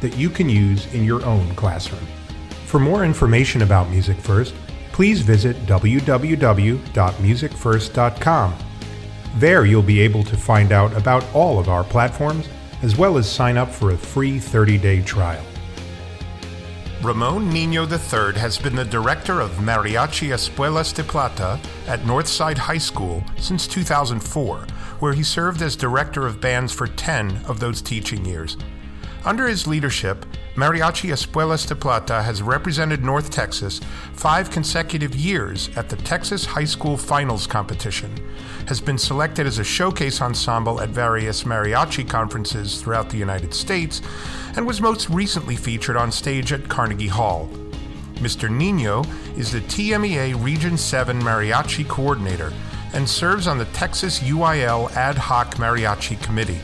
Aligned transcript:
that 0.00 0.16
you 0.16 0.30
can 0.30 0.48
use 0.48 0.86
in 0.94 1.04
your 1.04 1.24
own 1.24 1.52
classroom. 1.54 2.06
For 2.66 2.78
more 2.78 3.04
information 3.04 3.62
about 3.62 3.88
MusicFirst, 3.88 4.52
please 4.92 5.22
visit 5.22 5.56
www.musicfirst.com. 5.66 8.54
There 9.36 9.64
you'll 9.64 9.82
be 9.82 10.00
able 10.00 10.24
to 10.24 10.36
find 10.36 10.72
out 10.72 10.96
about 10.96 11.24
all 11.34 11.58
of 11.58 11.68
our 11.68 11.84
platforms 11.84 12.48
as 12.82 12.96
well 12.96 13.18
as 13.18 13.30
sign 13.30 13.56
up 13.56 13.70
for 13.70 13.90
a 13.90 13.96
free 13.96 14.38
30 14.38 14.78
day 14.78 15.02
trial. 15.02 15.44
Ramon 17.02 17.48
Nino 17.48 17.86
III 17.86 18.38
has 18.38 18.58
been 18.58 18.76
the 18.76 18.84
director 18.84 19.40
of 19.40 19.52
Mariachi 19.52 20.34
Espuelas 20.34 20.94
de 20.94 21.02
Plata 21.02 21.58
at 21.86 22.00
Northside 22.00 22.58
High 22.58 22.76
School 22.76 23.24
since 23.38 23.66
2004, 23.66 24.66
where 24.98 25.14
he 25.14 25.22
served 25.22 25.62
as 25.62 25.76
director 25.76 26.26
of 26.26 26.42
bands 26.42 26.74
for 26.74 26.86
10 26.86 27.46
of 27.46 27.58
those 27.58 27.80
teaching 27.80 28.26
years. 28.26 28.58
Under 29.24 29.46
his 29.46 29.66
leadership, 29.66 30.24
Mariachi 30.54 31.10
Espuelas 31.12 31.66
de 31.66 31.76
Plata 31.76 32.22
has 32.22 32.40
represented 32.40 33.04
North 33.04 33.30
Texas 33.30 33.80
five 34.14 34.50
consecutive 34.50 35.14
years 35.14 35.68
at 35.76 35.90
the 35.90 35.96
Texas 35.96 36.46
High 36.46 36.64
School 36.64 36.96
Finals 36.96 37.46
competition, 37.46 38.14
has 38.66 38.80
been 38.80 38.96
selected 38.96 39.46
as 39.46 39.58
a 39.58 39.64
showcase 39.64 40.22
ensemble 40.22 40.80
at 40.80 40.88
various 40.88 41.44
mariachi 41.44 42.08
conferences 42.08 42.80
throughout 42.80 43.10
the 43.10 43.18
United 43.18 43.52
States, 43.52 44.00
and 44.56 44.66
was 44.66 44.80
most 44.80 45.10
recently 45.10 45.54
featured 45.54 45.96
on 45.96 46.10
stage 46.10 46.52
at 46.52 46.68
Carnegie 46.68 47.06
Hall. 47.06 47.48
Mr. 48.14 48.50
Nino 48.50 49.04
is 49.36 49.52
the 49.52 49.60
TMEA 49.60 50.42
Region 50.42 50.78
7 50.78 51.20
Mariachi 51.20 51.86
Coordinator 51.86 52.52
and 52.94 53.08
serves 53.08 53.46
on 53.46 53.58
the 53.58 53.64
Texas 53.66 54.20
UIL 54.20 54.90
Ad 54.96 55.16
Hoc 55.16 55.56
Mariachi 55.56 56.20
Committee. 56.22 56.60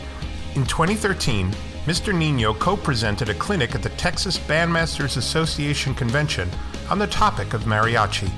In 0.55 0.65
2013, 0.67 1.55
Mr. 1.87 2.13
Nino 2.13 2.53
co 2.53 2.77
presented 2.77 3.29
a 3.29 3.35
clinic 3.35 3.77
at 3.77 3.83
the 3.85 3.91
Texas 3.91 4.41
Bandmasters 4.41 5.17
Association 5.19 5.95
convention 5.95 6.51
on 6.91 6.99
the 6.99 7.07
topic 7.07 7.55
of 7.55 7.63
mariachi. 7.63 8.29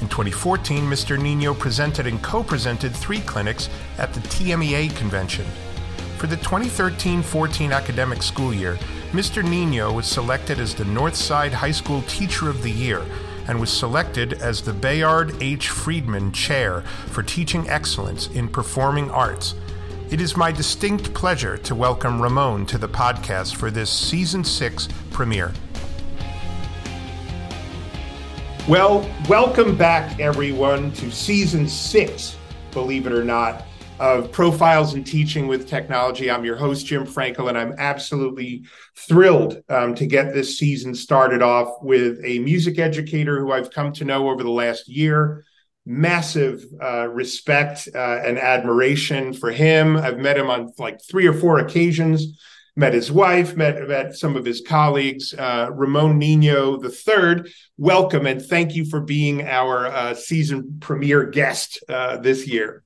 In 0.00 0.08
2014, 0.08 0.82
Mr. 0.82 1.16
Nino 1.16 1.54
presented 1.54 2.08
and 2.08 2.20
co 2.20 2.42
presented 2.42 2.92
three 2.92 3.20
clinics 3.20 3.70
at 3.98 4.12
the 4.12 4.18
TMEA 4.18 4.96
convention. 4.96 5.46
For 6.18 6.26
the 6.26 6.36
2013 6.38 7.22
14 7.22 7.70
academic 7.70 8.24
school 8.24 8.52
year, 8.52 8.76
Mr. 9.12 9.48
Nino 9.48 9.92
was 9.92 10.06
selected 10.06 10.58
as 10.58 10.74
the 10.74 10.82
Northside 10.82 11.52
High 11.52 11.70
School 11.70 12.02
Teacher 12.08 12.50
of 12.50 12.64
the 12.64 12.72
Year 12.72 13.02
and 13.46 13.60
was 13.60 13.70
selected 13.70 14.32
as 14.32 14.62
the 14.62 14.72
Bayard 14.72 15.40
H. 15.40 15.68
Friedman 15.68 16.32
Chair 16.32 16.80
for 17.06 17.22
Teaching 17.22 17.70
Excellence 17.70 18.26
in 18.26 18.48
Performing 18.48 19.12
Arts. 19.12 19.54
It 20.08 20.20
is 20.20 20.36
my 20.36 20.52
distinct 20.52 21.12
pleasure 21.14 21.56
to 21.58 21.74
welcome 21.74 22.22
Ramon 22.22 22.64
to 22.66 22.78
the 22.78 22.88
podcast 22.88 23.56
for 23.56 23.72
this 23.72 23.90
season 23.90 24.44
six 24.44 24.88
premiere. 25.10 25.52
Well, 28.68 29.10
welcome 29.28 29.76
back, 29.76 30.20
everyone, 30.20 30.92
to 30.92 31.10
season 31.10 31.66
six, 31.66 32.36
believe 32.70 33.08
it 33.08 33.12
or 33.12 33.24
not, 33.24 33.64
of 33.98 34.30
Profiles 34.30 34.94
in 34.94 35.02
Teaching 35.02 35.48
with 35.48 35.68
Technology. 35.68 36.30
I'm 36.30 36.44
your 36.44 36.56
host, 36.56 36.86
Jim 36.86 37.04
Frankel, 37.04 37.48
and 37.48 37.58
I'm 37.58 37.74
absolutely 37.76 38.62
thrilled 38.94 39.60
um, 39.68 39.96
to 39.96 40.06
get 40.06 40.32
this 40.32 40.56
season 40.56 40.94
started 40.94 41.42
off 41.42 41.82
with 41.82 42.20
a 42.24 42.38
music 42.38 42.78
educator 42.78 43.40
who 43.40 43.50
I've 43.50 43.72
come 43.72 43.92
to 43.94 44.04
know 44.04 44.30
over 44.30 44.44
the 44.44 44.50
last 44.50 44.86
year 44.86 45.45
massive 45.86 46.64
uh, 46.82 47.06
respect 47.06 47.88
uh, 47.94 48.18
and 48.24 48.38
admiration 48.38 49.32
for 49.32 49.52
him. 49.52 49.96
I've 49.96 50.18
met 50.18 50.36
him 50.36 50.50
on 50.50 50.72
like 50.78 51.00
three 51.02 51.26
or 51.26 51.32
four 51.32 51.58
occasions. 51.58 52.38
Met 52.78 52.92
his 52.92 53.10
wife, 53.10 53.56
met 53.56 53.88
met 53.88 54.14
some 54.14 54.36
of 54.36 54.44
his 54.44 54.60
colleagues. 54.60 55.32
Uh, 55.32 55.70
Ramon 55.72 56.18
Nino 56.18 56.78
III, 56.82 57.50
welcome 57.78 58.26
and 58.26 58.42
thank 58.42 58.74
you 58.74 58.84
for 58.84 59.00
being 59.00 59.46
our 59.46 59.86
uh, 59.86 60.12
season 60.12 60.76
premiere 60.80 61.24
guest 61.24 61.82
uh, 61.88 62.18
this 62.18 62.46
year. 62.46 62.82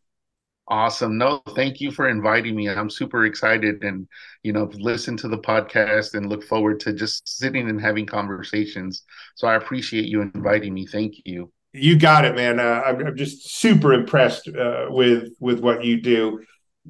Awesome. 0.68 1.18
No, 1.18 1.42
thank 1.56 1.80
you 1.80 1.90
for 1.90 2.08
inviting 2.08 2.54
me. 2.54 2.68
I'm 2.68 2.90
super 2.90 3.26
excited 3.26 3.82
and, 3.82 4.06
you 4.44 4.52
know, 4.52 4.70
listen 4.74 5.16
to 5.16 5.26
the 5.26 5.38
podcast 5.38 6.14
and 6.14 6.28
look 6.28 6.44
forward 6.44 6.78
to 6.80 6.92
just 6.92 7.28
sitting 7.28 7.68
and 7.68 7.80
having 7.80 8.06
conversations. 8.06 9.02
So 9.34 9.48
I 9.48 9.56
appreciate 9.56 10.04
you 10.04 10.20
inviting 10.20 10.72
me. 10.72 10.86
Thank 10.86 11.16
you. 11.24 11.50
You 11.72 11.98
got 11.98 12.24
it, 12.24 12.34
man. 12.34 12.58
Uh, 12.58 12.82
I'm, 12.84 13.06
I'm, 13.06 13.16
just 13.16 13.48
super 13.48 13.92
impressed 13.92 14.48
uh, 14.48 14.86
with 14.88 15.32
with 15.38 15.60
what 15.60 15.84
you 15.84 16.00
do. 16.00 16.40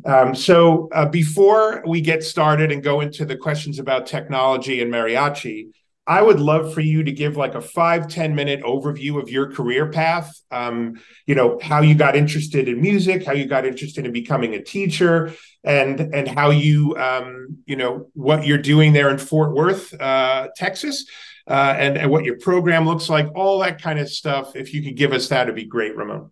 Um, 0.07 0.35
so 0.35 0.89
uh, 0.93 1.07
before 1.07 1.83
we 1.87 2.01
get 2.01 2.23
started 2.23 2.73
and 2.73 2.83
go 2.83 3.01
into 3.01 3.27
the 3.27 3.37
questions 3.37 3.79
about 3.79 4.07
technology 4.07 4.81
and 4.81 4.91
mariachi, 4.91 5.67
I 6.07 6.23
would 6.23 6.41
love 6.41 6.73
for 6.73 6.81
you 6.81 7.03
to 7.05 7.13
give 7.13 7.37
like 7.37 7.55
a 7.55 7.61
five 7.61 8.09
ten 8.09 8.35
minute 8.35 8.63
overview 8.63 9.21
of 9.21 9.29
your 9.29 9.53
career 9.53 9.91
path. 9.91 10.33
Um, 10.51 10.99
you 11.27 11.35
know, 11.35 11.59
how 11.61 11.83
you 11.83 11.95
got 11.95 12.17
interested 12.17 12.67
in 12.67 12.81
music, 12.81 13.27
how 13.27 13.33
you 13.33 13.45
got 13.45 13.67
interested 13.67 14.07
in 14.07 14.13
becoming 14.13 14.55
a 14.55 14.63
teacher, 14.63 15.35
and 15.63 16.01
and 16.15 16.27
how 16.27 16.51
you 16.51 16.97
um, 16.97 17.59
you 17.67 17.77
know 17.77 18.09
what 18.15 18.47
you're 18.47 18.57
doing 18.57 18.95
there 18.95 19.11
in 19.11 19.19
Fort 19.19 19.55
Worth, 19.55 19.93
uh, 20.01 20.49
Texas 20.57 21.05
uh, 21.51 21.75
and, 21.77 21.99
and 21.99 22.09
what 22.09 22.25
your 22.25 22.39
program 22.39 22.87
looks 22.87 23.09
like, 23.09 23.27
all 23.35 23.59
that 23.59 23.83
kind 23.83 23.99
of 23.99 24.09
stuff. 24.09 24.55
If 24.55 24.73
you 24.73 24.85
could 24.85 24.97
give 24.97 25.13
us 25.13 25.29
that, 25.29 25.43
it'd 25.43 25.57
be 25.57 25.65
great, 25.65 25.97
Ramon. 25.97 26.31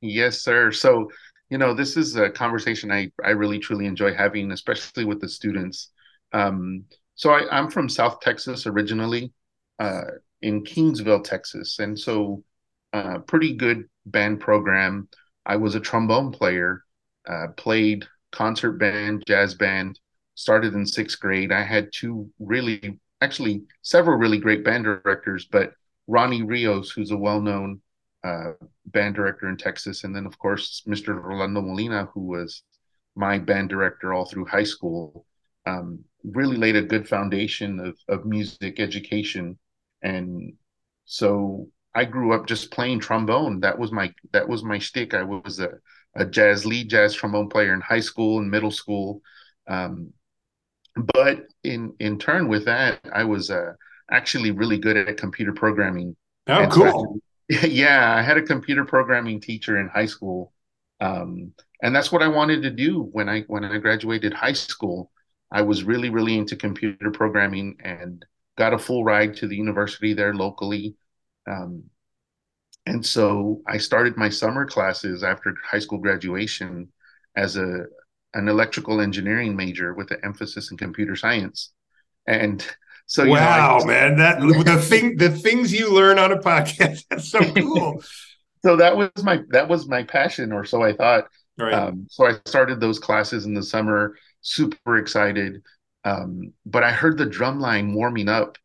Yes, 0.00 0.42
sir. 0.42 0.70
So, 0.70 1.10
you 1.50 1.58
know, 1.58 1.74
this 1.74 1.96
is 1.96 2.14
a 2.14 2.30
conversation 2.30 2.92
I, 2.92 3.10
I 3.24 3.30
really 3.30 3.58
truly 3.58 3.86
enjoy 3.86 4.14
having, 4.14 4.52
especially 4.52 5.04
with 5.04 5.20
the 5.20 5.28
students. 5.28 5.90
Um, 6.32 6.84
so 7.16 7.32
I, 7.32 7.58
am 7.58 7.68
from 7.68 7.88
South 7.88 8.20
Texas 8.20 8.64
originally, 8.64 9.32
uh, 9.80 10.02
in 10.40 10.62
Kingsville, 10.62 11.24
Texas. 11.24 11.80
And 11.80 11.98
so 11.98 12.44
uh, 12.92 13.18
pretty 13.18 13.54
good 13.54 13.88
band 14.06 14.38
program. 14.38 15.08
I 15.44 15.56
was 15.56 15.74
a 15.74 15.80
trombone 15.80 16.30
player, 16.30 16.84
uh, 17.28 17.48
played 17.56 18.06
concert 18.30 18.74
band, 18.74 19.24
jazz 19.26 19.54
band, 19.56 19.98
started 20.36 20.74
in 20.74 20.86
sixth 20.86 21.18
grade. 21.18 21.50
I 21.50 21.64
had 21.64 21.90
two 21.92 22.30
really 22.38 23.00
actually 23.20 23.64
several 23.82 24.18
really 24.18 24.38
great 24.38 24.64
band 24.64 24.84
directors, 24.84 25.46
but 25.50 25.72
Ronnie 26.06 26.42
Rios, 26.42 26.90
who's 26.90 27.10
a 27.10 27.16
well-known 27.16 27.80
uh, 28.24 28.52
band 28.86 29.14
director 29.14 29.48
in 29.48 29.56
Texas, 29.56 30.04
and 30.04 30.14
then 30.14 30.26
of 30.26 30.38
course 30.38 30.82
Mr. 30.86 31.14
Rolando 31.14 31.60
Molina, 31.60 32.08
who 32.14 32.22
was 32.22 32.62
my 33.16 33.38
band 33.38 33.68
director 33.68 34.12
all 34.12 34.24
through 34.26 34.46
high 34.46 34.64
school, 34.64 35.26
um, 35.66 36.04
really 36.24 36.56
laid 36.56 36.76
a 36.76 36.82
good 36.82 37.08
foundation 37.08 37.80
of 37.80 37.96
of 38.08 38.26
music 38.26 38.80
education, 38.80 39.58
and 40.02 40.52
so 41.04 41.68
I 41.94 42.04
grew 42.04 42.32
up 42.32 42.46
just 42.46 42.70
playing 42.70 43.00
trombone. 43.00 43.60
That 43.60 43.78
was 43.78 43.92
my 43.92 44.12
that 44.32 44.48
was 44.48 44.62
my 44.62 44.78
stick. 44.78 45.14
I 45.14 45.22
was 45.22 45.58
a 45.60 45.70
a 46.14 46.24
jazz 46.26 46.66
lead 46.66 46.90
jazz 46.90 47.14
trombone 47.14 47.48
player 47.48 47.72
in 47.74 47.80
high 47.80 48.00
school 48.00 48.38
and 48.38 48.50
middle 48.50 48.70
school. 48.70 49.22
Um, 49.68 50.12
but 50.96 51.46
in 51.64 51.94
in 52.00 52.18
turn 52.18 52.48
with 52.48 52.64
that, 52.66 53.00
I 53.12 53.24
was 53.24 53.50
uh, 53.50 53.74
actually 54.10 54.50
really 54.50 54.78
good 54.78 54.96
at 54.96 55.16
computer 55.16 55.52
programming. 55.52 56.16
Oh, 56.46 56.62
and 56.62 56.72
cool. 56.72 57.20
So 57.50 57.58
I, 57.62 57.66
yeah, 57.66 58.14
I 58.16 58.22
had 58.22 58.36
a 58.36 58.42
computer 58.42 58.84
programming 58.84 59.40
teacher 59.40 59.78
in 59.78 59.88
high 59.88 60.06
school, 60.06 60.52
um, 61.00 61.52
and 61.82 61.94
that's 61.94 62.12
what 62.12 62.22
I 62.22 62.28
wanted 62.28 62.62
to 62.62 62.70
do 62.70 63.02
when 63.12 63.28
I 63.28 63.42
when 63.42 63.64
I 63.64 63.78
graduated 63.78 64.34
high 64.34 64.52
school. 64.52 65.10
I 65.52 65.62
was 65.62 65.84
really 65.84 66.10
really 66.10 66.38
into 66.38 66.56
computer 66.56 67.10
programming 67.10 67.76
and 67.82 68.24
got 68.56 68.74
a 68.74 68.78
full 68.78 69.04
ride 69.04 69.36
to 69.36 69.48
the 69.48 69.56
university 69.56 70.12
there 70.12 70.34
locally. 70.34 70.94
Um, 71.48 71.84
and 72.86 73.04
so 73.04 73.62
I 73.66 73.78
started 73.78 74.16
my 74.16 74.28
summer 74.28 74.66
classes 74.66 75.22
after 75.22 75.54
high 75.64 75.78
school 75.78 75.98
graduation 75.98 76.92
as 77.36 77.56
a 77.56 77.84
an 78.34 78.48
electrical 78.48 79.00
engineering 79.00 79.56
major 79.56 79.94
with 79.94 80.10
an 80.10 80.20
emphasis 80.24 80.70
in 80.70 80.76
computer 80.76 81.16
science. 81.16 81.72
And 82.26 82.64
so, 83.06 83.26
wow, 83.26 83.78
know, 83.78 83.86
man, 83.86 84.16
that 84.18 84.40
the 84.40 84.80
thing, 84.80 85.16
the 85.16 85.30
things 85.30 85.72
you 85.72 85.92
learn 85.92 86.18
on 86.18 86.32
a 86.32 86.38
podcast, 86.38 87.04
that's 87.10 87.28
so 87.28 87.40
cool. 87.54 88.02
so 88.64 88.76
that 88.76 88.96
was 88.96 89.10
my 89.22 89.40
that 89.48 89.68
was 89.68 89.88
my 89.88 90.04
passion, 90.04 90.52
or 90.52 90.64
so 90.64 90.82
I 90.82 90.92
thought. 90.92 91.24
Right. 91.58 91.74
Um, 91.74 92.06
so 92.08 92.26
I 92.26 92.34
started 92.46 92.80
those 92.80 92.98
classes 92.98 93.44
in 93.46 93.54
the 93.54 93.62
summer, 93.62 94.16
super 94.40 94.96
excited. 94.96 95.62
Um, 96.04 96.54
but 96.64 96.82
I 96.82 96.92
heard 96.92 97.18
the 97.18 97.26
drum 97.26 97.60
line 97.60 97.92
warming 97.92 98.28
up 98.28 98.56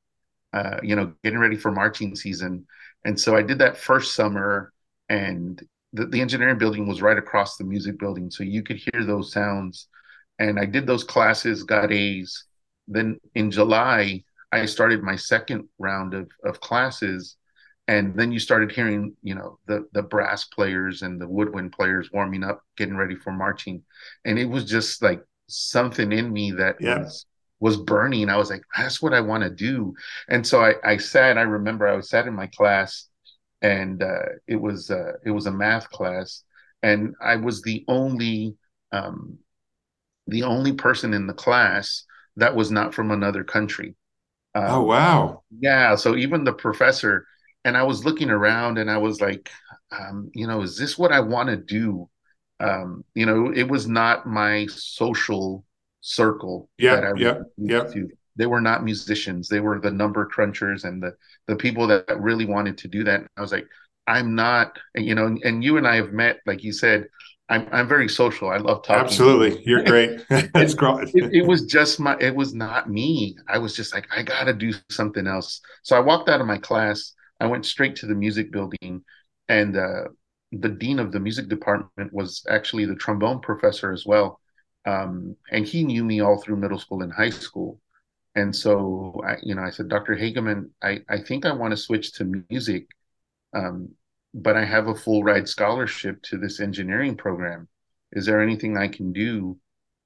uh, 0.55 0.79
you 0.81 0.95
know, 0.95 1.13
getting 1.21 1.37
ready 1.37 1.57
for 1.57 1.69
marching 1.69 2.15
season. 2.15 2.65
And 3.03 3.19
so 3.19 3.35
I 3.35 3.41
did 3.41 3.59
that 3.59 3.77
first 3.77 4.15
summer, 4.15 4.71
and 5.09 5.61
the, 5.95 6.05
the 6.05 6.21
engineering 6.21 6.57
building 6.57 6.87
was 6.87 7.01
right 7.01 7.17
across 7.17 7.57
the 7.57 7.63
music 7.63 7.97
building, 7.99 8.29
so 8.29 8.43
you 8.43 8.63
could 8.63 8.77
hear 8.77 9.03
those 9.03 9.31
sounds. 9.31 9.87
And 10.37 10.59
I 10.59 10.65
did 10.65 10.85
those 10.85 11.03
classes, 11.03 11.63
got 11.63 11.91
A's. 11.91 12.45
Then 12.87 13.19
in 13.33 13.51
July, 13.51 14.23
I 14.51 14.65
started 14.65 15.01
my 15.01 15.15
second 15.15 15.69
round 15.79 16.13
of, 16.13 16.29
of 16.43 16.59
classes 16.59 17.37
and 17.87 18.15
then 18.15 18.31
you 18.31 18.39
started 18.39 18.71
hearing 18.71 19.15
you 19.21 19.35
know 19.35 19.59
the 19.67 19.87
the 19.93 20.01
brass 20.01 20.45
players 20.45 21.01
and 21.01 21.19
the 21.19 21.27
woodwind 21.27 21.71
players 21.71 22.11
warming 22.11 22.43
up 22.43 22.61
getting 22.77 22.97
ready 22.97 23.15
for 23.15 23.31
marching 23.31 23.83
and 24.23 24.39
it 24.39 24.45
was 24.45 24.65
just 24.65 25.01
like 25.01 25.21
something 25.47 26.11
in 26.11 26.31
me 26.31 26.51
that 26.51 26.77
yeah. 26.79 26.99
was 26.99 27.25
was 27.59 27.77
burning 27.77 28.29
i 28.29 28.35
was 28.35 28.49
like 28.49 28.63
that's 28.75 29.01
what 29.01 29.13
i 29.13 29.21
want 29.21 29.43
to 29.43 29.49
do 29.49 29.93
and 30.29 30.45
so 30.45 30.63
i 30.63 30.73
i 30.83 30.97
sat 30.97 31.37
i 31.37 31.41
remember 31.41 31.87
i 31.87 31.95
was 31.95 32.09
sat 32.09 32.27
in 32.27 32.33
my 32.33 32.47
class 32.47 33.07
and 33.65 34.03
uh, 34.03 34.25
it 34.47 34.55
was 34.55 34.91
uh, 34.91 35.13
it 35.25 35.31
was 35.31 35.45
a 35.45 35.51
math 35.51 35.89
class 35.89 36.43
and 36.83 37.15
i 37.21 37.35
was 37.35 37.61
the 37.61 37.83
only 37.87 38.55
um 38.91 39.37
the 40.27 40.43
only 40.43 40.73
person 40.73 41.13
in 41.13 41.27
the 41.27 41.33
class 41.33 42.03
that 42.35 42.55
was 42.55 42.71
not 42.71 42.93
from 42.93 43.11
another 43.11 43.43
country 43.43 43.95
um, 44.55 44.65
oh 44.67 44.83
wow 44.83 45.43
yeah 45.59 45.95
so 45.95 46.15
even 46.15 46.43
the 46.43 46.53
professor 46.53 47.25
and 47.65 47.75
I 47.75 47.83
was 47.83 48.05
looking 48.05 48.29
around 48.29 48.77
and 48.77 48.89
I 48.89 48.99
was 48.99 49.19
like, 49.19 49.49
um, 49.91 50.29
you 50.33 50.47
know, 50.47 50.61
is 50.61 50.77
this 50.77 50.97
what 50.97 51.11
I 51.11 51.19
want 51.19 51.49
to 51.49 51.57
do? 51.57 52.07
Um, 52.59 53.03
you 53.15 53.25
know, 53.25 53.51
it 53.51 53.67
was 53.67 53.87
not 53.87 54.27
my 54.27 54.67
social 54.67 55.65
circle 55.99 56.69
yeah, 56.77 56.95
that 56.95 57.03
I 57.03 57.13
yeah, 57.17 57.39
yeah. 57.57 57.83
to. 57.85 58.09
They 58.35 58.45
were 58.45 58.61
not 58.61 58.83
musicians. 58.83 59.47
They 59.47 59.59
were 59.59 59.79
the 59.79 59.91
number 59.91 60.27
crunchers 60.27 60.83
and 60.83 61.01
the 61.01 61.15
the 61.47 61.55
people 61.55 61.87
that 61.87 62.19
really 62.19 62.45
wanted 62.45 62.77
to 62.79 62.87
do 62.87 63.03
that. 63.03 63.21
And 63.21 63.29
I 63.37 63.41
was 63.41 63.51
like, 63.51 63.67
I'm 64.07 64.35
not, 64.35 64.77
you 64.95 65.15
know, 65.15 65.37
and 65.43 65.63
you 65.63 65.77
and 65.77 65.87
I 65.87 65.95
have 65.95 66.11
met, 66.11 66.39
like 66.45 66.63
you 66.63 66.71
said, 66.71 67.07
I'm 67.49 67.67
I'm 67.71 67.87
very 67.87 68.09
social. 68.09 68.49
I 68.49 68.57
love 68.57 68.83
talking. 68.83 69.03
Absolutely, 69.03 69.63
you're 69.65 69.83
great. 69.85 70.25
It's 70.29 70.73
great. 70.75 71.15
It, 71.15 71.33
it, 71.33 71.45
was 71.45 71.65
just 71.65 71.99
my. 71.99 72.17
It 72.19 72.35
was 72.35 72.53
not 72.53 72.89
me. 72.89 73.37
I 73.47 73.57
was 73.57 73.75
just 73.75 73.93
like, 73.93 74.07
I 74.15 74.23
got 74.23 74.45
to 74.45 74.53
do 74.53 74.73
something 74.89 75.27
else. 75.27 75.61
So 75.83 75.95
I 75.95 75.99
walked 75.99 76.29
out 76.29 76.41
of 76.41 76.47
my 76.47 76.57
class 76.57 77.13
I 77.39 77.47
went 77.47 77.65
straight 77.65 77.95
to 77.97 78.05
the 78.05 78.15
music 78.15 78.51
building, 78.51 79.03
and 79.49 79.75
uh, 79.75 80.05
the 80.51 80.69
dean 80.69 80.99
of 80.99 81.11
the 81.11 81.19
music 81.19 81.47
department 81.47 82.13
was 82.13 82.45
actually 82.49 82.85
the 82.85 82.95
trombone 82.95 83.41
professor 83.41 83.91
as 83.91 84.05
well. 84.05 84.39
Um, 84.85 85.35
and 85.51 85.65
he 85.65 85.83
knew 85.83 86.03
me 86.03 86.21
all 86.21 86.37
through 86.37 86.57
middle 86.57 86.79
school 86.79 87.01
and 87.01 87.11
high 87.11 87.31
school. 87.31 87.79
And 88.35 88.53
so, 88.55 89.21
I, 89.25 89.37
you 89.41 89.55
know, 89.55 89.61
I 89.61 89.69
said, 89.69 89.87
Dr. 89.87 90.15
Hageman, 90.15 90.69
I, 90.81 90.99
I 91.09 91.19
think 91.19 91.45
I 91.45 91.53
want 91.53 91.71
to 91.71 91.77
switch 91.77 92.13
to 92.13 92.43
music, 92.49 92.87
um, 93.53 93.89
but 94.33 94.57
I 94.57 94.65
have 94.65 94.87
a 94.87 94.95
full 94.95 95.23
ride 95.23 95.47
scholarship 95.47 96.21
to 96.23 96.37
this 96.37 96.59
engineering 96.59 97.15
program. 97.15 97.69
Is 98.11 98.25
there 98.25 98.41
anything 98.41 98.77
I 98.77 98.89
can 98.89 99.13
do 99.13 99.57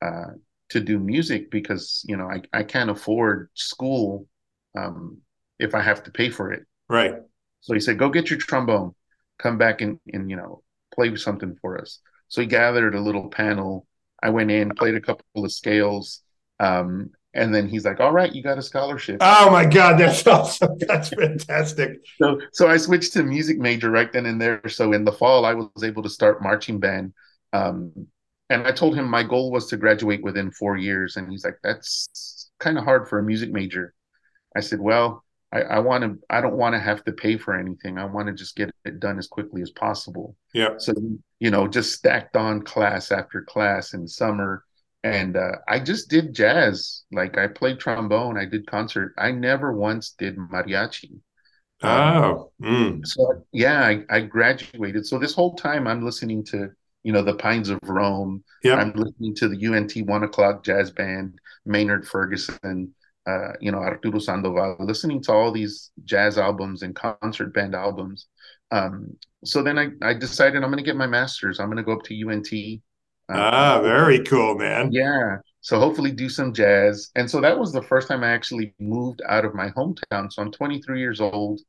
uh, 0.03 0.33
to 0.69 0.79
do 0.79 0.99
music? 0.99 1.49
Because, 1.49 2.05
you 2.07 2.17
know, 2.17 2.29
I, 2.29 2.41
I 2.53 2.63
can't 2.63 2.91
afford 2.91 3.49
school 3.55 4.27
um, 4.77 5.17
if 5.57 5.73
I 5.73 5.81
have 5.81 6.03
to 6.03 6.11
pay 6.11 6.29
for 6.29 6.51
it. 6.51 6.65
Right. 6.87 7.15
So 7.61 7.73
he 7.73 7.79
said, 7.79 7.99
"Go 7.99 8.09
get 8.09 8.29
your 8.29 8.39
trombone, 8.39 8.95
come 9.37 9.57
back 9.57 9.81
and 9.81 9.99
and 10.11 10.29
you 10.29 10.35
know 10.35 10.63
play 10.93 11.15
something 11.15 11.57
for 11.61 11.79
us." 11.79 11.99
So 12.27 12.41
he 12.41 12.47
gathered 12.47 12.95
a 12.95 13.01
little 13.01 13.29
panel. 13.29 13.85
I 14.21 14.29
went 14.29 14.51
in, 14.51 14.71
played 14.71 14.95
a 14.95 15.01
couple 15.01 15.45
of 15.45 15.51
scales, 15.51 16.21
um, 16.59 17.11
and 17.33 17.53
then 17.53 17.67
he's 17.67 17.85
like, 17.85 17.99
"All 17.99 18.11
right, 18.11 18.33
you 18.33 18.41
got 18.41 18.57
a 18.57 18.61
scholarship." 18.61 19.17
Oh 19.21 19.49
my 19.51 19.65
god, 19.65 19.99
that's 19.99 20.25
awesome! 20.27 20.77
That's 20.79 21.09
fantastic. 21.09 21.99
so, 22.21 22.39
so 22.51 22.67
I 22.67 22.77
switched 22.77 23.13
to 23.13 23.23
music 23.23 23.57
major 23.59 23.91
right 23.91 24.11
then 24.11 24.25
and 24.25 24.41
there. 24.41 24.61
So 24.67 24.93
in 24.93 25.03
the 25.03 25.11
fall, 25.11 25.45
I 25.45 25.53
was 25.53 25.83
able 25.83 26.03
to 26.03 26.09
start 26.09 26.41
marching 26.41 26.79
band, 26.79 27.13
um, 27.53 27.91
and 28.49 28.65
I 28.65 28.71
told 28.71 28.95
him 28.95 29.09
my 29.09 29.23
goal 29.23 29.51
was 29.51 29.67
to 29.67 29.77
graduate 29.77 30.23
within 30.23 30.51
four 30.51 30.77
years, 30.77 31.17
and 31.17 31.29
he's 31.29 31.45
like, 31.45 31.59
"That's 31.63 32.49
kind 32.59 32.77
of 32.77 32.83
hard 32.83 33.07
for 33.07 33.19
a 33.19 33.23
music 33.23 33.51
major." 33.51 33.93
I 34.55 34.61
said, 34.61 34.79
"Well, 34.79 35.23
I, 35.51 35.61
I 35.61 35.79
want 35.79 36.03
to 36.03 36.19
I 36.29 36.41
don't 36.41 36.57
want 36.57 36.73
to 36.75 36.79
have 36.79 37.03
to 37.05 37.11
pay 37.11 37.37
for 37.37 37.55
anything. 37.55 37.97
I 37.97 38.05
want 38.05 38.27
to 38.27 38.33
just 38.33 38.55
get 38.55 38.71
it 38.85 38.99
done 38.99 39.17
as 39.17 39.27
quickly 39.27 39.61
as 39.61 39.71
possible. 39.71 40.35
Yeah. 40.53 40.75
So 40.77 40.93
you 41.39 41.51
know, 41.51 41.67
just 41.67 41.93
stacked 41.93 42.35
on 42.35 42.61
class 42.61 43.11
after 43.11 43.41
class 43.41 43.93
in 43.93 44.07
summer. 44.07 44.63
And 45.03 45.37
uh, 45.37 45.53
I 45.67 45.79
just 45.79 46.09
did 46.09 46.33
jazz. 46.33 47.03
Like 47.11 47.37
I 47.37 47.47
played 47.47 47.79
trombone, 47.79 48.37
I 48.37 48.45
did 48.45 48.67
concert. 48.67 49.13
I 49.17 49.31
never 49.31 49.73
once 49.73 50.11
did 50.11 50.37
mariachi. 50.37 51.19
Oh, 51.81 52.51
mm. 52.61 53.07
so 53.07 53.45
yeah, 53.53 53.81
I, 53.81 54.03
I 54.09 54.21
graduated. 54.21 55.05
So 55.05 55.17
this 55.17 55.33
whole 55.33 55.55
time 55.55 55.87
I'm 55.87 56.03
listening 56.03 56.43
to 56.47 56.71
you 57.03 57.13
know 57.13 57.23
the 57.23 57.35
Pines 57.35 57.69
of 57.69 57.79
Rome. 57.83 58.43
Yeah, 58.63 58.75
I'm 58.75 58.91
listening 58.91 59.33
to 59.35 59.47
the 59.47 59.65
UNT 59.65 59.95
One 60.05 60.23
O'clock 60.23 60.65
Jazz 60.65 60.91
Band, 60.91 61.39
Maynard 61.65 62.05
Ferguson, 62.05 62.93
uh, 63.29 63.53
you 63.59 63.71
know, 63.71 63.79
Arturo 63.79 64.19
Sandoval, 64.19 64.77
listening 64.79 65.21
to 65.23 65.31
all 65.31 65.51
these 65.51 65.91
jazz 66.03 66.37
albums 66.37 66.81
and 66.81 66.95
concert 66.95 67.53
band 67.53 67.75
albums. 67.75 68.27
Um, 68.71 69.15
so 69.43 69.61
then 69.61 69.77
I, 69.77 69.89
I 70.01 70.13
decided 70.13 70.63
I'm 70.63 70.71
going 70.71 70.83
to 70.83 70.89
get 70.89 70.95
my 70.95 71.07
master's. 71.07 71.59
I'm 71.59 71.67
going 71.67 71.77
to 71.77 71.83
go 71.83 71.93
up 71.93 72.03
to 72.03 72.29
UNT. 72.29 72.81
Ah, 73.29 73.79
very 73.81 74.23
cool, 74.23 74.55
man. 74.55 74.91
Yeah. 74.91 75.37
So 75.61 75.79
hopefully 75.79 76.11
do 76.11 76.29
some 76.29 76.53
jazz. 76.53 77.11
And 77.15 77.29
so 77.29 77.41
that 77.41 77.57
was 77.57 77.71
the 77.71 77.81
first 77.81 78.07
time 78.07 78.23
I 78.23 78.29
actually 78.29 78.73
moved 78.79 79.21
out 79.27 79.45
of 79.45 79.53
my 79.53 79.69
hometown. 79.69 80.31
So 80.31 80.41
I'm 80.41 80.51
23 80.51 80.99
years 80.99 81.21
old. 81.21 81.61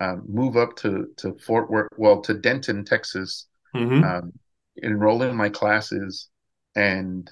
Um, 0.00 0.24
move 0.26 0.56
up 0.56 0.74
to 0.78 1.06
to 1.18 1.34
Fort 1.46 1.70
Worth, 1.70 1.88
well, 1.96 2.20
to 2.22 2.34
Denton, 2.34 2.84
Texas. 2.84 3.46
Mm-hmm. 3.74 4.02
Um, 4.02 4.32
enroll 4.76 5.22
in 5.22 5.36
my 5.36 5.48
classes, 5.48 6.28
and 6.74 7.30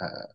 uh, 0.00 0.26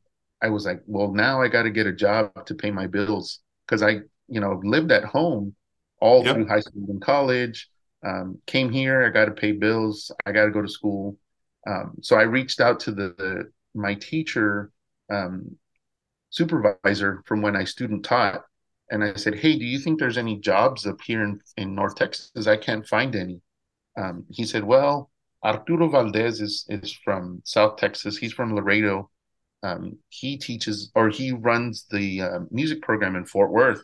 I 0.42 0.50
was 0.50 0.66
like, 0.66 0.82
well, 0.86 1.12
now 1.12 1.42
I 1.42 1.48
got 1.48 1.64
to 1.64 1.70
get 1.70 1.88
a 1.88 1.94
job 1.94 2.46
to 2.46 2.56
pay 2.56 2.72
my 2.72 2.88
bills 2.88 3.40
because 3.66 3.82
I, 3.82 4.02
you 4.28 4.40
know, 4.40 4.60
lived 4.64 4.92
at 4.92 5.04
home 5.04 5.56
all 6.00 6.24
yep. 6.24 6.36
through 6.36 6.48
high 6.48 6.60
school 6.60 6.86
and 6.90 7.02
college. 7.02 7.70
Um, 8.06 8.40
came 8.46 8.72
here, 8.72 9.06
I 9.06 9.10
got 9.10 9.26
to 9.26 9.32
pay 9.32 9.54
bills. 9.54 10.12
I 10.26 10.32
got 10.32 10.46
to 10.46 10.52
go 10.52 10.62
to 10.62 10.70
school. 10.70 11.18
Um, 11.68 11.96
so 12.02 12.16
I 12.16 12.24
reached 12.24 12.62
out 12.62 12.80
to 12.82 12.92
the, 12.92 13.14
the 13.18 13.52
my 13.76 13.96
teacher 13.96 14.72
um, 15.12 15.58
supervisor 16.30 17.24
from 17.26 17.42
when 17.42 17.56
I 17.56 17.66
student 17.66 18.06
taught, 18.06 18.44
and 18.90 19.04
I 19.04 19.16
said, 19.16 19.36
"Hey, 19.36 19.58
do 19.58 19.66
you 19.66 19.80
think 19.80 20.00
there's 20.00 20.18
any 20.18 20.38
jobs 20.40 20.88
up 20.88 21.00
here 21.06 21.24
in, 21.24 21.42
in 21.58 21.76
North 21.76 21.96
Texas? 21.96 22.48
I 22.48 22.58
can't 22.58 22.88
find 22.88 23.16
any." 23.16 23.42
Um, 23.98 24.26
he 24.30 24.46
said, 24.46 24.64
"Well, 24.64 25.12
Arturo 25.44 25.90
Valdez 25.90 26.42
is 26.42 26.66
is 26.70 26.92
from 27.04 27.42
South 27.44 27.78
Texas. 27.78 28.18
He's 28.18 28.34
from 28.34 28.56
Laredo 28.56 29.10
um, 29.64 29.98
he 30.10 30.38
teaches 30.38 30.92
or 30.96 31.10
he 31.10 31.32
runs 31.32 31.86
the 31.90 32.22
uh, 32.22 32.40
music 32.52 32.82
program 32.82 33.16
in 33.16 33.26
Fort 33.26 33.52
Worth. 33.52 33.84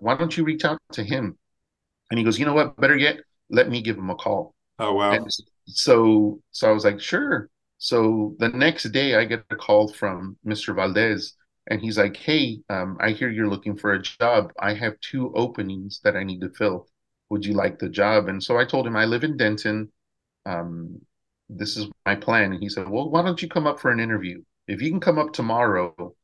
Why 0.00 0.16
don't 0.16 0.36
you 0.36 0.44
reach 0.44 0.64
out 0.64 0.78
to 0.92 1.04
him? 1.04 1.38
And 2.10 2.18
he 2.18 2.24
goes, 2.24 2.38
you 2.38 2.46
know 2.46 2.54
what? 2.54 2.76
Better 2.76 2.96
yet, 2.96 3.18
let 3.50 3.68
me 3.68 3.82
give 3.82 3.98
him 3.98 4.10
a 4.10 4.14
call. 4.14 4.54
Oh 4.78 4.94
wow! 4.94 5.12
And 5.12 5.26
so 5.68 6.40
so 6.50 6.68
I 6.70 6.72
was 6.72 6.84
like, 6.84 7.00
sure. 7.00 7.50
So 7.78 8.34
the 8.38 8.48
next 8.48 8.84
day, 8.90 9.14
I 9.16 9.24
get 9.24 9.44
a 9.50 9.56
call 9.56 9.92
from 9.92 10.36
Mr. 10.46 10.74
Valdez, 10.74 11.34
and 11.68 11.80
he's 11.80 11.98
like, 11.98 12.16
hey, 12.16 12.58
um, 12.70 12.96
I 13.00 13.10
hear 13.10 13.30
you're 13.30 13.48
looking 13.48 13.76
for 13.76 13.92
a 13.92 14.02
job. 14.02 14.52
I 14.58 14.74
have 14.74 15.00
two 15.00 15.32
openings 15.34 16.00
that 16.04 16.16
I 16.16 16.24
need 16.24 16.40
to 16.40 16.50
fill. 16.50 16.88
Would 17.30 17.44
you 17.44 17.54
like 17.54 17.78
the 17.78 17.88
job? 17.88 18.28
And 18.28 18.42
so 18.42 18.58
I 18.58 18.64
told 18.64 18.86
him 18.86 18.96
I 18.96 19.04
live 19.04 19.22
in 19.24 19.36
Denton. 19.36 19.92
Um, 20.46 21.00
this 21.48 21.76
is 21.76 21.86
my 22.06 22.16
plan. 22.16 22.52
And 22.52 22.62
he 22.62 22.68
said, 22.68 22.88
well, 22.88 23.10
why 23.10 23.22
don't 23.22 23.40
you 23.42 23.48
come 23.48 23.66
up 23.66 23.80
for 23.80 23.90
an 23.90 24.00
interview? 24.00 24.42
if 24.68 24.82
you 24.82 24.90
can 24.90 25.00
come 25.00 25.18
up 25.18 25.32
tomorrow, 25.32 26.14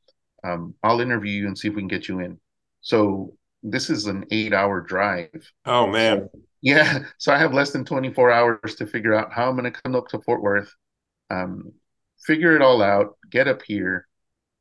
um, 0.43 0.75
I'll 0.83 1.01
interview 1.01 1.31
you 1.31 1.47
and 1.47 1.57
see 1.57 1.67
if 1.67 1.75
we 1.75 1.81
can 1.81 1.87
get 1.87 2.07
you 2.07 2.19
in. 2.19 2.39
So 2.81 3.33
this 3.63 3.89
is 3.89 4.05
an 4.05 4.25
eight 4.31 4.53
hour 4.53 4.79
drive. 4.81 5.51
Oh 5.65 5.87
man. 5.87 6.29
So, 6.31 6.39
yeah. 6.61 7.05
So 7.17 7.33
I 7.33 7.37
have 7.37 7.53
less 7.53 7.71
than 7.71 7.85
24 7.85 8.31
hours 8.31 8.75
to 8.75 8.87
figure 8.87 9.13
out 9.13 9.33
how 9.33 9.49
I'm 9.49 9.57
going 9.57 9.71
to 9.71 9.81
come 9.81 9.95
up 9.95 10.07
to 10.09 10.19
Fort 10.21 10.41
Worth, 10.41 10.73
um, 11.29 11.71
figure 12.25 12.55
it 12.55 12.61
all 12.61 12.81
out, 12.81 13.17
get 13.29 13.47
up 13.47 13.61
here, 13.61 14.07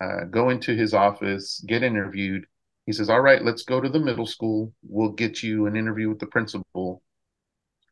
uh, 0.01 0.25
go 0.25 0.51
into 0.51 0.75
his 0.75 0.95
office, 0.95 1.65
get 1.67 1.83
interviewed. 1.83 2.47
He 2.87 2.93
says, 2.93 3.09
All 3.09 3.21
right, 3.21 3.43
let's 3.43 3.63
go 3.63 3.81
to 3.81 3.89
the 3.89 4.01
middle 4.01 4.27
school. 4.27 4.73
We'll 4.83 5.13
get 5.13 5.43
you 5.43 5.67
an 5.67 5.77
interview 5.77 6.09
with 6.09 6.19
the 6.19 6.27
principal. 6.27 7.03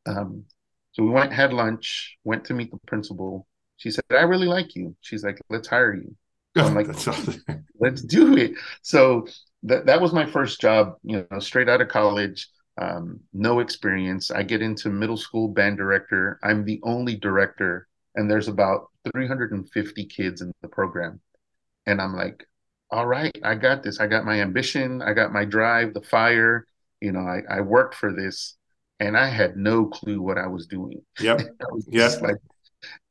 Um, 0.06 0.44
so 0.92 1.02
we 1.02 1.10
went, 1.10 1.32
had 1.32 1.52
lunch, 1.52 2.18
went 2.24 2.44
to 2.46 2.54
meet 2.54 2.70
the 2.70 2.78
principal. 2.86 3.46
She 3.76 3.90
said, 3.90 4.04
I 4.10 4.22
really 4.22 4.46
like 4.46 4.76
you. 4.76 4.94
She's 5.00 5.24
like, 5.24 5.40
let's 5.48 5.68
hire 5.68 5.94
you. 5.94 6.14
So 6.56 6.64
I'm 6.64 6.74
like, 6.74 6.88
let's 7.78 8.02
do 8.02 8.36
it. 8.36 8.52
So 8.82 9.26
that 9.64 9.86
that 9.86 10.00
was 10.00 10.12
my 10.12 10.26
first 10.26 10.60
job, 10.60 10.96
you 11.02 11.26
know, 11.30 11.38
straight 11.38 11.68
out 11.68 11.80
of 11.80 11.88
college, 11.88 12.48
um, 12.82 13.20
no 13.32 13.60
experience. 13.60 14.30
I 14.30 14.42
get 14.42 14.62
into 14.62 14.88
middle 14.90 15.16
school 15.16 15.48
band 15.48 15.76
director. 15.76 16.38
I'm 16.42 16.64
the 16.64 16.80
only 16.82 17.16
director, 17.16 17.88
and 18.14 18.30
there's 18.30 18.48
about 18.48 18.88
350 19.12 20.04
kids 20.06 20.40
in 20.40 20.52
the 20.62 20.68
program. 20.68 21.20
And 21.86 22.00
I'm 22.00 22.14
like, 22.14 22.46
all 22.90 23.06
right, 23.06 23.36
I 23.42 23.54
got 23.54 23.82
this. 23.82 24.00
I 24.00 24.06
got 24.06 24.24
my 24.24 24.40
ambition, 24.40 25.00
I 25.02 25.12
got 25.14 25.32
my 25.32 25.44
drive, 25.44 25.94
the 25.94 26.02
fire. 26.02 26.66
you 27.00 27.12
know, 27.12 27.20
I, 27.20 27.42
I 27.48 27.60
worked 27.60 27.94
for 27.94 28.12
this 28.12 28.56
and 29.00 29.16
I 29.16 29.28
had 29.28 29.56
no 29.56 29.86
clue 29.86 30.20
what 30.22 30.38
I 30.38 30.46
was 30.46 30.66
doing. 30.66 31.02
Yep. 31.20 31.40
Yep. 31.88 32.22
Like 32.22 32.36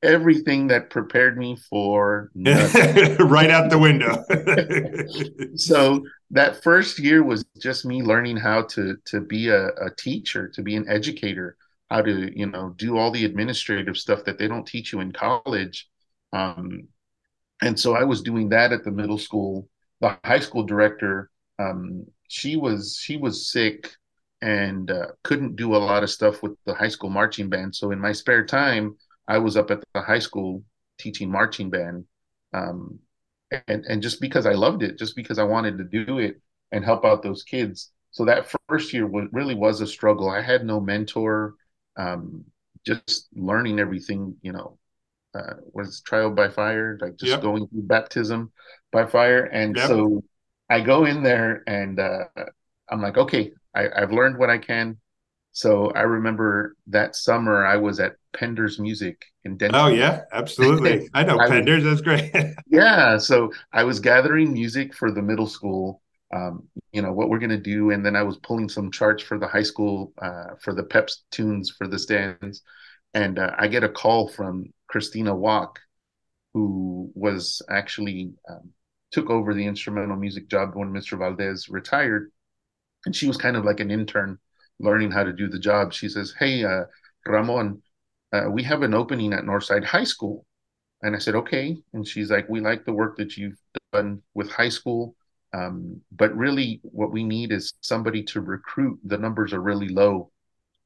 everything 0.04 0.68
that 0.68 0.90
prepared 0.90 1.38
me 1.38 1.56
for 1.70 2.32
right 2.36 3.50
out 3.50 3.70
the 3.70 3.78
window. 3.80 4.24
so 5.56 6.04
that 6.32 6.64
first 6.64 7.00
year 7.00 7.24
was 7.24 7.46
just 7.60 7.86
me 7.86 8.02
learning 8.02 8.38
how 8.38 8.64
to 8.64 8.98
to 9.06 9.22
be 9.22 9.50
a, 9.50 9.68
a 9.68 9.90
teacher, 9.98 10.48
to 10.50 10.62
be 10.62 10.76
an 10.76 10.88
educator, 10.90 11.58
how 11.90 12.02
to 12.02 12.38
you 12.38 12.48
know 12.48 12.74
do 12.78 12.98
all 12.98 13.12
the 13.12 13.26
administrative 13.26 13.98
stuff 13.98 14.24
that 14.26 14.38
they 14.38 14.48
don't 14.48 14.66
teach 14.66 14.92
you 14.92 15.00
in 15.00 15.12
college. 15.12 15.88
Um, 16.34 16.88
and 17.62 17.80
so 17.80 17.96
I 17.96 18.04
was 18.04 18.22
doing 18.22 18.50
that 18.50 18.72
at 18.72 18.84
the 18.84 18.92
middle 18.92 19.18
school. 19.18 19.68
The 20.00 20.18
high 20.26 20.40
school 20.40 20.64
director, 20.64 21.30
um, 21.60 22.08
she 22.28 22.56
was 22.56 22.98
she 23.00 23.18
was 23.18 23.52
sick 23.52 23.92
and 24.42 24.90
uh, 24.90 25.08
couldn't 25.24 25.56
do 25.56 25.76
a 25.76 25.78
lot 25.78 26.02
of 26.02 26.10
stuff 26.10 26.42
with 26.42 26.54
the 26.66 26.74
high 26.74 26.88
school 26.88 27.10
marching 27.10 27.50
band. 27.50 27.76
So 27.76 27.92
in 27.92 28.00
my 28.00 28.12
spare 28.12 28.44
time, 28.46 28.98
I 29.32 29.38
was 29.38 29.56
up 29.56 29.72
at 29.72 29.82
the 29.94 30.02
high 30.02 30.20
school 30.20 30.64
teaching 31.00 31.32
marching 31.32 31.70
band. 31.70 32.04
Um, 32.54 33.00
and, 33.68 33.86
and 33.86 34.02
just 34.02 34.20
because 34.20 34.46
I 34.46 34.54
loved 34.54 34.84
it, 34.84 34.98
just 34.98 35.16
because 35.16 35.40
I 35.40 35.44
wanted 35.44 35.78
to 35.78 35.86
do 35.86 36.20
it 36.20 36.42
and 36.74 36.84
help 36.84 37.06
out 37.06 37.24
those 37.24 37.44
kids. 37.44 37.92
So 38.12 38.26
that 38.26 38.54
first 38.68 38.92
year 38.92 39.08
was, 39.08 39.28
really 39.32 39.56
was 39.56 39.80
a 39.80 39.88
struggle. 39.88 40.30
I 40.30 40.42
had 40.42 40.66
no 40.66 40.82
mentor, 40.82 41.56
um, 41.96 42.44
just 42.86 43.30
learning 43.34 43.80
everything, 43.80 44.36
you 44.42 44.52
know, 44.52 44.78
uh, 45.34 45.56
was 45.72 46.02
trial 46.02 46.32
by 46.32 46.50
fire, 46.50 46.98
like 47.02 47.16
just 47.16 47.32
yep. 47.32 47.42
going 47.42 47.68
through 47.68 47.84
baptism 47.84 48.52
by 48.92 49.06
fire. 49.06 49.46
And 49.46 49.78
yep. 49.78 49.88
so 49.88 50.24
I 50.70 50.82
go 50.82 51.06
in 51.06 51.24
there 51.24 51.64
and 51.68 52.00
uh, 52.00 52.26
I'm 52.90 53.02
like, 53.02 53.18
okay, 53.18 53.54
I, 53.74 53.88
I've 53.96 54.12
learned 54.12 54.38
what 54.38 54.50
I 54.50 54.58
can. 54.58 54.98
So 55.54 55.92
I 55.92 56.02
remember 56.02 56.76
that 56.88 57.16
summer 57.16 57.66
I 57.66 57.76
was 57.76 58.00
at 58.00 58.16
Pender's 58.34 58.80
Music 58.80 59.22
in 59.44 59.58
Denton. 59.58 59.80
Oh 59.80 59.88
yeah, 59.88 60.22
absolutely. 60.32 61.10
I 61.14 61.24
know 61.24 61.40
I 61.40 61.48
Pender's. 61.48 61.84
Was, 61.84 62.02
that's 62.02 62.32
great. 62.32 62.56
yeah. 62.68 63.18
So 63.18 63.52
I 63.74 63.84
was 63.84 64.00
gathering 64.00 64.54
music 64.54 64.94
for 64.94 65.12
the 65.12 65.22
middle 65.22 65.48
school. 65.48 66.02
Um, 66.34 66.70
you 66.94 67.02
know 67.02 67.12
what 67.12 67.30
we're 67.30 67.40
gonna 67.40 67.58
do, 67.58 67.92
and 67.92 68.06
then 68.06 68.16
I 68.16 68.24
was 68.24 68.38
pulling 68.38 68.70
some 68.70 68.92
charts 68.92 69.22
for 69.22 69.38
the 69.38 69.48
high 69.48 69.64
school 69.64 70.14
uh, 70.22 70.56
for 70.62 70.74
the 70.74 70.84
Peps 70.84 71.26
tunes 71.32 71.70
for 71.70 71.88
the 71.88 72.00
stands, 72.00 72.62
and 73.14 73.38
uh, 73.38 73.52
I 73.58 73.68
get 73.68 73.84
a 73.84 73.90
call 73.90 74.30
from 74.30 74.72
Christina 74.88 75.36
Walk, 75.36 75.80
who 76.54 77.12
was 77.14 77.62
actually 77.70 78.32
um, 78.50 78.70
took 79.12 79.30
over 79.30 79.54
the 79.54 79.66
instrumental 79.66 80.16
music 80.16 80.48
job 80.48 80.72
when 80.74 80.94
Mr. 80.94 81.18
Valdez 81.18 81.68
retired, 81.68 82.32
and 83.06 83.14
she 83.14 83.28
was 83.28 83.36
kind 83.36 83.58
of 83.58 83.66
like 83.66 83.82
an 83.82 83.92
intern 83.92 84.40
learning 84.82 85.12
how 85.12 85.24
to 85.24 85.34
do 85.34 85.48
the 85.48 85.60
job. 85.60 85.94
She 85.94 86.10
says, 86.10 86.34
"Hey, 86.38 86.64
uh, 86.64 86.86
Ramon, 87.26 87.82
uh, 88.34 88.48
we 88.50 88.64
have 88.64 88.82
an 88.84 88.94
opening 88.94 89.34
at 89.34 89.44
Northside 89.44 89.84
High 89.86 90.04
School," 90.06 90.46
and 91.02 91.16
I 91.16 91.20
said, 91.20 91.36
"Okay." 91.36 91.78
And 91.94 92.08
she's 92.08 92.32
like, 92.32 92.50
"We 92.50 92.60
like 92.62 92.86
the 92.86 92.94
work 92.94 93.18
that 93.18 93.38
you've 93.38 93.60
done 93.94 94.22
with 94.34 94.50
high 94.52 94.70
school, 94.70 95.16
um, 95.54 96.02
but 96.12 96.36
really, 96.36 96.82
what 96.84 97.12
we 97.12 97.24
need 97.24 97.52
is 97.52 97.74
somebody 97.82 98.24
to 98.24 98.42
recruit. 98.42 99.00
The 99.04 99.18
numbers 99.18 99.54
are 99.54 99.62
really 99.62 99.90
low." 99.90 100.32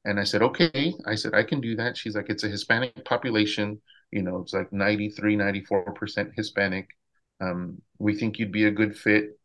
And 0.04 0.20
I 0.20 0.24
said, 0.24 0.42
"Okay." 0.42 0.94
I 1.06 1.14
said, 1.16 1.34
"I 1.34 1.42
can 1.42 1.60
do 1.60 1.76
that." 1.76 1.96
She's 1.96 2.16
like, 2.16 2.30
"It's 2.30 2.44
a 2.44 2.48
Hispanic 2.48 3.04
population. 3.04 3.80
You 4.12 4.22
know, 4.22 4.40
it's 4.42 4.52
like 4.52 4.72
93, 4.72 5.36
94 5.36 5.92
percent 5.94 6.32
Hispanic. 6.36 6.88
Um, 7.40 7.82
we 7.98 8.14
think 8.14 8.38
you'd 8.38 8.52
be 8.52 8.66
a 8.66 8.70
good 8.70 8.96
fit. 8.96 9.38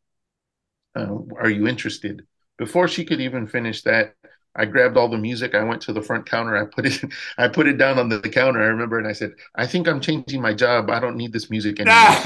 Uh, 0.96 1.18
are 1.38 1.50
you 1.50 1.68
interested?" 1.68 2.28
Before 2.58 2.88
she 2.88 3.06
could 3.06 3.20
even 3.22 3.48
finish 3.48 3.82
that, 3.84 4.16
I 4.56 4.66
grabbed 4.66 4.98
all 4.98 5.08
the 5.08 5.18
music. 5.18 5.56
I 5.56 5.64
went 5.64 5.82
to 5.84 5.94
the 5.94 6.02
front 6.02 6.26
counter. 6.26 6.58
I 6.58 6.66
put 6.66 6.86
it, 6.86 7.02
I 7.38 7.48
put 7.48 7.68
it 7.68 7.78
down 7.78 7.98
on 7.98 8.10
the, 8.10 8.20
the 8.20 8.30
counter. 8.30 8.62
I 8.62 8.68
remember, 8.68 8.98
and 8.98 9.08
I 9.08 9.14
said, 9.14 9.34
"I 9.56 9.66
think 9.66 9.88
I'm 9.88 10.02
changing 10.02 10.42
my 10.42 10.54
job. 10.54 10.90
I 10.90 11.00
don't 11.00 11.16
need 11.16 11.34
this 11.34 11.50
music 11.50 11.80
anymore." 11.82 12.18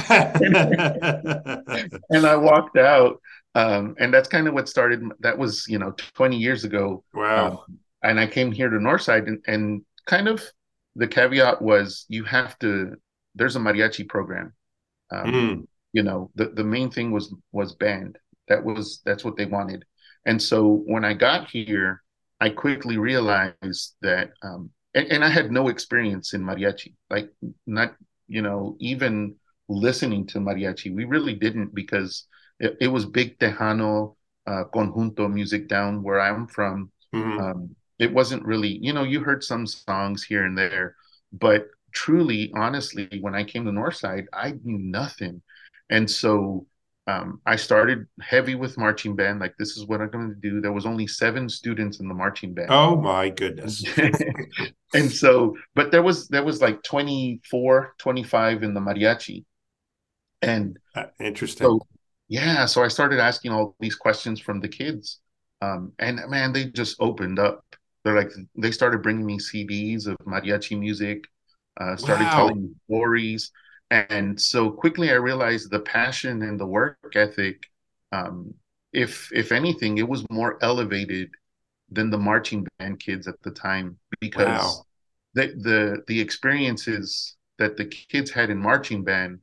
and 2.10 2.26
I 2.26 2.36
walked 2.36 2.78
out. 2.78 3.22
Um, 3.54 3.96
and 4.00 4.14
that's 4.14 4.28
kind 4.28 4.48
of 4.48 4.54
what 4.54 4.68
started. 4.68 5.02
That 5.22 5.38
was, 5.38 5.66
you 5.70 5.80
know, 5.80 5.92
20 6.16 6.36
years 6.38 6.66
ago. 6.66 7.04
Wow. 7.14 7.64
Um, 7.70 7.80
and 8.04 8.20
I 8.20 8.28
came 8.28 8.52
here 8.52 8.70
to 8.70 8.78
Northside, 8.78 9.28
and, 9.28 9.42
and 9.48 9.82
kind 10.06 10.28
of 10.28 10.44
the 10.96 11.08
caveat 11.08 11.62
was 11.62 12.06
you 12.10 12.24
have 12.26 12.58
to. 12.60 12.96
There's 13.36 13.56
a 13.56 13.60
mariachi 13.60 14.08
program. 14.08 14.54
Um, 15.12 15.26
mm. 15.26 15.68
You 15.94 16.04
know, 16.04 16.32
the 16.36 16.50
the 16.50 16.64
main 16.64 16.90
thing 16.90 17.12
was 17.12 17.34
was 17.52 17.76
band. 17.76 18.18
That 18.48 18.64
was 18.64 19.02
that's 19.06 19.24
what 19.24 19.38
they 19.38 19.46
wanted. 19.46 19.86
And 20.26 20.42
so 20.42 20.84
when 20.86 21.06
I 21.06 21.14
got 21.14 21.50
here, 21.50 22.02
I 22.40 22.50
quickly 22.50 22.98
realized 22.98 23.96
that, 24.02 24.32
um, 24.42 24.72
and, 24.94 25.08
and, 25.12 25.24
I 25.24 25.30
had 25.30 25.52
no 25.52 25.70
experience 25.70 26.34
in 26.34 26.44
mariachi, 26.44 26.94
like 27.10 27.30
not, 27.66 27.96
you 28.28 28.42
know, 28.42 28.76
even 28.80 29.36
listening 29.68 30.28
to 30.28 30.40
mariachi. 30.40 30.94
We 30.94 31.06
really 31.06 31.34
didn't 31.34 31.74
because 31.74 32.28
it, 32.60 32.78
it 32.82 32.88
was 32.88 33.06
big 33.06 33.40
Tejano 33.40 34.16
uh, 34.48 34.66
conjunto 34.74 35.32
music 35.32 35.68
down 35.68 36.04
where 36.04 36.20
I'm 36.20 36.48
from. 36.48 36.92
Mm-hmm. 37.14 37.40
Um, 37.40 37.76
it 38.00 38.14
wasn't 38.14 38.46
really, 38.46 38.78
you 38.82 38.94
know, 38.94 39.04
you 39.04 39.22
heard 39.22 39.44
some 39.44 39.66
songs 39.66 40.24
here 40.24 40.44
and 40.44 40.58
there, 40.58 40.96
but 41.32 41.68
truly, 41.94 42.52
honestly, 42.56 43.08
when 43.22 43.34
I 43.34 43.44
came 43.44 43.66
to 43.66 43.72
Northside, 43.72 44.26
I 44.34 44.52
knew 44.64 44.78
nothing. 44.78 45.42
And 45.90 46.10
so 46.10 46.68
um, 47.08 47.40
I 47.46 47.56
started 47.56 48.08
heavy 48.20 48.56
with 48.56 48.78
marching 48.78 49.16
band. 49.16 49.40
Like, 49.40 49.56
this 49.58 49.78
is 49.78 49.86
what 49.86 50.02
I'm 50.02 50.10
going 50.10 50.30
to 50.30 50.36
do. 50.36 50.60
There 50.60 50.72
was 50.72 50.88
only 50.88 51.06
seven 51.06 51.48
students 51.50 52.00
in 52.00 52.08
the 52.08 52.16
marching 52.16 52.54
band. 52.54 52.70
Oh 52.72 52.96
my 52.96 53.30
goodness. 53.30 53.84
and 54.94 55.12
so, 55.12 55.56
but 55.76 55.92
there 55.92 56.02
was, 56.02 56.28
there 56.30 56.44
was 56.44 56.62
like 56.62 56.82
24, 56.82 57.94
25 58.00 58.64
in 58.64 58.74
the 58.74 58.80
mariachi. 58.80 59.46
And 60.42 60.78
uh, 60.96 61.06
interesting. 61.20 61.66
So, 61.66 61.80
yeah. 62.28 62.66
So 62.66 62.84
I 62.84 62.88
started 62.88 63.20
asking 63.20 63.52
all 63.52 63.76
these 63.80 63.96
questions 63.96 64.40
from 64.40 64.60
the 64.60 64.68
kids. 64.68 65.20
Um, 65.62 65.94
and 66.00 66.20
man, 66.28 66.54
they 66.54 66.66
just 66.66 66.98
opened 67.00 67.38
up. 67.38 67.64
They're 68.04 68.16
like, 68.16 68.32
they 68.56 68.72
started 68.72 69.04
bringing 69.04 69.26
me 69.26 69.38
CDs 69.38 70.08
of 70.08 70.18
mariachi 70.26 70.80
music, 70.80 71.26
uh, 71.80 71.96
started 71.98 72.26
wow. 72.26 72.36
telling 72.36 72.64
me 72.64 72.70
stories 72.88 73.52
and 73.92 74.40
so 74.40 74.72
quickly 74.72 75.12
i 75.12 75.16
realized 75.16 75.70
the 75.70 75.80
passion 75.80 76.42
and 76.42 76.60
the 76.60 76.66
work 76.66 76.98
ethic 77.16 77.64
um, 78.12 78.54
if 78.94 79.30
if 79.34 79.52
anything 79.52 79.98
it 79.98 80.08
was 80.08 80.26
more 80.30 80.58
elevated 80.62 81.30
than 81.92 82.10
the 82.10 82.18
marching 82.18 82.66
band 82.80 83.00
kids 83.00 83.28
at 83.28 83.42
the 83.44 83.52
time 83.52 83.98
because 84.20 84.48
wow. 84.48 84.84
the, 85.34 85.48
the 85.62 86.04
the 86.08 86.20
experiences 86.20 87.36
that 87.58 87.78
the 87.78 87.86
kids 87.86 88.32
had 88.32 88.50
in 88.50 88.58
marching 88.58 89.04
band 89.04 89.40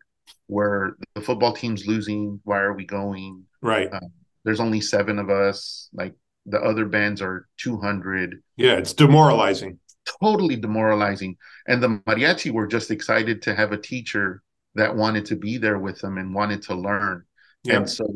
where 0.46 0.96
the 1.14 1.20
football 1.20 1.52
team's 1.52 1.86
losing 1.86 2.40
why 2.44 2.58
are 2.58 2.74
we 2.74 2.84
going? 2.84 3.44
Right. 3.62 3.88
Uh, 3.92 4.00
there's 4.44 4.60
only 4.60 4.80
seven 4.80 5.18
of 5.18 5.30
us 5.30 5.88
like 5.92 6.14
the 6.46 6.60
other 6.60 6.86
bands 6.86 7.22
are 7.22 7.46
200 7.58 8.42
yeah 8.56 8.72
it's 8.72 8.92
demoralizing 8.92 9.78
totally 10.20 10.56
demoralizing. 10.56 11.36
And 11.66 11.82
the 11.82 12.00
mariachi 12.06 12.50
were 12.50 12.66
just 12.66 12.90
excited 12.90 13.42
to 13.42 13.54
have 13.54 13.72
a 13.72 13.78
teacher 13.78 14.42
that 14.74 14.94
wanted 14.94 15.26
to 15.26 15.36
be 15.36 15.58
there 15.58 15.78
with 15.78 16.00
them 16.00 16.18
and 16.18 16.34
wanted 16.34 16.62
to 16.62 16.74
learn. 16.74 17.24
Yeah. 17.64 17.76
And 17.76 17.90
so 17.90 18.06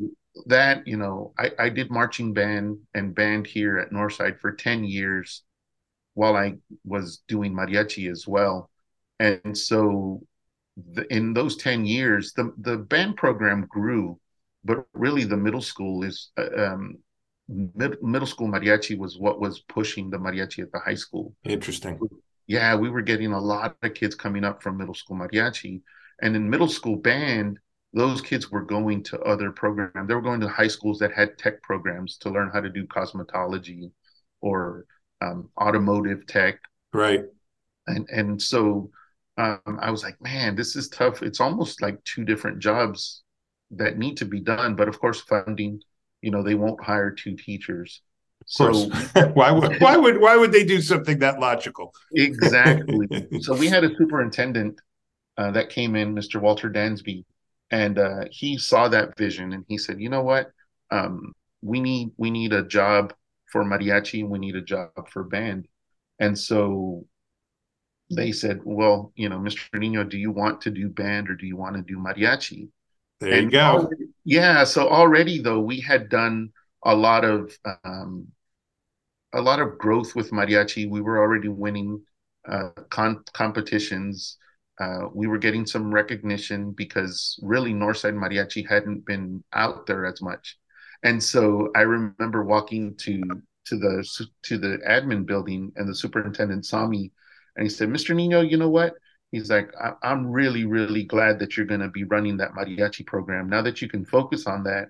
that, 0.47 0.87
you 0.87 0.97
know, 0.97 1.33
I, 1.39 1.51
I 1.59 1.69
did 1.69 1.91
marching 1.91 2.33
band 2.33 2.79
and 2.95 3.15
band 3.15 3.47
here 3.47 3.79
at 3.79 3.91
Northside 3.91 4.39
for 4.41 4.53
10 4.53 4.85
years 4.85 5.43
while 6.15 6.37
I 6.37 6.55
was 6.85 7.23
doing 7.29 7.55
mariachi 7.55 8.11
as 8.11 8.27
well. 8.27 8.71
And 9.19 9.57
so 9.57 10.23
the, 10.93 11.11
in 11.13 11.33
those 11.33 11.57
10 11.57 11.87
years, 11.87 12.33
the, 12.33 12.53
the 12.59 12.79
band 12.79 13.17
program 13.17 13.67
grew, 13.69 14.19
but 14.65 14.87
really 14.93 15.25
the 15.25 15.37
middle 15.37 15.63
school 15.63 16.03
is 16.03 16.31
uh, 16.39 16.73
um, 16.73 16.99
mid, 17.49 18.03
middle 18.03 18.27
school 18.27 18.49
mariachi 18.49 18.99
was 18.99 19.19
what 19.19 19.41
was 19.41 19.61
pushing 19.61 20.11
the 20.11 20.19
mariachi 20.19 20.63
at 20.63 20.73
the 20.73 20.79
high 20.79 20.95
school. 20.95 21.35
Interesting. 21.45 21.99
Yeah, 22.47 22.77
we 22.77 22.91
were 22.91 23.03
getting 23.03 23.33
a 23.33 23.41
lot 23.41 23.77
of 23.83 23.95
kids 23.95 24.15
coming 24.15 24.45
up 24.45 24.63
from 24.63 24.77
middle 24.77 24.95
school 24.95 25.17
mariachi, 25.17 25.83
and 26.23 26.37
in 26.37 26.49
middle 26.49 26.69
school 26.69 26.97
band, 26.97 27.59
those 27.93 28.21
kids 28.21 28.51
were 28.51 28.63
going 28.63 29.03
to 29.05 29.21
other 29.21 29.51
programs. 29.51 30.07
They 30.07 30.15
were 30.15 30.23
going 30.23 30.41
to 30.41 30.49
high 30.49 30.69
schools 30.69 30.99
that 30.99 31.13
had 31.13 31.39
tech 31.39 31.63
programs 31.63 32.19
to 32.19 32.31
learn 32.31 32.51
how 32.53 32.61
to 32.61 32.71
do 32.71 32.87
cosmetology 32.87 33.91
or 34.41 34.85
um, 35.21 35.49
automotive 35.61 36.27
tech. 36.27 36.61
Right. 36.93 37.25
And 37.87 38.09
and 38.11 38.43
so 38.43 38.91
um, 39.39 39.79
I 39.81 39.91
was 39.91 40.03
like, 40.03 40.21
man, 40.21 40.57
this 40.57 40.77
is 40.77 40.89
tough. 40.89 41.23
It's 41.23 41.41
almost 41.41 41.83
like 41.83 42.03
two 42.05 42.25
different 42.25 42.59
jobs 42.59 43.23
that 43.73 43.99
need 43.99 44.17
to 44.19 44.25
be 44.25 44.41
done, 44.41 44.77
but 44.77 44.89
of 44.89 44.99
course, 45.01 45.21
funding 45.21 45.81
you 46.27 46.31
know 46.31 46.43
they 46.43 46.55
won't 46.55 46.83
hire 46.83 47.11
two 47.11 47.35
teachers 47.37 48.03
so 48.45 48.89
why 49.35 49.51
would 49.51 49.81
why 49.81 49.97
would 49.97 50.21
why 50.21 50.37
would 50.37 50.53
they 50.53 50.65
do 50.65 50.81
something 50.81 51.19
that 51.19 51.41
logical 51.41 51.93
exactly 52.15 53.09
so 53.41 53.55
we 53.55 53.69
had 53.69 53.85
a 53.85 53.97
superintendent 53.97 54.81
uh, 55.39 55.51
that 55.51 55.71
came 55.71 55.97
in 55.97 56.15
mr 56.15 56.41
walter 56.41 56.69
dansby 56.71 57.25
and 57.71 57.99
uh, 57.99 58.25
he 58.31 58.59
saw 58.59 58.89
that 58.89 59.17
vision 59.17 59.53
and 59.53 59.65
he 59.69 59.79
said 59.79 60.01
you 60.01 60.09
know 60.09 60.23
what 60.23 60.51
um, 60.91 61.33
we 61.63 61.81
need 61.81 62.11
we 62.17 62.31
need 62.31 62.53
a 62.53 62.63
job 62.63 63.13
for 63.57 63.65
mariachi. 63.65 64.21
And 64.21 64.31
we 64.31 64.39
need 64.39 64.57
a 64.57 64.63
job 64.63 64.91
for 65.11 65.25
band. 65.25 65.67
And 66.19 66.39
so 66.39 67.07
they 68.11 68.33
said, 68.33 68.61
well, 68.65 69.13
you 69.17 69.29
know, 69.29 69.39
Mr. 69.39 69.79
Nino, 69.79 70.05
do 70.05 70.19
you 70.19 70.31
want 70.31 70.61
to 70.63 70.71
do 70.71 70.89
band 70.89 71.29
or 71.29 71.35
do 71.35 71.47
you 71.47 71.57
want 71.57 71.77
to 71.77 71.83
do 71.83 71.99
mariachi? 71.99 72.69
There 73.21 73.33
and 73.33 73.45
you 73.45 73.51
go. 73.51 73.65
Already, 73.65 74.07
yeah. 74.25 74.65
So 74.65 74.89
already 74.89 75.41
though, 75.41 75.61
we 75.61 75.81
had 75.81 76.09
done 76.09 76.51
a 76.85 76.95
lot 76.95 77.25
of 77.25 77.57
um, 77.85 78.29
a 79.33 79.41
lot 79.41 79.61
of 79.61 79.79
growth 79.79 80.15
with 80.15 80.31
mariachi. 80.31 80.89
We 80.89 81.01
were 81.01 81.19
already 81.19 81.49
winning 81.49 82.03
uh, 82.49 82.71
con- 82.91 83.25
competitions. 83.33 84.37
Uh, 84.79 85.09
we 85.15 85.27
were 85.27 85.39
getting 85.39 85.67
some 85.67 85.93
recognition 85.93 86.71
because 86.73 87.39
really 87.43 87.73
Northside 87.73 88.15
Mariachi 88.15 88.69
hadn't 88.69 89.07
been 89.07 89.43
out 89.55 89.87
there 89.87 90.05
as 90.05 90.21
much, 90.21 90.59
and 91.03 91.23
so 91.23 91.71
I 91.75 91.81
remember 91.81 92.45
walking 92.45 92.95
to 92.97 93.23
to 93.67 93.77
the 93.79 94.29
to 94.43 94.59
the 94.59 94.79
admin 94.87 95.25
building, 95.25 95.73
and 95.77 95.89
the 95.89 95.95
superintendent 95.95 96.67
saw 96.67 96.87
me, 96.87 97.11
and 97.57 97.65
he 97.65 97.71
said, 97.71 97.89
"Mr. 97.89 98.15
Nino, 98.15 98.43
you 98.43 98.59
know 98.59 98.69
what? 98.69 98.95
He's 99.33 99.51
like, 99.51 99.71
I- 99.81 100.13
am 100.13 100.27
really, 100.27 100.65
really 100.65 101.05
glad 101.05 101.39
that 101.41 101.57
you're 101.57 101.67
going 101.67 101.81
to 101.81 101.89
be 101.89 102.05
running 102.05 102.37
that 102.39 102.53
mariachi 102.53 103.07
program. 103.07 103.49
Now 103.49 103.63
that 103.63 103.83
you 103.83 103.89
can 103.89 104.05
focus 104.05 104.47
on 104.47 104.65
that, 104.65 104.89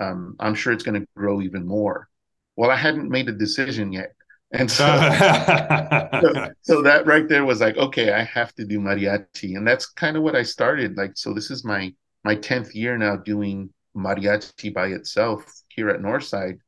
um, 0.00 0.36
I'm 0.38 0.54
sure 0.54 0.72
it's 0.72 0.84
going 0.84 1.00
to 1.00 1.06
grow 1.16 1.40
even 1.42 1.66
more. 1.66 2.08
Well, 2.56 2.70
I 2.70 2.76
hadn't 2.76 3.10
made 3.10 3.28
a 3.28 3.32
decision 3.32 3.92
yet. 3.92 4.14
And 4.52 4.70
so, 4.70 4.84
so, 6.22 6.48
so, 6.62 6.82
that 6.82 7.02
right 7.06 7.28
there 7.28 7.44
was 7.44 7.60
like, 7.60 7.76
okay, 7.76 8.12
I 8.12 8.24
have 8.24 8.54
to 8.54 8.64
do 8.64 8.78
mariachi. 8.78 9.56
And 9.56 9.66
that's 9.66 9.86
kind 9.86 10.16
of 10.16 10.22
what 10.22 10.36
I 10.36 10.42
started. 10.42 10.96
Like, 10.96 11.12
so 11.16 11.34
this 11.34 11.50
is 11.50 11.64
my, 11.64 11.92
my 12.24 12.34
10th 12.34 12.74
year 12.74 12.96
now 12.96 13.16
doing 13.16 13.72
mariachi 13.96 14.72
by 14.72 14.88
itself 14.88 15.44
here 15.68 15.90
at 15.90 16.00
Northside. 16.00 16.58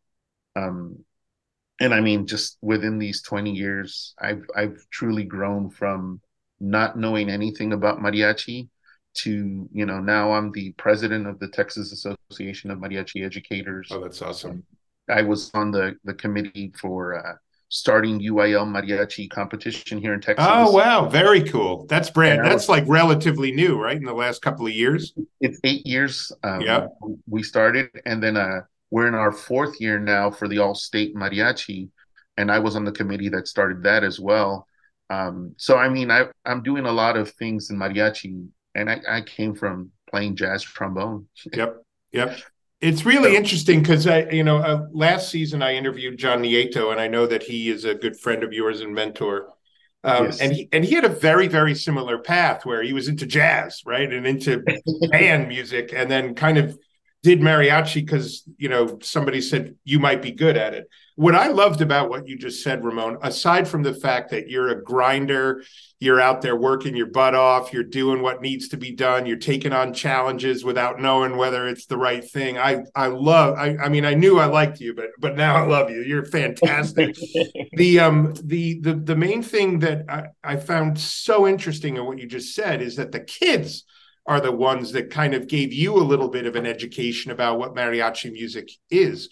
Um, 0.56 1.04
and 1.80 1.94
I 1.94 2.00
mean, 2.00 2.26
just 2.26 2.58
within 2.60 2.98
these 2.98 3.22
20 3.22 3.52
years, 3.52 4.14
I've, 4.20 4.44
I've 4.54 4.84
truly 4.90 5.24
grown 5.24 5.70
from, 5.70 6.20
not 6.60 6.98
knowing 6.98 7.30
anything 7.30 7.72
about 7.72 7.98
mariachi 7.98 8.68
to 9.12 9.68
you 9.72 9.86
know 9.86 9.98
now 9.98 10.32
i'm 10.32 10.52
the 10.52 10.72
president 10.72 11.26
of 11.26 11.38
the 11.40 11.48
texas 11.48 11.92
association 11.92 12.70
of 12.70 12.78
mariachi 12.78 13.24
educators. 13.24 13.88
Oh 13.90 14.00
that's 14.00 14.22
awesome. 14.22 14.62
I 15.08 15.22
was 15.22 15.50
on 15.54 15.72
the 15.72 15.96
the 16.04 16.14
committee 16.14 16.72
for 16.80 17.18
uh, 17.18 17.34
starting 17.68 18.20
uil 18.20 18.66
mariachi 18.66 19.28
competition 19.30 19.98
here 19.98 20.14
in 20.14 20.20
texas. 20.20 20.46
Oh 20.48 20.70
wow. 20.70 21.08
Very 21.08 21.42
cool. 21.42 21.86
That's 21.88 22.10
brand 22.10 22.44
that's 22.44 22.68
like 22.68 22.84
relatively 22.86 23.50
new 23.50 23.80
right 23.80 23.96
in 23.96 24.04
the 24.04 24.12
last 24.12 24.42
couple 24.42 24.66
of 24.66 24.72
years? 24.72 25.12
It's 25.40 25.58
eight 25.64 25.86
years 25.86 26.30
um, 26.44 26.60
yeah 26.60 26.86
we 27.26 27.42
started 27.42 27.88
and 28.06 28.22
then 28.22 28.36
uh 28.36 28.60
we're 28.90 29.06
in 29.06 29.14
our 29.14 29.32
fourth 29.32 29.80
year 29.80 29.98
now 29.98 30.30
for 30.30 30.48
the 30.48 30.58
all 30.58 30.74
state 30.74 31.14
mariachi 31.14 31.88
and 32.36 32.50
i 32.50 32.58
was 32.58 32.76
on 32.76 32.84
the 32.84 32.92
committee 32.92 33.28
that 33.28 33.46
started 33.46 33.82
that 33.84 34.02
as 34.04 34.18
well 34.18 34.66
um, 35.10 35.54
so 35.56 35.76
I 35.76 35.88
mean, 35.88 36.10
I, 36.10 36.26
I'm 36.46 36.62
doing 36.62 36.86
a 36.86 36.92
lot 36.92 37.16
of 37.16 37.32
things 37.32 37.70
in 37.70 37.76
mariachi, 37.76 38.46
and 38.76 38.88
I, 38.88 39.00
I 39.08 39.20
came 39.22 39.54
from 39.54 39.90
playing 40.08 40.36
jazz 40.36 40.62
trombone. 40.62 41.26
Yep, 41.52 41.82
yep. 42.12 42.38
It's 42.80 43.04
really 43.04 43.32
so, 43.32 43.36
interesting 43.36 43.80
because 43.80 44.06
I, 44.06 44.22
you 44.30 44.42
know, 44.42 44.58
uh, 44.58 44.86
last 44.92 45.28
season 45.28 45.62
I 45.62 45.74
interviewed 45.74 46.16
John 46.16 46.42
Nieto, 46.42 46.92
and 46.92 47.00
I 47.00 47.08
know 47.08 47.26
that 47.26 47.42
he 47.42 47.68
is 47.68 47.84
a 47.84 47.94
good 47.94 48.18
friend 48.18 48.42
of 48.42 48.52
yours 48.52 48.80
and 48.80 48.94
mentor. 48.94 49.48
Um, 50.02 50.26
yes. 50.26 50.40
And 50.40 50.52
he 50.52 50.68
and 50.72 50.84
he 50.84 50.94
had 50.94 51.04
a 51.04 51.10
very 51.10 51.48
very 51.48 51.74
similar 51.74 52.18
path 52.18 52.64
where 52.64 52.82
he 52.82 52.92
was 52.92 53.08
into 53.08 53.26
jazz, 53.26 53.82
right, 53.84 54.10
and 54.10 54.26
into 54.26 54.62
band 55.10 55.48
music, 55.48 55.92
and 55.94 56.10
then 56.10 56.34
kind 56.34 56.56
of 56.56 56.78
did 57.22 57.40
mariachi 57.40 57.94
because 57.94 58.42
you 58.56 58.68
know 58.68 58.98
somebody 59.02 59.40
said 59.40 59.74
you 59.84 59.98
might 59.98 60.22
be 60.22 60.32
good 60.32 60.56
at 60.56 60.74
it. 60.74 60.88
What 61.16 61.34
i 61.34 61.48
loved 61.48 61.82
about 61.82 62.08
what 62.08 62.26
you 62.26 62.38
just 62.38 62.62
said 62.62 62.82
ramon 62.82 63.18
aside 63.22 63.68
from 63.68 63.82
the 63.82 63.92
fact 63.92 64.30
that 64.30 64.48
you're 64.48 64.68
a 64.68 64.82
grinder 64.82 65.62
you're 65.98 66.20
out 66.20 66.40
there 66.40 66.56
working 66.56 66.96
your 66.96 67.08
butt 67.08 67.34
off 67.34 67.74
you're 67.74 67.82
doing 67.82 68.22
what 68.22 68.40
needs 68.40 68.68
to 68.68 68.78
be 68.78 68.92
done 68.92 69.26
you're 69.26 69.36
taking 69.36 69.74
on 69.74 69.92
challenges 69.92 70.64
without 70.64 70.98
knowing 70.98 71.36
whether 71.36 71.68
it's 71.68 71.84
the 71.84 71.98
right 71.98 72.24
thing. 72.30 72.56
I 72.56 72.84
i 72.94 73.08
love 73.08 73.58
i, 73.58 73.76
I 73.76 73.90
mean 73.90 74.06
i 74.06 74.14
knew 74.14 74.38
i 74.38 74.46
liked 74.46 74.80
you 74.80 74.94
but 74.94 75.10
but 75.18 75.36
now 75.36 75.56
i 75.56 75.66
love 75.66 75.90
you. 75.90 76.02
You're 76.02 76.24
fantastic. 76.24 77.16
The 77.72 78.00
um 78.00 78.34
the 78.42 78.80
the 78.80 78.94
the 78.94 79.16
main 79.16 79.42
thing 79.42 79.80
that 79.80 80.04
I, 80.08 80.24
I 80.42 80.56
found 80.56 80.98
so 80.98 81.46
interesting 81.46 81.96
in 81.96 82.04
what 82.04 82.18
you 82.18 82.26
just 82.26 82.54
said 82.54 82.82
is 82.82 82.96
that 82.96 83.12
the 83.12 83.20
kids 83.20 83.84
are 84.30 84.40
the 84.40 84.52
ones 84.52 84.92
that 84.92 85.10
kind 85.10 85.34
of 85.34 85.48
gave 85.48 85.72
you 85.72 85.96
a 85.96 86.06
little 86.06 86.28
bit 86.28 86.46
of 86.46 86.54
an 86.54 86.64
education 86.64 87.32
about 87.32 87.58
what 87.58 87.74
mariachi 87.74 88.30
music 88.32 88.70
is. 88.88 89.28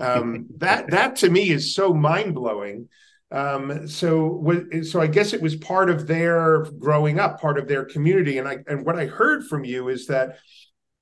Um, 0.00 0.46
that 0.56 0.90
that 0.90 1.16
to 1.16 1.28
me 1.28 1.50
is 1.50 1.74
so 1.74 1.92
mind 1.92 2.34
blowing. 2.34 2.88
Um, 3.30 3.86
so 3.86 4.42
so 4.84 5.02
I 5.02 5.06
guess 5.06 5.34
it 5.34 5.42
was 5.42 5.54
part 5.56 5.90
of 5.90 6.06
their 6.06 6.62
growing 6.78 7.20
up, 7.20 7.42
part 7.42 7.58
of 7.58 7.68
their 7.68 7.84
community. 7.84 8.38
And 8.38 8.48
I 8.48 8.56
and 8.66 8.86
what 8.86 8.98
I 8.98 9.04
heard 9.04 9.46
from 9.46 9.66
you 9.66 9.90
is 9.90 10.06
that 10.06 10.38